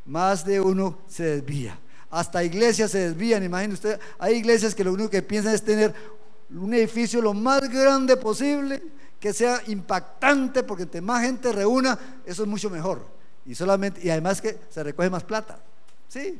más 0.04 0.44
de 0.44 0.60
uno 0.60 0.98
se 1.06 1.36
desvía. 1.36 1.78
Hasta 2.10 2.42
iglesias 2.42 2.90
se 2.90 2.98
desvían. 2.98 3.44
Imagínese 3.44 3.74
usted, 3.74 4.00
hay 4.18 4.34
iglesias 4.34 4.74
que 4.74 4.82
lo 4.82 4.92
único 4.92 5.10
que 5.10 5.22
piensan 5.22 5.54
es 5.54 5.62
tener 5.62 5.94
un 6.50 6.74
edificio 6.74 7.22
lo 7.22 7.32
más 7.32 7.60
grande 7.70 8.16
posible, 8.16 8.82
que 9.20 9.32
sea 9.32 9.62
impactante, 9.68 10.64
porque 10.64 10.82
entre 10.82 11.00
más 11.00 11.22
gente 11.22 11.52
reúna, 11.52 11.96
eso 12.26 12.42
es 12.42 12.48
mucho 12.48 12.68
mejor. 12.68 13.06
Y 13.46 13.54
solamente, 13.54 14.00
y 14.02 14.10
además 14.10 14.40
que 14.40 14.58
se 14.68 14.82
recoge 14.82 15.08
más 15.08 15.22
plata. 15.22 15.56
Sí. 16.08 16.36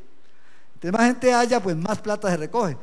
Entre 0.74 0.90
más 0.90 1.02
gente 1.02 1.32
haya, 1.32 1.62
pues 1.62 1.76
más 1.76 2.00
plata 2.00 2.28
se 2.28 2.36
recoge. 2.36 2.76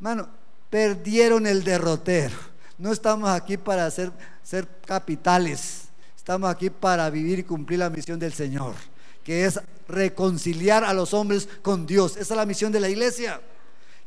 Mano, 0.00 0.28
perdieron 0.68 1.46
el 1.46 1.64
derrotero 1.64 2.53
no 2.78 2.92
estamos 2.92 3.28
aquí 3.30 3.56
para 3.56 3.90
ser, 3.90 4.10
ser 4.42 4.66
capitales, 4.84 5.84
estamos 6.16 6.50
aquí 6.50 6.70
para 6.70 7.08
vivir 7.10 7.38
y 7.38 7.44
cumplir 7.44 7.78
la 7.78 7.90
misión 7.90 8.18
del 8.18 8.32
Señor, 8.32 8.74
que 9.22 9.44
es 9.44 9.60
reconciliar 9.88 10.84
a 10.84 10.92
los 10.92 11.14
hombres 11.14 11.48
con 11.62 11.86
Dios. 11.86 12.12
Esa 12.12 12.34
es 12.34 12.36
la 12.36 12.46
misión 12.46 12.72
de 12.72 12.80
la 12.80 12.88
iglesia. 12.88 13.40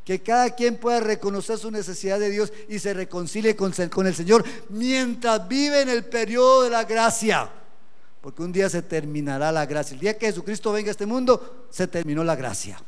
Que 0.04 0.22
cada 0.22 0.52
quien 0.52 0.78
pueda 0.78 1.02
reconocer 1.02 1.58
su 1.58 1.70
necesidad 1.70 2.18
de 2.18 2.30
Dios 2.30 2.54
y 2.70 2.80
se 2.80 2.94
reconcilie 2.94 3.58
con, 3.58 3.74
con 3.92 4.08
el 4.08 4.16
Señor 4.16 4.44
mientras 4.70 5.46
vive 5.50 5.82
en 5.82 5.90
el 5.90 6.06
periodo 6.06 6.64
de 6.64 6.70
la 6.70 6.86
gracia. 6.86 7.50
Porque 8.22 8.42
un 8.42 8.54
día 8.54 8.70
se 8.70 8.82
terminará 8.82 9.52
la 9.52 9.66
gracia. 9.66 9.96
El 9.96 10.00
día 10.00 10.18
que 10.18 10.28
Jesucristo 10.28 10.72
venga 10.72 10.90
a 10.90 10.92
este 10.92 11.06
mundo, 11.06 11.68
se 11.70 11.88
terminó 11.88 12.24
la 12.24 12.36
gracia. 12.36 12.82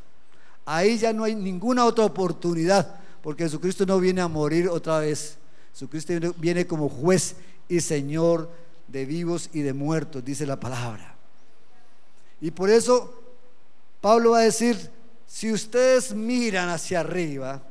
Ahí 0.65 0.97
ya 0.97 1.11
no 1.11 1.23
hay 1.23 1.35
ninguna 1.35 1.85
otra 1.85 2.05
oportunidad, 2.05 2.95
porque 3.21 3.43
Jesucristo 3.43 3.85
no 3.85 3.99
viene 3.99 4.21
a 4.21 4.27
morir 4.27 4.69
otra 4.69 4.99
vez. 4.99 5.37
Jesucristo 5.73 6.13
viene 6.37 6.67
como 6.67 6.89
juez 6.89 7.35
y 7.67 7.79
Señor 7.81 8.49
de 8.87 9.05
vivos 9.05 9.49
y 9.53 9.61
de 9.61 9.73
muertos, 9.73 10.25
dice 10.25 10.45
la 10.45 10.59
palabra. 10.59 11.15
Y 12.41 12.51
por 12.51 12.69
eso 12.69 13.13
Pablo 14.01 14.31
va 14.31 14.39
a 14.39 14.43
decir, 14.43 14.89
si 15.27 15.51
ustedes 15.51 16.13
miran 16.13 16.69
hacia 16.69 17.01
arriba, 17.01 17.61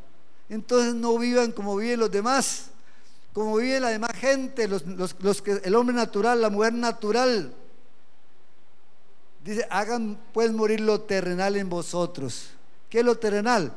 entonces 0.49 0.95
no 0.95 1.19
vivan 1.19 1.53
como 1.53 1.77
viven 1.77 2.01
los 2.01 2.11
demás, 2.11 2.67
como 3.33 3.57
vive 3.57 3.81
la 3.81 3.89
demás 3.89 4.13
gente, 4.17 4.69
los, 4.69 4.85
los 5.21 5.43
que, 5.43 5.61
el 5.63 5.75
hombre 5.75 5.95
natural, 5.95 6.41
la 6.41 6.51
mujer 6.51 6.73
natural. 6.75 7.53
Dice, 9.45 9.67
hagan 9.71 10.19
pues 10.33 10.53
morir 10.53 10.81
lo 10.81 11.01
terrenal 11.01 11.57
en 11.57 11.69
vosotros. 11.69 12.51
¿Qué 12.89 13.01
es 13.01 13.05
lo 13.05 13.17
terrenal? 13.17 13.73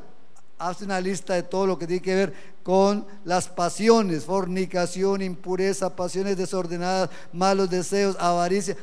Hace 0.58 0.84
una 0.84 1.00
lista 1.00 1.34
de 1.34 1.42
todo 1.42 1.66
lo 1.66 1.78
que 1.78 1.86
tiene 1.86 2.02
que 2.02 2.14
ver 2.14 2.34
con 2.62 3.06
las 3.24 3.48
pasiones, 3.48 4.24
fornicación, 4.24 5.22
impureza, 5.22 5.94
pasiones 5.94 6.36
desordenadas, 6.36 7.10
malos 7.32 7.68
deseos, 7.68 8.16
avaricia. 8.18 8.76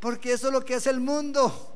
Porque 0.00 0.32
eso 0.32 0.48
es 0.48 0.52
lo 0.52 0.64
que 0.64 0.74
hace 0.74 0.90
el 0.90 1.00
mundo. 1.00 1.72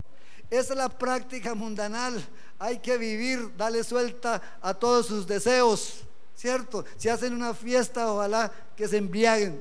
Esa 0.50 0.74
es 0.74 0.78
la 0.78 0.88
práctica 0.88 1.54
mundanal. 1.54 2.22
Hay 2.58 2.78
que 2.78 2.98
vivir, 2.98 3.56
darle 3.56 3.82
suelta 3.82 4.58
a 4.60 4.74
todos 4.74 5.06
sus 5.06 5.26
deseos, 5.26 6.00
¿cierto? 6.36 6.84
Si 6.96 7.08
hacen 7.08 7.32
una 7.32 7.54
fiesta, 7.54 8.12
ojalá 8.12 8.52
que 8.76 8.86
se 8.86 8.98
embriaguen. 8.98 9.60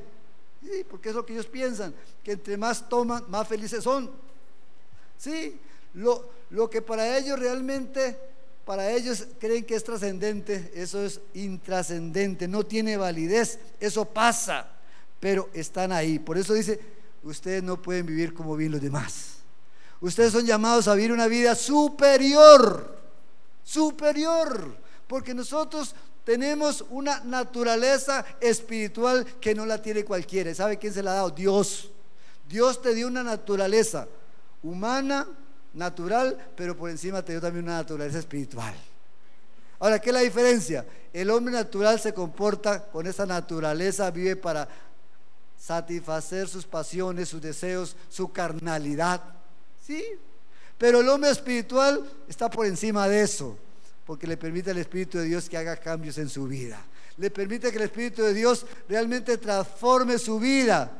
Sí, 0.62 0.86
porque 0.90 1.10
es 1.10 1.16
lo 1.16 1.26
que 1.26 1.34
ellos 1.34 1.48
piensan, 1.48 1.94
que 2.24 2.34
entre 2.34 2.58
más 2.58 2.88
toman, 2.88 3.24
más 3.30 3.48
felices 3.48 3.84
son. 3.84 4.12
Sí, 5.18 5.60
lo, 5.94 6.30
lo 6.50 6.70
que 6.70 6.82
para 6.82 7.18
ellos 7.18 7.40
realmente 7.40 8.20
para 8.66 8.92
ellos 8.92 9.28
creen 9.40 9.66
que 9.66 9.76
es 9.76 9.84
trascendente, 9.84 10.72
eso 10.76 11.04
es 11.04 11.20
intrascendente, 11.34 12.48
no 12.48 12.64
tiene 12.64 12.98
validez, 12.98 13.60
eso 13.80 14.06
pasa, 14.06 14.70
pero 15.20 15.50
están 15.54 15.92
ahí. 15.92 16.20
Por 16.20 16.38
eso 16.38 16.54
dice, 16.54 16.80
ustedes 17.24 17.64
no 17.64 17.82
pueden 17.82 18.06
vivir 18.06 18.34
como 18.34 18.56
viven 18.56 18.74
los 18.74 18.82
demás. 18.82 19.38
Ustedes 20.00 20.34
son 20.34 20.46
llamados 20.46 20.88
a 20.88 20.96
vivir 20.96 21.12
una 21.12 21.28
vida 21.28 21.56
superior, 21.56 23.00
superior, 23.64 24.78
porque 25.08 25.34
nosotros 25.34 25.96
tenemos 26.24 26.86
una 26.90 27.20
naturaleza 27.22 28.26
espiritual 28.40 29.26
que 29.40 29.56
no 29.56 29.66
la 29.66 29.82
tiene 29.82 30.06
cualquiera. 30.06 30.54
¿Sabe 30.54 30.78
quién 30.78 30.94
se 30.94 31.04
la 31.04 31.12
ha 31.12 31.16
dado? 31.16 31.30
Dios. 31.32 31.90
Dios 32.48 32.82
te 32.82 32.94
dio 32.94 33.08
una 33.08 33.24
naturaleza 33.24 34.08
humana, 34.64 35.28
natural, 35.74 36.38
pero 36.56 36.76
por 36.76 36.90
encima 36.90 37.22
te 37.22 37.34
dio 37.34 37.42
también 37.42 37.66
una 37.66 37.78
naturaleza 37.78 38.20
espiritual. 38.20 38.74
Ahora, 39.80 40.00
¿qué 40.00 40.10
es 40.10 40.14
la 40.14 40.22
diferencia? 40.22 40.86
El 41.12 41.30
hombre 41.30 41.54
natural 41.54 42.00
se 42.00 42.14
comporta 42.14 42.86
con 42.86 43.08
esa 43.08 43.26
naturaleza, 43.26 44.12
vive 44.12 44.36
para 44.36 44.68
satisfacer 45.58 46.48
sus 46.48 46.66
pasiones, 46.66 47.30
sus 47.30 47.42
deseos, 47.42 47.96
su 48.10 48.32
carnalidad. 48.32 49.22
¿Sí? 49.86 50.04
Pero 50.78 51.02
el 51.02 51.10
hombre 51.10 51.30
espiritual 51.30 52.04
está 52.28 52.50
por 52.50 52.66
encima 52.66 53.08
de 53.08 53.22
eso, 53.22 53.58
porque 54.06 54.28
le 54.28 54.38
permite 54.38 54.72
al 54.72 54.78
Espíritu 54.78 55.18
de 55.18 55.26
Dios 55.26 55.50
que 55.50 55.58
haga 55.58 55.78
cambios 55.78 56.18
en 56.18 56.30
su 56.30 56.48
vida. 56.48 56.80
Le 57.18 57.30
permite 57.30 57.72
que 57.72 57.78
el 57.78 57.84
Espíritu 57.84 58.24
de 58.24 58.34
Dios 58.34 58.66
realmente 58.88 59.38
transforme 59.38 60.18
su 60.18 60.40
vida 60.40 60.92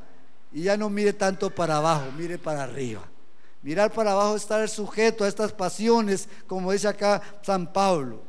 y 0.52 0.64
ya 0.64 0.78
no 0.78 0.90
mire 0.90 1.14
tanto 1.14 1.50
para 1.50 1.78
abajo, 1.78 2.12
mire 2.18 2.38
para 2.38 2.64
arriba. 2.64 3.11
Mirar 3.64 3.92
para 3.92 4.12
abajo 4.12 4.36
es 4.36 4.42
estar 4.42 4.68
sujeto 4.68 5.24
a 5.24 5.28
estas 5.28 5.54
pasiones, 5.54 6.28
como 6.48 6.72
dice 6.72 6.88
acá 6.88 7.22
San 7.44 7.72
Pablo. 7.72 8.22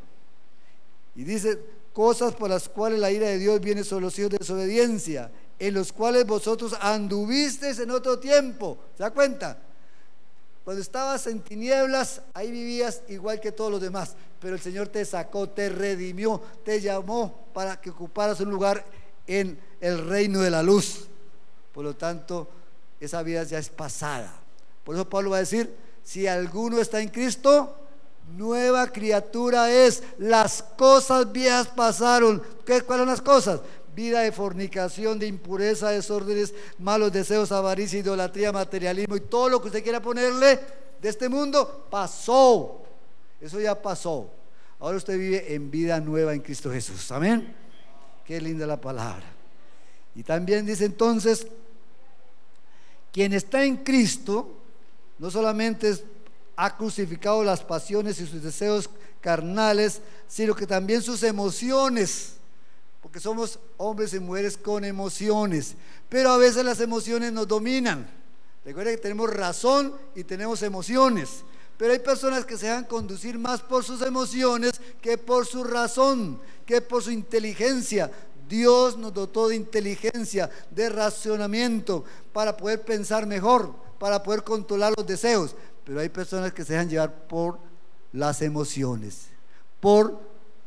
Y 1.14 1.24
dice, 1.24 1.58
cosas 1.92 2.34
por 2.34 2.50
las 2.50 2.68
cuales 2.68 2.98
la 2.98 3.10
ira 3.10 3.28
de 3.28 3.38
Dios 3.38 3.60
viene 3.60 3.84
sobre 3.84 4.04
los 4.04 4.18
hijos 4.18 4.30
de 4.30 4.38
desobediencia, 4.38 5.30
en 5.58 5.74
los 5.74 5.92
cuales 5.92 6.26
vosotros 6.26 6.74
anduvisteis 6.80 7.78
en 7.78 7.90
otro 7.90 8.18
tiempo. 8.18 8.78
¿Se 8.96 9.02
da 9.02 9.10
cuenta? 9.10 9.58
Cuando 10.64 10.80
estabas 10.80 11.26
en 11.26 11.40
tinieblas, 11.40 12.20
ahí 12.34 12.50
vivías 12.50 13.02
igual 13.08 13.40
que 13.40 13.52
todos 13.52 13.70
los 13.70 13.80
demás, 13.80 14.14
pero 14.40 14.54
el 14.54 14.60
Señor 14.60 14.88
te 14.88 15.04
sacó, 15.04 15.48
te 15.48 15.68
redimió, 15.68 16.40
te 16.64 16.80
llamó 16.80 17.46
para 17.52 17.80
que 17.80 17.90
ocuparas 17.90 18.40
un 18.40 18.50
lugar 18.50 18.84
en 19.26 19.58
el 19.80 20.06
reino 20.06 20.40
de 20.40 20.50
la 20.50 20.62
luz. 20.62 21.08
Por 21.72 21.84
lo 21.84 21.96
tanto, 21.96 22.48
esa 23.00 23.22
vida 23.22 23.42
ya 23.44 23.58
es 23.58 23.70
pasada. 23.70 24.41
Por 24.84 24.94
eso 24.94 25.08
Pablo 25.08 25.30
va 25.30 25.36
a 25.36 25.40
decir, 25.40 25.74
si 26.02 26.26
alguno 26.26 26.80
está 26.80 27.00
en 27.00 27.08
Cristo, 27.08 27.76
nueva 28.36 28.88
criatura 28.88 29.70
es. 29.70 30.02
Las 30.18 30.62
cosas 30.62 31.30
viejas 31.30 31.68
pasaron. 31.68 32.42
¿Qué, 32.64 32.82
¿Cuáles 32.82 33.02
son 33.02 33.08
las 33.08 33.22
cosas? 33.22 33.60
Vida 33.94 34.20
de 34.20 34.32
fornicación, 34.32 35.18
de 35.18 35.26
impureza, 35.26 35.90
desórdenes, 35.90 36.54
malos 36.78 37.12
deseos, 37.12 37.52
avaricia, 37.52 37.98
idolatría, 37.98 38.50
materialismo 38.50 39.16
y 39.16 39.20
todo 39.20 39.48
lo 39.48 39.60
que 39.60 39.68
usted 39.68 39.82
quiera 39.82 40.00
ponerle 40.00 40.58
de 41.00 41.08
este 41.08 41.28
mundo 41.28 41.86
pasó. 41.90 42.82
Eso 43.40 43.60
ya 43.60 43.80
pasó. 43.80 44.30
Ahora 44.80 44.96
usted 44.96 45.18
vive 45.18 45.54
en 45.54 45.70
vida 45.70 46.00
nueva 46.00 46.32
en 46.32 46.40
Cristo 46.40 46.70
Jesús. 46.70 47.12
Amén. 47.12 47.54
Qué 48.24 48.40
linda 48.40 48.66
la 48.66 48.80
palabra. 48.80 49.26
Y 50.14 50.22
también 50.22 50.64
dice 50.64 50.84
entonces, 50.84 51.46
quien 53.12 53.32
está 53.32 53.64
en 53.64 53.78
Cristo, 53.78 54.61
no 55.22 55.30
solamente 55.30 55.96
ha 56.56 56.76
crucificado 56.76 57.44
las 57.44 57.62
pasiones 57.62 58.18
y 58.18 58.26
sus 58.26 58.42
deseos 58.42 58.90
carnales, 59.20 60.00
sino 60.26 60.52
que 60.52 60.66
también 60.66 61.00
sus 61.00 61.22
emociones, 61.22 62.32
porque 63.00 63.20
somos 63.20 63.60
hombres 63.76 64.12
y 64.14 64.18
mujeres 64.18 64.56
con 64.56 64.84
emociones, 64.84 65.76
pero 66.08 66.32
a 66.32 66.38
veces 66.38 66.64
las 66.64 66.80
emociones 66.80 67.32
nos 67.32 67.46
dominan. 67.46 68.10
Recuerden 68.64 68.96
que 68.96 69.02
tenemos 69.02 69.32
razón 69.32 69.94
y 70.16 70.24
tenemos 70.24 70.60
emociones, 70.62 71.44
pero 71.78 71.92
hay 71.92 72.00
personas 72.00 72.44
que 72.44 72.58
se 72.58 72.66
dejan 72.66 72.86
conducir 72.86 73.38
más 73.38 73.60
por 73.60 73.84
sus 73.84 74.02
emociones 74.02 74.72
que 75.00 75.18
por 75.18 75.46
su 75.46 75.62
razón, 75.62 76.40
que 76.66 76.80
por 76.80 77.00
su 77.00 77.12
inteligencia. 77.12 78.10
Dios 78.48 78.98
nos 78.98 79.12
dotó 79.14 79.48
de 79.48 79.56
inteligencia, 79.56 80.50
de 80.70 80.88
racionamiento, 80.88 82.04
para 82.32 82.56
poder 82.56 82.82
pensar 82.82 83.26
mejor 83.26 83.82
para 84.02 84.20
poder 84.20 84.42
controlar 84.42 84.92
los 84.96 85.06
deseos. 85.06 85.54
Pero 85.84 86.00
hay 86.00 86.08
personas 86.08 86.52
que 86.52 86.64
se 86.64 86.72
dejan 86.72 86.90
llevar 86.90 87.28
por 87.28 87.60
las 88.12 88.42
emociones. 88.42 89.28
¿Por 89.78 90.18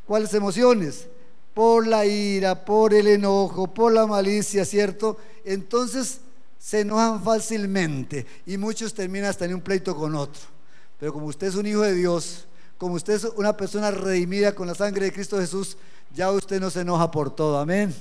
cuáles 0.08 0.34
emociones? 0.34 1.08
Por 1.54 1.86
la 1.86 2.06
ira, 2.06 2.64
por 2.64 2.94
el 2.94 3.08
enojo, 3.08 3.68
por 3.68 3.92
la 3.92 4.08
malicia, 4.08 4.64
¿cierto? 4.64 5.18
Entonces 5.44 6.22
se 6.58 6.80
enojan 6.80 7.22
fácilmente 7.22 8.26
y 8.46 8.56
muchos 8.56 8.94
terminan 8.94 9.32
hasta 9.32 9.44
en 9.44 9.56
un 9.56 9.62
pleito 9.62 9.98
con 9.98 10.16
otro. 10.16 10.44
Pero 10.98 11.12
como 11.12 11.26
usted 11.26 11.48
es 11.48 11.56
un 11.56 11.66
hijo 11.66 11.82
de 11.82 11.94
Dios, 11.94 12.46
como 12.78 12.96
usted 12.96 13.16
es 13.16 13.26
una 13.36 13.58
persona 13.58 13.92
redimida 13.92 14.56
con 14.56 14.66
la 14.66 14.76
sangre 14.76 15.08
de 15.08 15.12
Cristo 15.12 15.40
Jesús, 15.40 15.76
ya 16.16 16.32
usted 16.32 16.60
no 16.60 16.70
se 16.70 16.82
enoja 16.82 17.12
por 17.12 17.36
todo, 17.36 17.60
amén. 17.60 17.94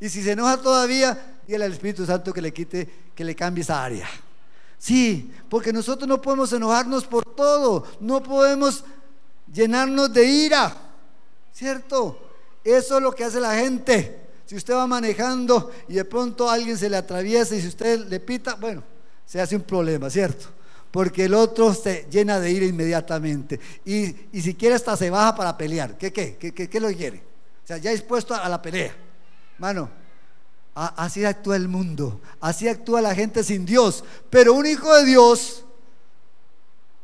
Y 0.00 0.08
si 0.08 0.22
se 0.22 0.32
enoja 0.32 0.56
todavía, 0.56 1.38
dígale 1.46 1.66
al 1.66 1.72
Espíritu 1.72 2.06
Santo 2.06 2.32
que 2.32 2.40
le 2.40 2.52
quite, 2.52 2.88
que 3.14 3.24
le 3.24 3.34
cambie 3.34 3.62
esa 3.62 3.84
área. 3.84 4.08
Sí, 4.78 5.32
porque 5.48 5.72
nosotros 5.72 6.08
no 6.08 6.20
podemos 6.20 6.52
enojarnos 6.52 7.04
por 7.04 7.24
todo, 7.24 7.86
no 8.00 8.22
podemos 8.22 8.84
llenarnos 9.52 10.12
de 10.12 10.24
ira, 10.24 10.74
¿cierto? 11.52 12.18
Eso 12.64 12.96
es 12.96 13.02
lo 13.02 13.12
que 13.12 13.24
hace 13.24 13.38
la 13.38 13.54
gente. 13.54 14.20
Si 14.44 14.56
usted 14.56 14.74
va 14.74 14.86
manejando 14.86 15.70
y 15.88 15.94
de 15.94 16.04
pronto 16.04 16.50
alguien 16.50 16.76
se 16.76 16.90
le 16.90 16.96
atraviesa 16.96 17.54
y 17.54 17.60
si 17.60 17.68
usted 17.68 18.06
le 18.06 18.20
pita, 18.20 18.56
bueno, 18.56 18.82
se 19.24 19.40
hace 19.40 19.56
un 19.56 19.62
problema, 19.62 20.10
¿cierto? 20.10 20.46
Porque 20.90 21.24
el 21.24 21.34
otro 21.34 21.72
se 21.72 22.06
llena 22.10 22.38
de 22.38 22.50
ira 22.50 22.66
inmediatamente. 22.66 23.58
Y, 23.84 24.14
y 24.36 24.42
si 24.42 24.54
quiere 24.54 24.74
hasta 24.74 24.96
se 24.96 25.10
baja 25.10 25.34
para 25.34 25.56
pelear. 25.56 25.96
¿Qué, 25.96 26.12
qué? 26.12 26.36
¿Qué, 26.36 26.52
qué, 26.52 26.68
qué 26.68 26.80
lo 26.80 26.88
quiere? 26.88 27.31
O 27.64 27.66
sea, 27.66 27.78
ya 27.78 27.90
dispuesto 27.90 28.34
a 28.34 28.48
la 28.48 28.60
pelea. 28.60 28.94
Mano, 29.58 29.90
Así 30.74 31.22
actúa 31.24 31.56
el 31.56 31.68
mundo, 31.68 32.20
así 32.40 32.66
actúa 32.66 33.02
la 33.02 33.14
gente 33.14 33.44
sin 33.44 33.66
Dios. 33.66 34.02
Pero 34.30 34.54
un 34.54 34.64
hijo 34.64 34.94
de 34.96 35.04
Dios 35.04 35.64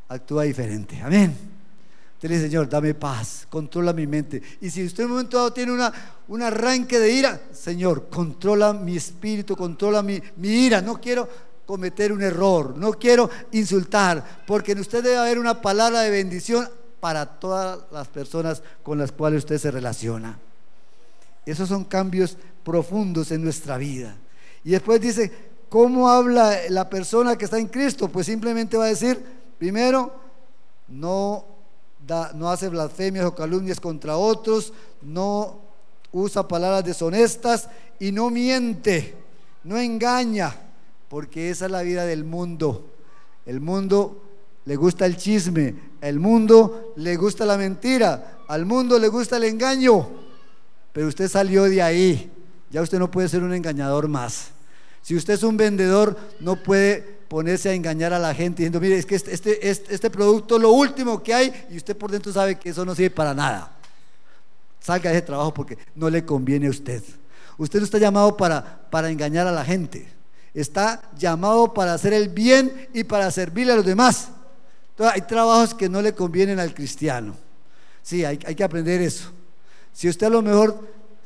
actúa 0.09 0.44
diferente. 0.44 1.00
Amén. 1.02 1.36
Usted 2.14 2.30
dice, 2.30 2.42
Señor, 2.44 2.68
dame 2.68 2.94
paz, 2.94 3.46
controla 3.48 3.92
mi 3.92 4.06
mente. 4.06 4.42
Y 4.61 4.70
si 4.70 4.84
usted 4.84 5.04
en 5.04 5.11
un 5.11 5.12
momento 5.12 5.36
dado 5.36 5.52
tiene 5.52 5.70
una, 5.70 5.92
un 6.28 6.42
arranque 6.42 6.98
de 6.98 7.12
ira, 7.12 7.40
Señor, 7.52 8.09
controla 8.09 8.72
mi 8.72 8.96
espíritu, 8.96 9.54
controla 9.54 10.02
mi, 10.02 10.20
mi 10.36 10.48
ira. 10.48 10.80
No 10.80 10.98
quiero 10.98 11.28
cometer 11.66 12.11
un 12.11 12.22
error, 12.22 12.76
no 12.76 12.92
quiero 12.94 13.28
insultar, 13.52 14.44
porque 14.46 14.72
en 14.72 14.80
usted 14.80 15.04
debe 15.04 15.18
haber 15.18 15.38
una 15.38 15.61
palabra 15.61 16.00
de 16.00 16.11
bendición 16.11 16.68
para 16.98 17.26
todas 17.26 17.80
las 17.92 18.09
personas 18.09 18.62
con 18.82 18.96
las 18.96 19.12
cuales 19.12 19.44
usted 19.44 19.59
se 19.59 19.70
relaciona. 19.70 20.38
Esos 21.51 21.70
son 21.70 21.84
cambios 21.84 22.36
profundos 22.62 23.30
en 23.30 23.42
nuestra 23.42 23.78
vida. 23.78 24.14
Y 24.62 24.72
después 24.72 25.01
dice, 25.01 25.32
¿cómo 25.70 26.11
habla 26.11 26.55
la 26.68 26.90
persona 26.90 27.36
que 27.36 27.46
está 27.46 27.59
en 27.59 27.68
Cristo? 27.68 28.09
Pues 28.09 28.26
simplemente 28.26 28.76
va 28.76 28.84
a 28.84 28.88
decir, 28.88 29.24
primero, 29.57 30.12
no, 30.88 31.46
da, 32.07 32.32
no 32.34 32.51
hace 32.51 32.68
blasfemias 32.68 33.24
o 33.24 33.34
calumnias 33.34 33.80
contra 33.80 34.18
otros, 34.18 34.74
no 35.01 35.59
usa 36.12 36.46
palabras 36.46 36.84
deshonestas 36.84 37.70
y 37.99 38.12
no 38.12 38.28
miente, 38.28 39.14
no 39.64 39.78
engaña, 39.78 40.55
porque 41.09 41.49
esa 41.49 41.64
es 41.64 41.70
la 41.70 41.80
vida 41.80 42.05
del 42.05 42.24
mundo. 42.24 42.90
El 43.46 43.62
mundo 43.62 44.22
le 44.66 44.76
gusta 44.76 45.07
el 45.07 45.16
chisme, 45.16 45.74
el 46.03 46.20
mundo 46.20 46.92
le 46.96 47.16
gusta 47.16 47.46
la 47.46 47.57
mentira, 47.57 48.40
al 48.49 48.66
mundo 48.66 48.99
le 48.99 49.09
gusta 49.09 49.38
el 49.38 49.44
engaño 49.44 50.27
pero 50.99 51.07
usted 51.07 51.28
salió 51.28 51.62
de 51.70 51.80
ahí. 51.80 52.28
Ya 52.72 52.82
usted 52.82 52.99
no 52.99 53.09
puede 53.09 53.28
ser 53.28 53.44
un 53.44 53.55
engañador 53.55 54.09
más. 54.09 54.49
Si 55.01 55.14
usted 55.14 55.34
es 55.34 55.44
un 55.44 55.57
vendedor, 55.57 56.18
no 56.40 56.61
puede 56.61 57.20
ponerse 57.28 57.68
a 57.68 57.72
engañar 57.72 58.12
a 58.12 58.18
la 58.18 58.34
gente 58.34 58.62
diciendo, 58.62 58.80
mire, 58.80 58.99
es 58.99 59.07
que 59.07 59.14
este, 59.14 59.32
este, 59.32 59.70
este, 59.70 59.94
este 59.94 60.11
producto 60.11 60.57
es 60.57 60.62
lo 60.62 60.72
último 60.72 61.22
que 61.22 61.32
hay 61.32 61.66
y 61.70 61.76
usted 61.76 61.96
por 61.96 62.11
dentro 62.11 62.32
sabe 62.32 62.59
que 62.59 62.70
eso 62.70 62.84
no 62.84 62.96
sirve 62.96 63.11
para 63.11 63.32
nada. 63.32 63.76
Salga 64.80 65.11
de 65.12 65.18
ese 65.18 65.26
trabajo 65.26 65.55
porque 65.55 65.78
no 65.94 66.11
le 66.11 66.24
conviene 66.24 66.66
a 66.66 66.70
usted. 66.70 67.01
Usted 67.59 67.78
no 67.78 67.84
está 67.84 67.99
llamado 67.99 68.36
para, 68.36 68.90
para 68.90 69.09
engañar 69.09 69.46
a 69.46 69.53
la 69.53 69.64
gente. 69.64 70.09
Está 70.53 71.01
llamado 71.16 71.72
para 71.74 71.94
hacer 71.94 72.12
el 72.12 72.28
bien 72.28 72.88
y 72.92 73.05
para 73.05 73.30
servirle 73.30 73.72
a 73.72 73.76
los 73.76 73.86
demás. 73.86 74.30
Entonces, 74.90 75.14
hay 75.14 75.20
trabajos 75.28 75.74
que 75.74 75.88
no 75.88 76.03
le 76.03 76.12
convienen 76.12 76.59
al 76.59 76.74
cristiano. 76.74 77.36
Sí, 78.03 78.24
hay, 78.24 78.40
hay 78.44 78.57
que 78.57 78.64
aprender 78.64 79.01
eso. 79.01 79.38
Si 79.93 80.09
usted 80.09 80.26
a 80.26 80.30
lo 80.30 80.43
mejor 80.43 80.78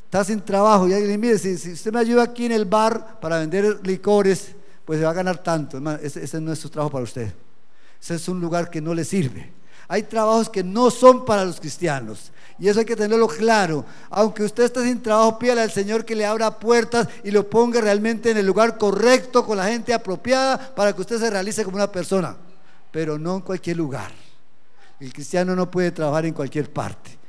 está 0.04 0.24
sin 0.24 0.40
trabajo 0.40 0.88
y 0.88 0.92
alguien 0.92 1.18
mire, 1.18 1.38
si, 1.38 1.72
usted 1.72 1.92
me 1.92 2.00
ayuda 2.00 2.22
aquí 2.22 2.46
en 2.46 2.52
el 2.52 2.66
bar 2.66 3.18
para 3.20 3.38
vender 3.38 3.80
licores, 3.82 4.52
pues 4.84 4.98
se 4.98 5.04
va 5.04 5.10
a 5.10 5.14
ganar 5.14 5.38
tanto. 5.38 5.78
ese, 6.02 6.40
no 6.40 6.52
es 6.52 6.58
su 6.58 6.68
trabajo 6.68 6.92
para 6.92 7.04
usted. 7.04 7.32
Ese 8.00 8.16
es 8.16 8.28
un 8.28 8.40
lugar 8.40 8.68
que 8.68 8.80
no 8.80 8.92
le 8.92 9.04
sirve. 9.04 9.52
Hay 9.88 10.02
trabajos 10.02 10.48
que 10.48 10.62
no 10.62 10.90
son 10.90 11.24
para 11.24 11.44
los 11.44 11.60
cristianos. 11.60 12.32
Y 12.58 12.68
eso 12.68 12.80
hay 12.80 12.84
que 12.84 12.96
tenerlo 12.96 13.26
claro. 13.26 13.84
Aunque 14.10 14.42
usted 14.42 14.64
esté 14.64 14.84
sin 14.84 15.02
trabajo, 15.02 15.38
pídale 15.38 15.62
al 15.62 15.70
Señor 15.70 16.04
que 16.04 16.14
le 16.14 16.26
abra 16.26 16.58
puertas 16.58 17.08
y 17.24 17.30
lo 17.30 17.48
ponga 17.48 17.80
realmente 17.80 18.30
en 18.30 18.36
el 18.36 18.46
lugar 18.46 18.78
correcto, 18.78 19.44
con 19.44 19.56
la 19.56 19.66
gente 19.66 19.94
apropiada, 19.94 20.74
para 20.74 20.92
que 20.92 21.00
usted 21.00 21.18
se 21.18 21.30
realice 21.30 21.64
como 21.64 21.76
una 21.76 21.90
persona. 21.90 22.36
Pero 22.90 23.18
no 23.18 23.36
en 23.36 23.40
cualquier 23.40 23.78
lugar. 23.78 24.12
El 25.00 25.12
cristiano 25.12 25.56
no 25.56 25.70
puede 25.70 25.90
trabajar 25.90 26.26
en 26.26 26.34
cualquier 26.34 26.70
parte. 26.72 27.21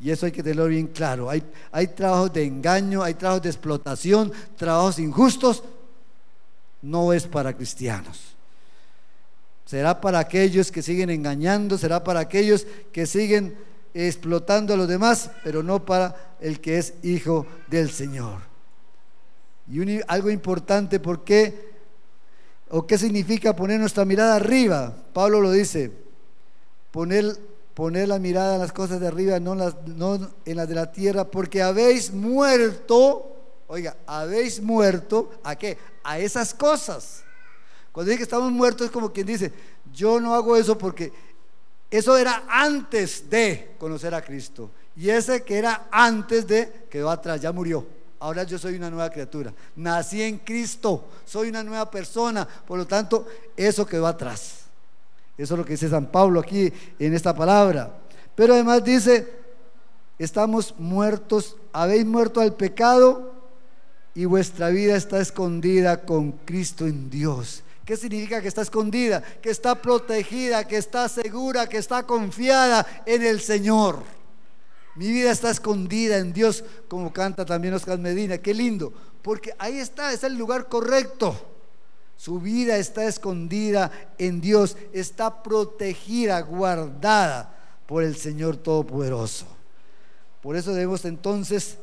Y 0.00 0.10
eso 0.10 0.26
hay 0.26 0.32
que 0.32 0.42
tenerlo 0.42 0.66
bien 0.66 0.86
claro. 0.86 1.28
Hay, 1.28 1.42
hay 1.70 1.88
trabajos 1.88 2.32
de 2.32 2.44
engaño, 2.44 3.02
hay 3.02 3.14
trabajos 3.14 3.42
de 3.42 3.50
explotación, 3.50 4.32
trabajos 4.56 4.98
injustos. 4.98 5.62
No 6.82 7.12
es 7.12 7.26
para 7.26 7.54
cristianos. 7.54 8.34
Será 9.66 10.00
para 10.00 10.18
aquellos 10.18 10.72
que 10.72 10.82
siguen 10.82 11.10
engañando, 11.10 11.76
será 11.76 12.02
para 12.02 12.20
aquellos 12.20 12.66
que 12.92 13.06
siguen 13.06 13.56
explotando 13.92 14.74
a 14.74 14.76
los 14.76 14.88
demás, 14.88 15.30
pero 15.44 15.62
no 15.62 15.84
para 15.84 16.36
el 16.40 16.60
que 16.60 16.78
es 16.78 16.94
hijo 17.02 17.46
del 17.68 17.90
Señor. 17.90 18.40
Y 19.70 20.00
algo 20.08 20.30
importante 20.30 20.98
porque 20.98 21.70
¿O 22.72 22.86
qué 22.86 22.96
significa 22.96 23.56
poner 23.56 23.80
nuestra 23.80 24.04
mirada 24.04 24.36
arriba? 24.36 24.94
Pablo 25.12 25.40
lo 25.40 25.50
dice, 25.50 25.90
poner, 26.92 27.36
poner 27.74 28.08
la 28.08 28.18
mirada 28.18 28.54
en 28.54 28.60
las 28.60 28.72
cosas 28.72 29.00
de 29.00 29.06
arriba, 29.06 29.40
no, 29.40 29.54
las, 29.54 29.74
no 29.86 30.30
en 30.44 30.56
las 30.56 30.68
de 30.68 30.74
la 30.74 30.92
tierra, 30.92 31.24
porque 31.24 31.62
habéis 31.62 32.12
muerto, 32.12 33.36
oiga, 33.68 33.96
habéis 34.06 34.60
muerto, 34.60 35.30
¿a 35.42 35.56
qué? 35.56 35.78
A 36.02 36.18
esas 36.18 36.54
cosas. 36.54 37.22
Cuando 37.92 38.10
dice 38.10 38.18
que 38.18 38.24
estamos 38.24 38.52
muertos 38.52 38.86
es 38.86 38.90
como 38.90 39.12
quien 39.12 39.26
dice, 39.26 39.52
yo 39.92 40.20
no 40.20 40.34
hago 40.34 40.56
eso 40.56 40.76
porque 40.78 41.12
eso 41.90 42.16
era 42.16 42.44
antes 42.48 43.28
de 43.28 43.74
conocer 43.78 44.14
a 44.14 44.22
Cristo. 44.22 44.70
Y 44.96 45.10
ese 45.10 45.42
que 45.42 45.58
era 45.58 45.88
antes 45.90 46.46
de 46.46 46.86
quedó 46.88 47.10
atrás, 47.10 47.40
ya 47.40 47.52
murió. 47.52 47.86
Ahora 48.20 48.42
yo 48.44 48.58
soy 48.58 48.76
una 48.76 48.90
nueva 48.90 49.10
criatura. 49.10 49.52
Nací 49.76 50.22
en 50.22 50.38
Cristo, 50.38 51.08
soy 51.24 51.48
una 51.48 51.64
nueva 51.64 51.90
persona. 51.90 52.46
Por 52.46 52.78
lo 52.78 52.86
tanto, 52.86 53.26
eso 53.56 53.86
quedó 53.86 54.06
atrás. 54.06 54.66
Eso 55.40 55.54
es 55.54 55.58
lo 55.58 55.64
que 55.64 55.72
dice 55.72 55.88
San 55.88 56.06
Pablo 56.06 56.38
aquí 56.38 56.70
en 56.98 57.14
esta 57.14 57.34
palabra. 57.34 57.98
Pero 58.34 58.52
además 58.52 58.84
dice, 58.84 59.26
estamos 60.18 60.74
muertos, 60.76 61.56
habéis 61.72 62.04
muerto 62.04 62.42
al 62.42 62.54
pecado 62.54 63.32
y 64.14 64.26
vuestra 64.26 64.68
vida 64.68 64.96
está 64.96 65.18
escondida 65.18 66.02
con 66.02 66.32
Cristo 66.32 66.86
en 66.86 67.08
Dios. 67.08 67.62
¿Qué 67.86 67.96
significa 67.96 68.42
que 68.42 68.48
está 68.48 68.60
escondida? 68.60 69.22
Que 69.22 69.48
está 69.48 69.80
protegida, 69.80 70.68
que 70.68 70.76
está 70.76 71.08
segura, 71.08 71.66
que 71.66 71.78
está 71.78 72.02
confiada 72.02 72.86
en 73.06 73.22
el 73.22 73.40
Señor. 73.40 74.02
Mi 74.94 75.10
vida 75.10 75.30
está 75.30 75.50
escondida 75.50 76.18
en 76.18 76.34
Dios, 76.34 76.62
como 76.86 77.14
canta 77.14 77.46
también 77.46 77.72
Oscar 77.72 77.98
Medina. 77.98 78.36
Qué 78.36 78.52
lindo, 78.52 78.92
porque 79.22 79.54
ahí 79.58 79.78
está, 79.78 80.12
es 80.12 80.22
el 80.22 80.36
lugar 80.36 80.68
correcto. 80.68 81.59
Su 82.20 82.38
vida 82.38 82.76
está 82.76 83.06
escondida 83.06 83.90
en 84.18 84.42
Dios, 84.42 84.76
está 84.92 85.42
protegida, 85.42 86.38
guardada 86.42 87.56
por 87.86 88.02
el 88.02 88.14
Señor 88.14 88.58
Todopoderoso. 88.58 89.46
Por 90.42 90.54
eso 90.54 90.74
debemos 90.74 91.06
entonces 91.06 91.78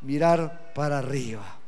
mirar 0.00 0.72
para 0.74 1.00
arriba. 1.00 1.58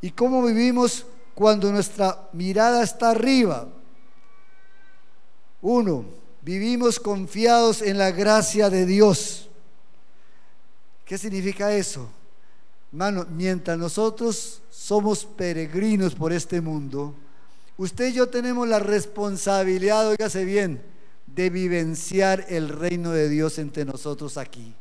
¿Y 0.00 0.12
cómo 0.12 0.40
vivimos 0.44 1.06
cuando 1.34 1.72
nuestra 1.72 2.28
mirada 2.32 2.84
está 2.84 3.10
arriba? 3.10 3.66
Uno, 5.60 6.04
Vivimos 6.40 6.98
confiados 6.98 7.82
en 7.82 7.98
la 7.98 8.10
gracia 8.10 8.70
de 8.70 8.86
Dios. 8.86 9.50
¿Qué 11.04 11.18
significa 11.18 11.74
eso? 11.74 12.08
Hermano, 12.90 13.26
mientras 13.30 13.78
nosotros 13.78 14.62
somos 14.70 15.24
peregrinos 15.24 16.14
por 16.14 16.32
este 16.32 16.60
mundo, 16.60 17.14
usted 17.76 18.08
y 18.08 18.14
yo 18.14 18.28
tenemos 18.28 18.66
la 18.66 18.78
responsabilidad, 18.78 20.08
oígase 20.08 20.44
bien, 20.44 20.82
de 21.26 21.50
vivenciar 21.50 22.46
el 22.48 22.68
reino 22.68 23.12
de 23.12 23.28
Dios 23.28 23.58
entre 23.58 23.84
nosotros 23.84 24.38
aquí. 24.38 24.74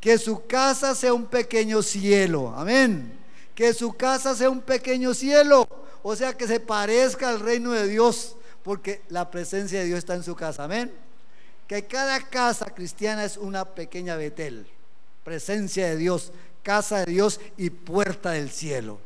Que 0.00 0.18
su 0.18 0.46
casa 0.46 0.94
sea 0.94 1.14
un 1.14 1.26
pequeño 1.26 1.82
cielo, 1.82 2.52
amén. 2.56 3.12
Que 3.54 3.74
su 3.74 3.92
casa 3.92 4.34
sea 4.34 4.50
un 4.50 4.62
pequeño 4.62 5.14
cielo, 5.14 5.68
o 6.02 6.16
sea, 6.16 6.36
que 6.36 6.48
se 6.48 6.58
parezca 6.58 7.28
al 7.28 7.40
reino 7.40 7.72
de 7.72 7.86
Dios 7.86 8.36
porque 8.62 9.02
la 9.08 9.30
presencia 9.30 9.80
de 9.80 9.86
Dios 9.86 9.98
está 9.98 10.14
en 10.14 10.22
su 10.22 10.34
casa. 10.34 10.64
Amén. 10.64 10.92
Que 11.66 11.84
cada 11.84 12.20
casa 12.20 12.66
cristiana 12.66 13.24
es 13.24 13.36
una 13.36 13.64
pequeña 13.64 14.16
Betel, 14.16 14.66
presencia 15.24 15.88
de 15.88 15.96
Dios, 15.96 16.32
casa 16.62 17.00
de 17.00 17.12
Dios 17.12 17.40
y 17.56 17.70
puerta 17.70 18.32
del 18.32 18.50
cielo. 18.50 18.98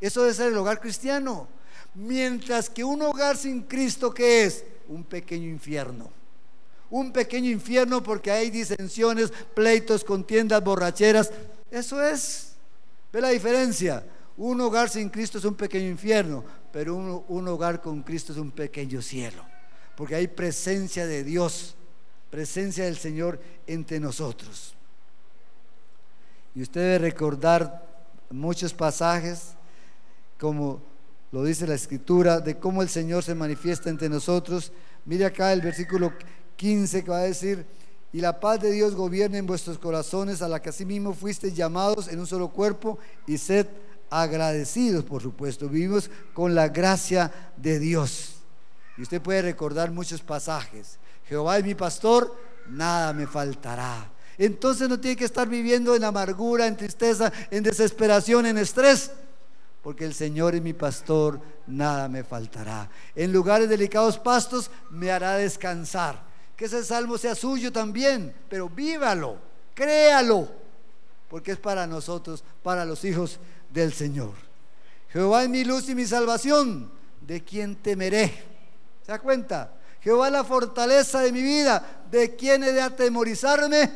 Eso 0.00 0.22
debe 0.22 0.34
ser 0.34 0.52
el 0.52 0.58
hogar 0.58 0.80
cristiano. 0.80 1.48
Mientras 1.94 2.68
que 2.68 2.84
un 2.84 3.02
hogar 3.02 3.36
sin 3.36 3.62
Cristo, 3.62 4.12
¿qué 4.12 4.44
es? 4.44 4.64
Un 4.88 5.04
pequeño 5.04 5.48
infierno. 5.48 6.10
Un 6.90 7.12
pequeño 7.12 7.50
infierno 7.50 8.02
porque 8.02 8.30
hay 8.30 8.50
disensiones, 8.50 9.32
pleitos, 9.54 10.04
contiendas, 10.04 10.62
borracheras. 10.62 11.30
Eso 11.70 12.02
es. 12.02 12.54
¿Ve 13.12 13.20
la 13.20 13.30
diferencia? 13.30 14.04
Un 14.36 14.60
hogar 14.60 14.88
sin 14.90 15.08
Cristo 15.08 15.38
es 15.38 15.44
un 15.44 15.54
pequeño 15.54 15.88
infierno, 15.88 16.44
pero 16.72 16.96
un, 16.96 17.48
hogar 17.48 17.80
con 17.80 18.02
Cristo 18.02 18.32
es 18.32 18.38
un 18.38 18.50
pequeño 18.50 19.00
cielo, 19.00 19.44
porque 19.96 20.16
hay 20.16 20.26
presencia 20.26 21.06
de 21.06 21.22
Dios, 21.22 21.76
presencia 22.30 22.84
del 22.84 22.96
Señor 22.96 23.40
entre 23.68 24.00
nosotros. 24.00 24.73
Y 26.54 26.62
usted 26.62 26.80
debe 26.80 26.98
recordar 27.10 27.84
muchos 28.30 28.72
pasajes, 28.72 29.54
como 30.38 30.82
lo 31.32 31.42
dice 31.42 31.66
la 31.66 31.74
Escritura, 31.74 32.40
de 32.40 32.58
cómo 32.58 32.82
el 32.82 32.88
Señor 32.88 33.24
se 33.24 33.34
manifiesta 33.34 33.90
entre 33.90 34.08
nosotros. 34.08 34.72
Mire 35.04 35.24
acá 35.24 35.52
el 35.52 35.60
versículo 35.60 36.12
15 36.56 37.02
que 37.02 37.10
va 37.10 37.18
a 37.18 37.22
decir, 37.22 37.66
y 38.12 38.20
la 38.20 38.38
paz 38.38 38.60
de 38.60 38.70
Dios 38.70 38.94
gobierne 38.94 39.38
en 39.38 39.46
vuestros 39.46 39.78
corazones, 39.78 40.40
a 40.40 40.48
la 40.48 40.62
que 40.62 40.68
asimismo 40.68 41.12
fuisteis 41.12 41.56
llamados 41.56 42.06
en 42.06 42.20
un 42.20 42.26
solo 42.28 42.48
cuerpo, 42.50 42.98
y 43.26 43.38
sed 43.38 43.66
agradecidos, 44.08 45.04
por 45.04 45.20
supuesto. 45.20 45.68
Vivimos 45.68 46.08
con 46.32 46.54
la 46.54 46.68
gracia 46.68 47.32
de 47.56 47.80
Dios. 47.80 48.36
Y 48.96 49.02
usted 49.02 49.20
puede 49.20 49.42
recordar 49.42 49.90
muchos 49.90 50.20
pasajes. 50.20 50.98
Jehová 51.26 51.58
es 51.58 51.64
mi 51.64 51.74
pastor, 51.74 52.32
nada 52.68 53.12
me 53.12 53.26
faltará. 53.26 54.13
Entonces 54.38 54.88
no 54.88 54.98
tiene 54.98 55.16
que 55.16 55.24
estar 55.24 55.48
viviendo 55.48 55.94
en 55.94 56.04
amargura, 56.04 56.66
en 56.66 56.76
tristeza, 56.76 57.32
en 57.50 57.62
desesperación, 57.62 58.46
en 58.46 58.58
estrés. 58.58 59.10
Porque 59.82 60.04
el 60.04 60.14
Señor 60.14 60.54
es 60.54 60.62
mi 60.62 60.72
pastor, 60.72 61.40
nada 61.66 62.08
me 62.08 62.24
faltará. 62.24 62.88
En 63.14 63.32
lugares 63.32 63.68
delicados 63.68 64.18
pastos 64.18 64.70
me 64.90 65.10
hará 65.10 65.36
descansar. 65.36 66.22
Que 66.56 66.66
ese 66.66 66.84
salmo 66.84 67.18
sea 67.18 67.34
suyo 67.34 67.72
también, 67.72 68.34
pero 68.48 68.68
vívalo, 68.68 69.36
créalo, 69.74 70.48
porque 71.28 71.52
es 71.52 71.58
para 71.58 71.86
nosotros, 71.86 72.44
para 72.62 72.84
los 72.84 73.04
hijos 73.04 73.38
del 73.70 73.92
Señor. 73.92 74.32
Jehová 75.10 75.42
es 75.42 75.48
mi 75.48 75.64
luz 75.64 75.88
y 75.88 75.94
mi 75.94 76.06
salvación, 76.06 76.90
¿de 77.20 77.42
quién 77.42 77.76
temeré? 77.76 78.32
¿Se 79.04 79.12
da 79.12 79.18
cuenta? 79.18 79.74
Jehová 80.00 80.26
es 80.26 80.32
la 80.32 80.44
fortaleza 80.44 81.20
de 81.20 81.32
mi 81.32 81.42
vida, 81.42 82.04
¿de 82.10 82.36
quién 82.36 82.62
he 82.62 82.72
de 82.72 82.82
atemorizarme? 82.82 83.90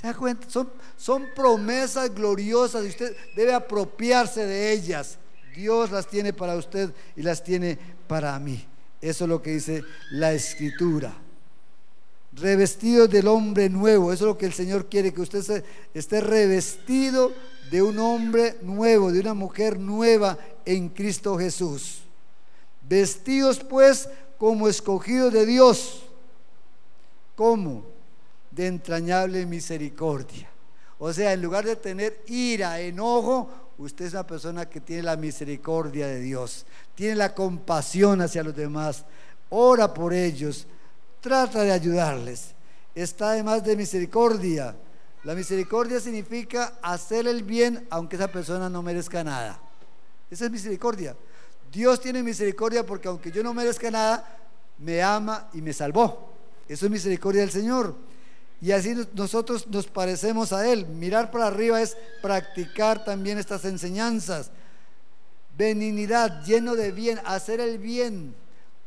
¿Se 0.00 0.06
da 0.06 0.14
cuenta? 0.14 0.48
Son, 0.48 0.70
son 0.96 1.26
promesas 1.34 2.14
gloriosas 2.14 2.84
y 2.84 2.88
usted 2.88 3.16
debe 3.34 3.54
apropiarse 3.54 4.46
de 4.46 4.72
ellas. 4.72 5.18
Dios 5.54 5.90
las 5.90 6.06
tiene 6.06 6.32
para 6.32 6.54
usted 6.54 6.92
y 7.16 7.22
las 7.22 7.42
tiene 7.42 7.78
para 8.06 8.38
mí. 8.38 8.66
Eso 9.00 9.24
es 9.24 9.30
lo 9.30 9.40
que 9.40 9.52
dice 9.52 9.82
la 10.10 10.32
escritura. 10.32 11.16
Revestido 12.32 13.08
del 13.08 13.28
hombre 13.28 13.70
nuevo. 13.70 14.12
Eso 14.12 14.24
es 14.24 14.28
lo 14.28 14.38
que 14.38 14.46
el 14.46 14.52
Señor 14.52 14.86
quiere, 14.86 15.14
que 15.14 15.22
usted 15.22 15.64
esté 15.94 16.20
revestido 16.20 17.32
de 17.70 17.82
un 17.82 17.98
hombre 17.98 18.58
nuevo, 18.62 19.10
de 19.10 19.20
una 19.20 19.32
mujer 19.32 19.78
nueva 19.78 20.38
en 20.66 20.90
Cristo 20.90 21.38
Jesús. 21.38 22.02
Vestidos 22.86 23.60
pues 23.60 24.08
como 24.38 24.68
escogidos 24.68 25.32
de 25.32 25.46
Dios. 25.46 26.02
¿Cómo? 27.34 27.95
De 28.56 28.66
entrañable 28.66 29.44
misericordia. 29.46 30.48
O 30.98 31.12
sea, 31.12 31.32
en 31.32 31.42
lugar 31.42 31.64
de 31.64 31.76
tener 31.76 32.22
ira, 32.26 32.80
enojo, 32.80 33.48
usted 33.78 34.06
es 34.06 34.12
una 34.14 34.26
persona 34.26 34.66
que 34.66 34.80
tiene 34.80 35.02
la 35.02 35.16
misericordia 35.16 36.06
de 36.06 36.20
Dios, 36.20 36.64
tiene 36.94 37.14
la 37.14 37.34
compasión 37.34 38.22
hacia 38.22 38.42
los 38.42 38.56
demás, 38.56 39.04
ora 39.50 39.92
por 39.92 40.14
ellos, 40.14 40.66
trata 41.20 41.62
de 41.62 41.72
ayudarles, 41.72 42.54
está 42.94 43.30
además 43.30 43.62
de 43.62 43.76
misericordia 43.76 44.74
la 45.26 45.34
misericordia 45.34 45.98
significa 45.98 46.74
hacer 46.80 47.26
el 47.26 47.42
bien 47.42 47.84
aunque 47.90 48.14
esa 48.14 48.28
persona 48.28 48.70
no 48.70 48.80
merezca 48.80 49.24
nada. 49.24 49.58
Esa 50.30 50.44
es 50.44 50.52
misericordia. 50.52 51.16
Dios 51.72 52.00
tiene 52.00 52.22
misericordia 52.22 52.86
porque 52.86 53.08
aunque 53.08 53.32
yo 53.32 53.42
no 53.42 53.52
merezca 53.52 53.90
nada, 53.90 54.38
me 54.78 55.02
ama 55.02 55.48
y 55.52 55.62
me 55.62 55.72
salvó. 55.72 56.32
Eso 56.68 56.86
es 56.86 56.92
misericordia 56.92 57.40
del 57.40 57.50
Señor. 57.50 57.96
Y 58.60 58.72
así 58.72 58.94
nosotros 59.12 59.66
nos 59.68 59.86
parecemos 59.86 60.52
a 60.52 60.70
Él. 60.70 60.86
Mirar 60.86 61.30
para 61.30 61.48
arriba 61.48 61.80
es 61.82 61.96
practicar 62.22 63.04
también 63.04 63.38
estas 63.38 63.64
enseñanzas. 63.64 64.50
Benignidad, 65.56 66.44
lleno 66.44 66.74
de 66.74 66.90
bien, 66.92 67.20
hacer 67.24 67.60
el 67.60 67.78
bien. 67.78 68.34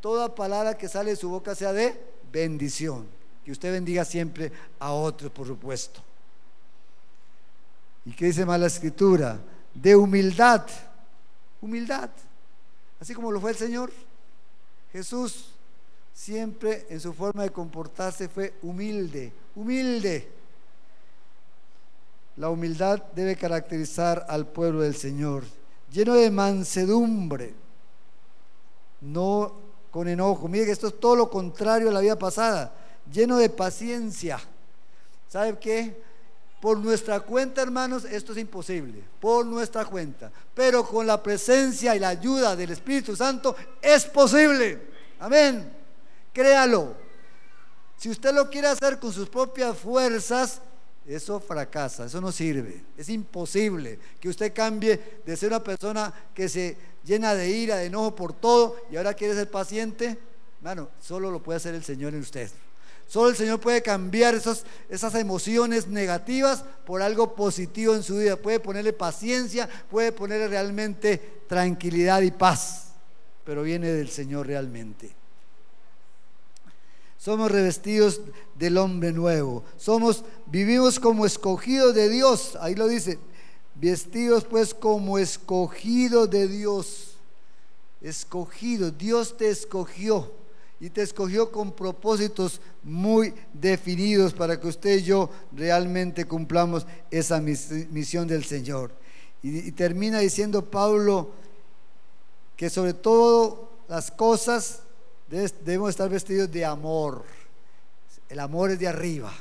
Toda 0.02 0.34
palabra 0.34 0.78
que 0.78 0.88
sale 0.88 1.12
de 1.12 1.16
su 1.16 1.30
boca 1.30 1.56
sea 1.56 1.74
de 1.74 2.00
bendición. 2.32 3.08
Que 3.46 3.52
usted 3.52 3.72
bendiga 3.72 4.06
siempre 4.06 4.52
a 4.80 4.92
otros, 4.92 5.32
por 5.32 5.48
supuesto. 5.48 6.02
¿Y 8.06 8.14
qué 8.14 8.26
dice 8.26 8.46
más 8.46 8.60
la 8.60 8.68
escritura? 8.68 9.40
De 9.74 9.96
humildad. 9.96 10.66
Humildad. 11.62 12.10
Así 13.00 13.14
como 13.14 13.32
lo 13.32 13.40
fue 13.40 13.52
el 13.52 13.58
Señor. 13.58 13.92
Jesús 14.92 15.54
siempre 16.14 16.86
en 16.90 17.00
su 17.00 17.14
forma 17.14 17.44
de 17.44 17.52
comportarse 17.52 18.28
fue 18.28 18.54
humilde, 18.62 19.32
humilde. 19.56 20.32
La 22.38 22.50
humildad 22.50 23.04
debe 23.16 23.36
caracterizar 23.36 24.26
al 24.30 24.48
pueblo 24.48 24.82
del 24.82 24.96
Señor, 24.96 25.44
lleno 25.92 26.14
de 26.16 26.32
mansedumbre. 26.32 27.54
no 29.02 29.70
con 29.92 30.08
enojo. 30.08 30.48
Mire 30.48 30.66
que 30.66 30.72
esto 30.72 30.88
es 30.88 31.00
todo 31.00 31.16
lo 31.16 31.30
contrario 31.30 31.90
a 31.90 31.92
la 31.92 32.00
vida 32.00 32.18
pasada, 32.18 32.74
lleno 33.12 33.38
de 33.38 33.50
paciencia. 33.50 34.40
¿Sabe 35.28 35.58
qué? 35.60 36.02
Por 36.62 36.78
nuestra 36.78 37.22
cuenta, 37.22 37.62
hermanos, 37.62 38.04
esto 38.06 38.34
es 38.34 38.38
imposible, 38.38 39.04
por 39.20 39.46
nuestra 39.46 39.86
cuenta. 39.86 40.32
Pero 40.54 40.86
con 40.86 41.08
la 41.08 41.22
presencia 41.22 41.96
y 41.96 42.00
la 42.00 42.10
ayuda 42.10 42.56
del 42.56 42.72
Espíritu 42.72 43.16
Santo 43.16 43.56
es 43.82 44.06
posible. 44.06 44.90
Amén. 45.20 45.79
Créalo. 46.40 46.96
Si 47.98 48.10
usted 48.10 48.34
lo 48.34 48.50
quiere 48.50 48.70
hacer 48.70 48.98
con 48.98 49.12
sus 49.12 49.28
propias 49.28 49.78
fuerzas, 49.78 50.62
eso 51.06 51.38
fracasa, 51.42 52.06
eso 52.06 52.22
no 52.22 52.32
sirve. 52.32 52.82
Es 52.96 53.10
imposible 53.10 54.00
que 54.22 54.30
usted 54.30 54.54
cambie 54.54 55.20
de 55.26 55.36
ser 55.36 55.50
una 55.50 55.62
persona 55.62 56.14
que 56.34 56.48
se 56.48 56.78
llena 57.04 57.36
de 57.36 57.50
ira, 57.50 57.76
de 57.76 57.88
enojo 57.88 58.16
por 58.16 58.32
todo 58.32 58.78
y 58.90 58.96
ahora 58.96 59.16
quiere 59.16 59.34
ser 59.34 59.52
paciente. 59.52 60.18
Bueno, 60.62 60.88
solo 61.02 61.30
lo 61.30 61.44
puede 61.44 61.58
hacer 61.58 61.76
el 61.76 61.84
Señor 61.84 62.14
en 62.14 62.22
usted. 62.22 62.50
Solo 63.06 63.32
el 63.32 63.36
Señor 63.36 63.60
puede 63.60 63.82
cambiar 63.82 64.34
esas 64.34 65.16
emociones 65.16 65.88
negativas 65.88 66.64
por 66.86 67.02
algo 67.02 67.36
positivo 67.36 67.96
en 67.96 68.04
su 68.04 68.16
vida. 68.16 68.38
Puede 68.38 68.62
ponerle 68.62 68.94
paciencia, 68.94 69.68
puede 69.90 70.14
ponerle 70.14 70.48
realmente 70.48 71.42
tranquilidad 71.50 72.22
y 72.22 72.32
paz. 72.32 72.94
Pero 73.44 73.62
viene 73.62 73.90
del 73.90 74.08
Señor 74.08 74.48
realmente. 74.48 75.19
Somos 77.20 77.52
revestidos 77.52 78.22
del 78.56 78.78
hombre 78.78 79.12
nuevo. 79.12 79.66
Somos, 79.78 80.24
vivimos 80.46 81.02
como 81.02 81.26
escogidos 81.26 81.94
de 81.94 82.10
Dios. 82.10 82.58
Ahí 82.62 82.76
lo 82.76 82.88
dice. 82.88 83.20
Vestidos 83.76 84.46
pues 84.46 84.74
como 84.74 85.20
escogidos 85.20 86.30
de 86.30 86.48
Dios. 86.48 87.18
Escogido. 88.02 88.90
Dios 88.90 89.36
te 89.36 89.50
escogió 89.50 90.32
y 90.80 90.90
te 90.90 91.02
escogió 91.02 91.52
con 91.52 91.74
propósitos 91.74 92.62
muy 92.84 93.34
definidos 93.52 94.34
para 94.34 94.58
que 94.58 94.68
usted 94.70 95.00
y 95.00 95.04
yo 95.04 95.30
realmente 95.52 96.24
cumplamos 96.24 96.88
esa 97.12 97.42
misión 97.42 98.30
del 98.30 98.46
Señor. 98.46 98.92
Y, 99.44 99.74
termina 99.74 100.20
diciendo 100.20 100.64
Pablo 100.64 101.32
que 102.56 102.70
sobre 102.70 102.94
todo 102.94 103.72
las 103.90 104.10
cosas 104.10 104.84
debemos 105.30 105.90
estar 105.90 106.10
vestidos 106.10 106.52
de 106.52 106.66
amor. 106.66 107.24
El 108.28 108.40
amor 108.40 108.72
es 108.72 108.80
de 108.80 108.88
arriba. 108.88 109.32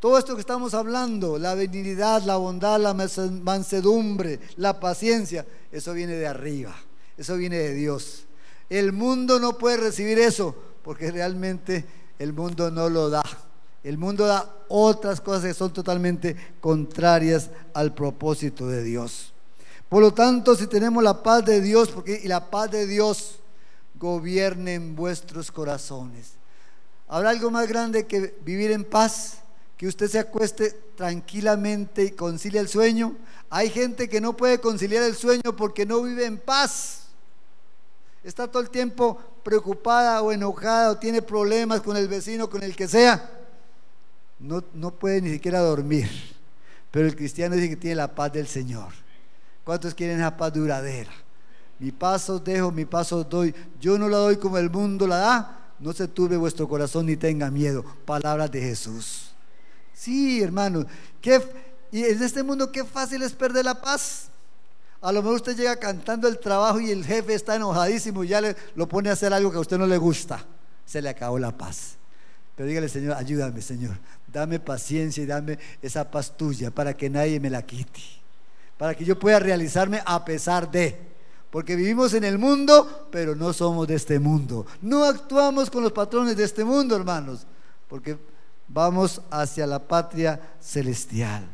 Todo 0.00 0.18
esto 0.18 0.34
que 0.34 0.40
estamos 0.40 0.74
hablando, 0.74 1.38
la 1.38 1.54
benignidad, 1.54 2.22
la 2.24 2.36
bondad, 2.36 2.78
la 2.78 2.92
mansedumbre, 2.92 4.38
la 4.56 4.78
paciencia, 4.78 5.46
eso 5.72 5.94
viene 5.94 6.14
de 6.14 6.26
arriba, 6.26 6.74
eso 7.16 7.36
viene 7.36 7.56
de 7.56 7.74
Dios. 7.74 8.26
El 8.68 8.92
mundo 8.92 9.40
no 9.40 9.56
puede 9.56 9.78
recibir 9.78 10.18
eso 10.18 10.54
porque 10.82 11.10
realmente 11.10 11.86
el 12.18 12.32
mundo 12.32 12.70
no 12.70 12.90
lo 12.90 13.08
da. 13.08 13.22
El 13.82 13.96
mundo 13.96 14.26
da 14.26 14.50
otras 14.68 15.20
cosas 15.20 15.44
que 15.44 15.54
son 15.54 15.72
totalmente 15.72 16.36
contrarias 16.60 17.50
al 17.72 17.94
propósito 17.94 18.66
de 18.66 18.82
Dios. 18.82 19.32
Por 19.88 20.02
lo 20.02 20.12
tanto, 20.12 20.54
si 20.56 20.66
tenemos 20.66 21.02
la 21.02 21.22
paz 21.22 21.44
de 21.44 21.60
Dios, 21.60 21.90
porque 21.90 22.20
y 22.22 22.28
la 22.28 22.50
paz 22.50 22.70
de 22.70 22.86
Dios 22.86 23.38
gobierne 24.04 24.74
en 24.74 24.94
vuestros 24.94 25.50
corazones. 25.50 26.32
¿Habrá 27.08 27.30
algo 27.30 27.50
más 27.50 27.68
grande 27.68 28.06
que 28.06 28.34
vivir 28.44 28.70
en 28.70 28.84
paz? 28.84 29.38
Que 29.76 29.86
usted 29.86 30.08
se 30.08 30.18
acueste 30.18 30.70
tranquilamente 30.96 32.04
y 32.04 32.10
concilie 32.10 32.60
el 32.60 32.68
sueño. 32.68 33.16
Hay 33.50 33.70
gente 33.70 34.08
que 34.08 34.20
no 34.20 34.36
puede 34.36 34.60
conciliar 34.60 35.02
el 35.02 35.14
sueño 35.14 35.56
porque 35.56 35.86
no 35.86 36.02
vive 36.02 36.24
en 36.24 36.38
paz 36.38 37.04
está 38.24 38.48
todo 38.48 38.62
el 38.62 38.70
tiempo 38.70 39.20
preocupada 39.44 40.22
o 40.22 40.32
enojada 40.32 40.90
o 40.90 40.98
tiene 40.98 41.20
problemas 41.20 41.82
con 41.82 41.96
el 41.96 42.08
vecino, 42.08 42.48
con 42.48 42.62
el 42.62 42.74
que 42.74 42.88
sea, 42.88 43.30
no, 44.40 44.64
no 44.72 44.90
puede 44.90 45.20
ni 45.20 45.30
siquiera 45.30 45.60
dormir. 45.60 46.08
Pero 46.90 47.06
el 47.06 47.14
cristiano 47.14 47.54
dice 47.54 47.68
que 47.68 47.76
tiene 47.76 47.96
la 47.96 48.14
paz 48.14 48.32
del 48.32 48.46
Señor. 48.46 48.92
¿Cuántos 49.62 49.94
quieren 49.94 50.18
esa 50.18 50.36
paz 50.36 50.52
duradera? 50.52 51.12
Mi 51.78 51.92
paso 51.92 52.38
dejo, 52.38 52.70
mi 52.70 52.84
paso 52.84 53.24
doy. 53.24 53.54
Yo 53.80 53.98
no 53.98 54.08
la 54.08 54.18
doy 54.18 54.36
como 54.36 54.58
el 54.58 54.70
mundo 54.70 55.06
la 55.06 55.16
da. 55.16 55.60
No 55.78 55.92
se 55.92 56.08
turbe 56.08 56.36
vuestro 56.36 56.68
corazón 56.68 57.06
ni 57.06 57.16
tenga 57.16 57.50
miedo. 57.50 57.84
Palabras 58.04 58.50
de 58.50 58.60
Jesús. 58.60 59.32
Sí, 59.92 60.42
hermano. 60.42 60.86
¿qué, 61.20 61.40
y 61.90 62.04
en 62.04 62.22
este 62.22 62.42
mundo 62.42 62.72
qué 62.72 62.84
fácil 62.84 63.22
es 63.22 63.32
perder 63.32 63.64
la 63.64 63.80
paz. 63.80 64.28
A 65.00 65.12
lo 65.12 65.22
mejor 65.22 65.36
usted 65.36 65.56
llega 65.56 65.76
cantando 65.76 66.26
el 66.26 66.38
trabajo 66.38 66.80
y 66.80 66.90
el 66.90 67.04
jefe 67.04 67.34
está 67.34 67.56
enojadísimo 67.56 68.24
y 68.24 68.28
ya 68.28 68.40
le, 68.40 68.56
lo 68.74 68.88
pone 68.88 69.10
a 69.10 69.12
hacer 69.12 69.32
algo 69.32 69.50
que 69.50 69.58
a 69.58 69.60
usted 69.60 69.78
no 69.78 69.86
le 69.86 69.98
gusta. 69.98 70.44
Se 70.86 71.02
le 71.02 71.08
acabó 71.08 71.38
la 71.38 71.56
paz. 71.56 71.96
Pero 72.56 72.68
dígale, 72.68 72.88
Señor, 72.88 73.16
ayúdame, 73.16 73.60
Señor. 73.60 73.98
Dame 74.32 74.58
paciencia 74.60 75.22
y 75.22 75.26
dame 75.26 75.58
esa 75.82 76.10
paz 76.10 76.36
tuya 76.36 76.70
para 76.70 76.96
que 76.96 77.10
nadie 77.10 77.38
me 77.38 77.50
la 77.50 77.62
quite. 77.62 78.00
Para 78.78 78.94
que 78.94 79.04
yo 79.04 79.18
pueda 79.18 79.38
realizarme 79.38 80.02
a 80.04 80.24
pesar 80.24 80.70
de. 80.70 81.13
Porque 81.54 81.76
vivimos 81.76 82.12
en 82.14 82.24
el 82.24 82.36
mundo, 82.36 83.06
pero 83.12 83.36
no 83.36 83.52
somos 83.52 83.86
de 83.86 83.94
este 83.94 84.18
mundo. 84.18 84.66
No 84.82 85.04
actuamos 85.04 85.70
con 85.70 85.84
los 85.84 85.92
patrones 85.92 86.36
de 86.36 86.42
este 86.42 86.64
mundo, 86.64 86.96
hermanos. 86.96 87.46
Porque 87.88 88.18
vamos 88.66 89.22
hacia 89.30 89.64
la 89.64 89.78
patria 89.78 90.56
celestial. 90.60 91.46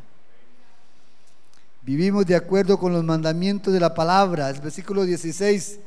Vivimos 1.83 2.25
de 2.25 2.35
acuerdo 2.35 2.79
con 2.79 2.93
los 2.93 3.03
mandamientos 3.03 3.71
de 3.71 3.79
la 3.79 3.93
palabra. 3.93 4.49
El 4.49 4.59
versículo 4.59 5.03
16, 5.03 5.77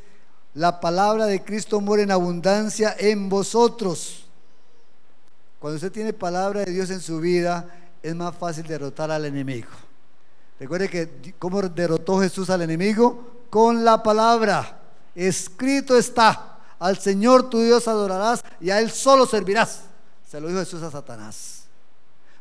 la 0.55 0.79
palabra 0.79 1.27
de 1.27 1.43
Cristo 1.43 1.81
muere 1.81 2.05
en 2.05 2.13
abundancia 2.13 2.95
en 2.97 3.29
vosotros. 3.29 4.29
Cuando 5.59 5.75
usted 5.75 5.91
tiene 5.91 6.13
palabra 6.13 6.61
de 6.61 6.71
Dios 6.71 6.89
en 6.91 7.01
su 7.01 7.19
vida, 7.19 7.69
es 8.01 8.15
más 8.15 8.37
fácil 8.37 8.65
derrotar 8.65 9.11
al 9.11 9.25
enemigo. 9.25 9.71
Recuerde 10.61 10.89
que 10.89 11.35
cómo 11.37 11.61
derrotó 11.63 12.21
Jesús 12.21 12.49
al 12.49 12.63
enemigo 12.63 13.34
con 13.55 13.85
la 13.85 14.03
palabra. 14.03 14.81
Escrito 15.15 15.97
está, 15.97 16.59
al 16.77 16.99
Señor 16.99 17.49
tu 17.49 17.61
Dios 17.61 17.87
adorarás 17.87 18.43
y 18.61 18.71
a 18.71 18.81
Él 18.81 18.91
solo 18.91 19.27
servirás. 19.27 19.83
Se 20.29 20.41
lo 20.41 20.49
dijo 20.49 20.59
Jesús 20.59 20.83
a 20.83 20.91
Satanás. 20.91 21.67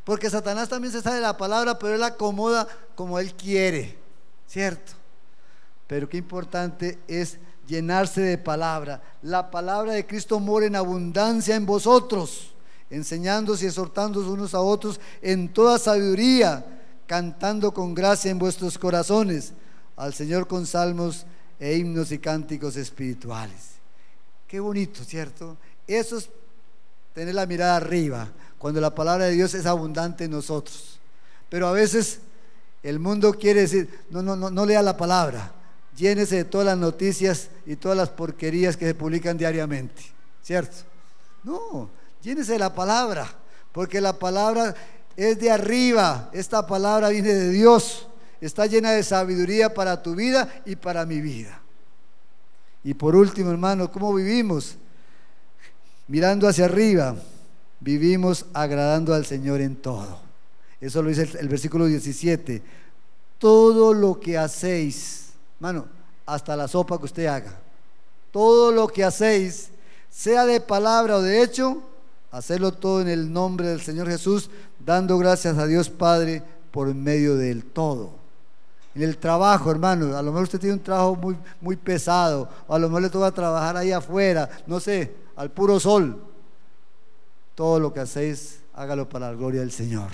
Porque 0.02 0.28
Satanás 0.28 0.68
también 0.68 0.92
se 0.92 1.02
sabe 1.02 1.20
la 1.20 1.36
palabra, 1.36 1.78
pero 1.78 1.94
él 1.94 2.00
la 2.00 2.08
acomoda 2.08 2.66
como 2.96 3.20
él 3.20 3.32
quiere, 3.32 3.96
¿cierto? 4.48 4.94
Pero 5.86 6.08
qué 6.08 6.16
importante 6.16 6.98
es 7.06 7.38
llenarse 7.64 8.20
de 8.20 8.36
palabra. 8.36 9.00
La 9.22 9.52
palabra 9.52 9.92
de 9.92 10.06
Cristo 10.08 10.40
mora 10.40 10.66
en 10.66 10.74
abundancia 10.74 11.54
en 11.54 11.64
vosotros, 11.64 12.52
enseñándose 12.90 13.66
y 13.66 13.68
exhortándoos 13.68 14.26
unos 14.26 14.52
a 14.52 14.60
otros 14.60 15.00
en 15.22 15.52
toda 15.52 15.78
sabiduría, 15.78 16.66
cantando 17.06 17.72
con 17.72 17.94
gracia 17.94 18.32
en 18.32 18.40
vuestros 18.40 18.76
corazones 18.76 19.52
al 19.96 20.14
Señor 20.14 20.46
con 20.46 20.66
salmos 20.66 21.26
e 21.58 21.76
himnos 21.76 22.12
y 22.12 22.18
cánticos 22.18 22.76
espirituales. 22.76 23.74
Qué 24.46 24.60
bonito, 24.60 25.04
¿cierto? 25.04 25.56
Eso 25.86 26.18
es 26.18 26.28
tener 27.14 27.34
la 27.34 27.46
mirada 27.46 27.76
arriba, 27.76 28.28
cuando 28.58 28.80
la 28.80 28.94
palabra 28.94 29.26
de 29.26 29.32
Dios 29.32 29.54
es 29.54 29.66
abundante 29.66 30.24
en 30.24 30.32
nosotros. 30.32 30.98
Pero 31.48 31.68
a 31.68 31.72
veces 31.72 32.20
el 32.82 32.98
mundo 32.98 33.32
quiere 33.34 33.60
decir, 33.62 33.88
no, 34.10 34.22
no, 34.22 34.36
no, 34.36 34.50
no 34.50 34.66
lea 34.66 34.82
la 34.82 34.96
palabra, 34.96 35.52
llénese 35.96 36.36
de 36.36 36.44
todas 36.44 36.66
las 36.66 36.78
noticias 36.78 37.48
y 37.66 37.76
todas 37.76 37.96
las 37.96 38.10
porquerías 38.10 38.76
que 38.76 38.86
se 38.86 38.94
publican 38.94 39.38
diariamente, 39.38 40.02
¿cierto? 40.42 40.76
No, 41.44 41.88
llénese 42.22 42.52
de 42.52 42.58
la 42.58 42.74
palabra, 42.74 43.28
porque 43.72 44.00
la 44.00 44.18
palabra 44.18 44.74
es 45.16 45.38
de 45.38 45.50
arriba, 45.50 46.30
esta 46.32 46.66
palabra 46.66 47.10
viene 47.10 47.32
de 47.32 47.50
Dios, 47.50 48.08
está 48.46 48.66
llena 48.66 48.92
de 48.92 49.02
sabiduría 49.02 49.72
para 49.72 50.02
tu 50.02 50.14
vida 50.14 50.62
y 50.64 50.76
para 50.76 51.06
mi 51.06 51.20
vida. 51.20 51.60
Y 52.82 52.94
por 52.94 53.16
último, 53.16 53.50
hermano, 53.50 53.90
¿cómo 53.90 54.12
vivimos? 54.12 54.76
Mirando 56.06 56.46
hacia 56.46 56.66
arriba 56.66 57.16
vivimos 57.80 58.46
agradando 58.52 59.14
al 59.14 59.26
Señor 59.26 59.60
en 59.60 59.76
todo. 59.76 60.18
Eso 60.80 61.02
lo 61.02 61.08
dice 61.08 61.28
el, 61.38 61.48
versículo 61.48 61.86
17. 61.86 62.62
Todo 63.38 63.92
lo 63.92 64.18
que 64.18 64.38
hacéis, 64.38 65.30
mano, 65.60 65.86
hasta 66.26 66.56
la 66.56 66.66
sopa 66.66 66.98
que 66.98 67.04
usted 67.04 67.26
haga, 67.26 67.58
todo 68.30 68.72
lo 68.72 68.88
que 68.88 69.04
hacéis, 69.04 69.68
sea 70.10 70.46
de 70.46 70.60
palabra 70.60 71.16
o 71.16 71.22
de 71.22 71.42
hecho, 71.42 71.82
hacerlo 72.30 72.72
todo 72.72 73.00
en 73.02 73.08
el 73.08 73.32
nombre 73.32 73.68
del 73.68 73.80
Señor 73.80 74.08
Jesús, 74.08 74.50
dando 74.84 75.18
gracias 75.18 75.58
a 75.58 75.66
Dios 75.66 75.90
Padre 75.90 76.42
por 76.70 76.92
medio 76.94 77.36
del 77.36 77.64
todo. 77.64 78.23
En 78.94 79.02
el 79.02 79.18
trabajo, 79.18 79.70
hermano, 79.70 80.16
a 80.16 80.22
lo 80.22 80.30
mejor 80.30 80.44
usted 80.44 80.60
tiene 80.60 80.74
un 80.74 80.82
trabajo 80.82 81.16
muy, 81.16 81.36
muy 81.60 81.76
pesado, 81.76 82.48
o 82.66 82.74
a 82.74 82.78
lo 82.78 82.88
mejor 82.88 83.02
le 83.02 83.10
toca 83.10 83.30
trabajar 83.32 83.76
ahí 83.76 83.90
afuera, 83.90 84.48
no 84.66 84.78
sé, 84.78 85.14
al 85.36 85.50
puro 85.50 85.80
sol 85.80 86.34
todo 87.54 87.78
lo 87.78 87.92
que 87.92 88.00
hacéis, 88.00 88.60
hágalo 88.74 89.08
para 89.08 89.30
la 89.30 89.36
gloria 89.36 89.60
del 89.60 89.70
Señor. 89.70 90.10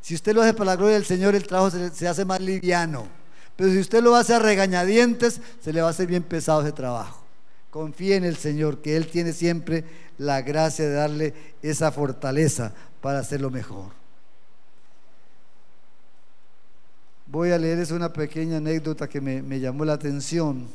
Si 0.00 0.14
usted 0.14 0.34
lo 0.34 0.42
hace 0.42 0.54
para 0.54 0.72
la 0.72 0.76
gloria 0.76 0.94
del 0.94 1.04
Señor, 1.04 1.34
el 1.34 1.46
trabajo 1.46 1.70
se, 1.70 2.08
hace 2.08 2.24
más 2.24 2.40
liviano. 2.40 3.06
Pero 3.56 3.70
si 3.70 3.78
usted 3.78 4.02
lo 4.02 4.16
hace 4.16 4.34
a 4.34 4.38
regañadientes, 4.38 5.40
se 5.60 5.72
le 5.72 5.82
va 5.82 5.88
a 5.88 5.90
hacer 5.90 6.06
bien 6.06 6.22
pesado 6.22 6.62
ese 6.62 6.72
trabajo. 6.72 7.22
confíe 7.70 8.16
en 8.16 8.24
el 8.24 8.36
Señor, 8.36 8.78
que 8.82 8.96
Él 8.96 9.06
tiene 9.06 9.32
siempre 9.32 9.84
la 10.18 10.42
gracia 10.42 10.86
de 10.86 10.94
darle 10.94 11.34
esa 11.62 11.92
fortaleza 11.92 12.72
para 13.00 13.20
hacerlo 13.20 13.50
mejor. 13.50 14.01
Voy 17.32 17.50
a 17.50 17.56
leerles 17.56 17.90
una 17.90 18.12
pequeña 18.12 18.58
anécdota 18.58 19.08
que 19.08 19.18
me, 19.18 19.40
me 19.40 19.58
llamó 19.58 19.86
la 19.86 19.94
atención. 19.94 20.68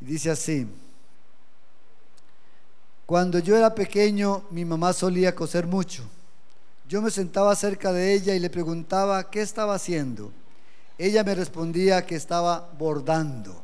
Dice 0.00 0.30
así, 0.30 0.66
cuando 3.04 3.38
yo 3.38 3.54
era 3.54 3.74
pequeño 3.74 4.44
mi 4.50 4.64
mamá 4.64 4.94
solía 4.94 5.34
coser 5.34 5.66
mucho. 5.66 6.04
Yo 6.88 7.02
me 7.02 7.10
sentaba 7.10 7.54
cerca 7.54 7.92
de 7.92 8.14
ella 8.14 8.34
y 8.34 8.38
le 8.38 8.48
preguntaba 8.48 9.28
qué 9.28 9.42
estaba 9.42 9.74
haciendo. 9.74 10.32
Ella 10.96 11.22
me 11.22 11.34
respondía 11.34 12.06
que 12.06 12.14
estaba 12.14 12.70
bordando. 12.78 13.62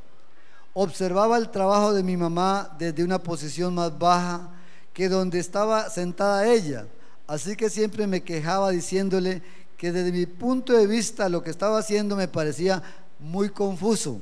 Observaba 0.74 1.38
el 1.38 1.48
trabajo 1.48 1.94
de 1.94 2.02
mi 2.02 2.18
mamá 2.18 2.76
desde 2.78 3.02
una 3.02 3.22
posición 3.22 3.74
más 3.74 3.98
baja 3.98 4.50
que 4.92 5.08
donde 5.08 5.38
estaba 5.38 5.88
sentada 5.88 6.46
ella. 6.52 6.84
Así 7.26 7.56
que 7.56 7.70
siempre 7.70 8.06
me 8.06 8.22
quejaba 8.22 8.72
diciéndole 8.72 9.40
que 9.82 9.90
desde 9.90 10.12
mi 10.12 10.26
punto 10.26 10.74
de 10.74 10.86
vista 10.86 11.28
lo 11.28 11.42
que 11.42 11.50
estaba 11.50 11.76
haciendo 11.76 12.14
me 12.14 12.28
parecía 12.28 12.80
muy 13.18 13.48
confuso. 13.48 14.20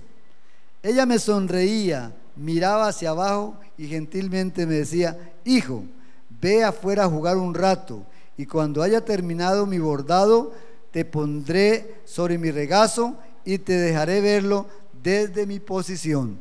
Ella 0.83 1.05
me 1.05 1.19
sonreía, 1.19 2.15
miraba 2.35 2.89
hacia 2.89 3.11
abajo 3.11 3.59
y 3.77 3.87
gentilmente 3.87 4.65
me 4.65 4.77
decía, 4.77 5.35
hijo, 5.45 5.85
ve 6.41 6.65
afuera 6.65 7.05
a 7.05 7.11
jugar 7.11 7.37
un 7.37 7.53
rato 7.53 8.07
y 8.39 8.47
cuando 8.47 8.83
haya 8.83 9.05
terminado 9.05 9.67
mi 9.67 9.79
bordado, 9.79 10.55
te 10.93 11.05
pondré 11.05 12.01
sobre 12.07 12.39
mi 12.39 12.51
regazo 12.51 13.19
y 13.45 13.59
te 13.59 13.75
dejaré 13.75 14.23
verlo 14.23 14.67
desde 15.03 15.45
mi 15.45 15.61
posición. 15.61 16.39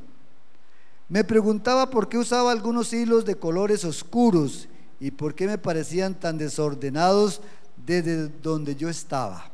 Me 1.09 1.25
preguntaba 1.25 1.89
por 1.89 2.07
qué 2.07 2.17
usaba 2.17 2.53
algunos 2.53 2.93
hilos 2.93 3.25
de 3.25 3.35
colores 3.35 3.83
oscuros 3.83 4.69
y 5.01 5.11
por 5.11 5.35
qué 5.35 5.45
me 5.45 5.57
parecían 5.57 6.17
tan 6.17 6.37
desordenados 6.37 7.41
desde 7.85 8.27
donde 8.27 8.75
yo 8.75 8.89
estaba. 8.89 9.49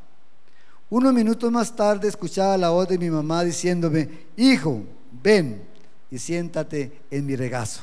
Unos 0.89 1.13
minutos 1.13 1.51
más 1.51 1.75
tarde 1.75 2.07
escuchaba 2.07 2.57
la 2.57 2.69
voz 2.69 2.87
de 2.87 2.97
mi 2.97 3.09
mamá 3.09 3.43
diciéndome, 3.43 4.27
hijo, 4.37 4.83
ven 5.23 5.63
y 6.11 6.19
siéntate 6.19 7.01
en 7.09 7.25
mi 7.25 7.35
regazo. 7.35 7.81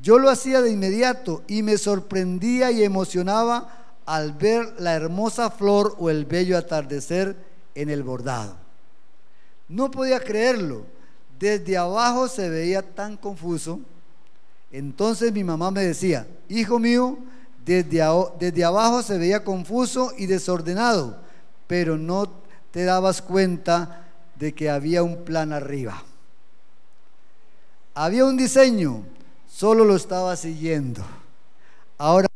Yo 0.00 0.18
lo 0.18 0.30
hacía 0.30 0.62
de 0.62 0.70
inmediato 0.70 1.42
y 1.48 1.62
me 1.62 1.78
sorprendía 1.78 2.70
y 2.70 2.84
emocionaba 2.84 3.94
al 4.04 4.32
ver 4.32 4.74
la 4.78 4.94
hermosa 4.94 5.50
flor 5.50 5.96
o 5.98 6.10
el 6.10 6.24
bello 6.24 6.56
atardecer 6.56 7.36
en 7.74 7.90
el 7.90 8.02
bordado. 8.02 8.56
No 9.68 9.90
podía 9.90 10.20
creerlo. 10.20 10.86
Desde 11.38 11.76
abajo 11.76 12.28
se 12.28 12.48
veía 12.48 12.82
tan 12.82 13.16
confuso. 13.16 13.80
Entonces 14.70 15.32
mi 15.32 15.42
mamá 15.42 15.70
me 15.70 15.82
decía, 15.82 16.26
hijo 16.48 16.78
mío, 16.78 17.18
desde, 17.66 18.00
desde 18.38 18.64
abajo 18.64 19.02
se 19.02 19.18
veía 19.18 19.42
confuso 19.42 20.12
y 20.16 20.26
desordenado, 20.26 21.18
pero 21.66 21.98
no 21.98 22.30
te 22.70 22.84
dabas 22.84 23.20
cuenta 23.20 24.04
de 24.36 24.54
que 24.54 24.70
había 24.70 25.02
un 25.02 25.24
plan 25.24 25.52
arriba. 25.52 26.00
Había 27.92 28.24
un 28.24 28.36
diseño, 28.36 29.02
solo 29.48 29.84
lo 29.84 29.96
estaba 29.96 30.36
siguiendo. 30.36 31.02
Ahora 31.98 32.28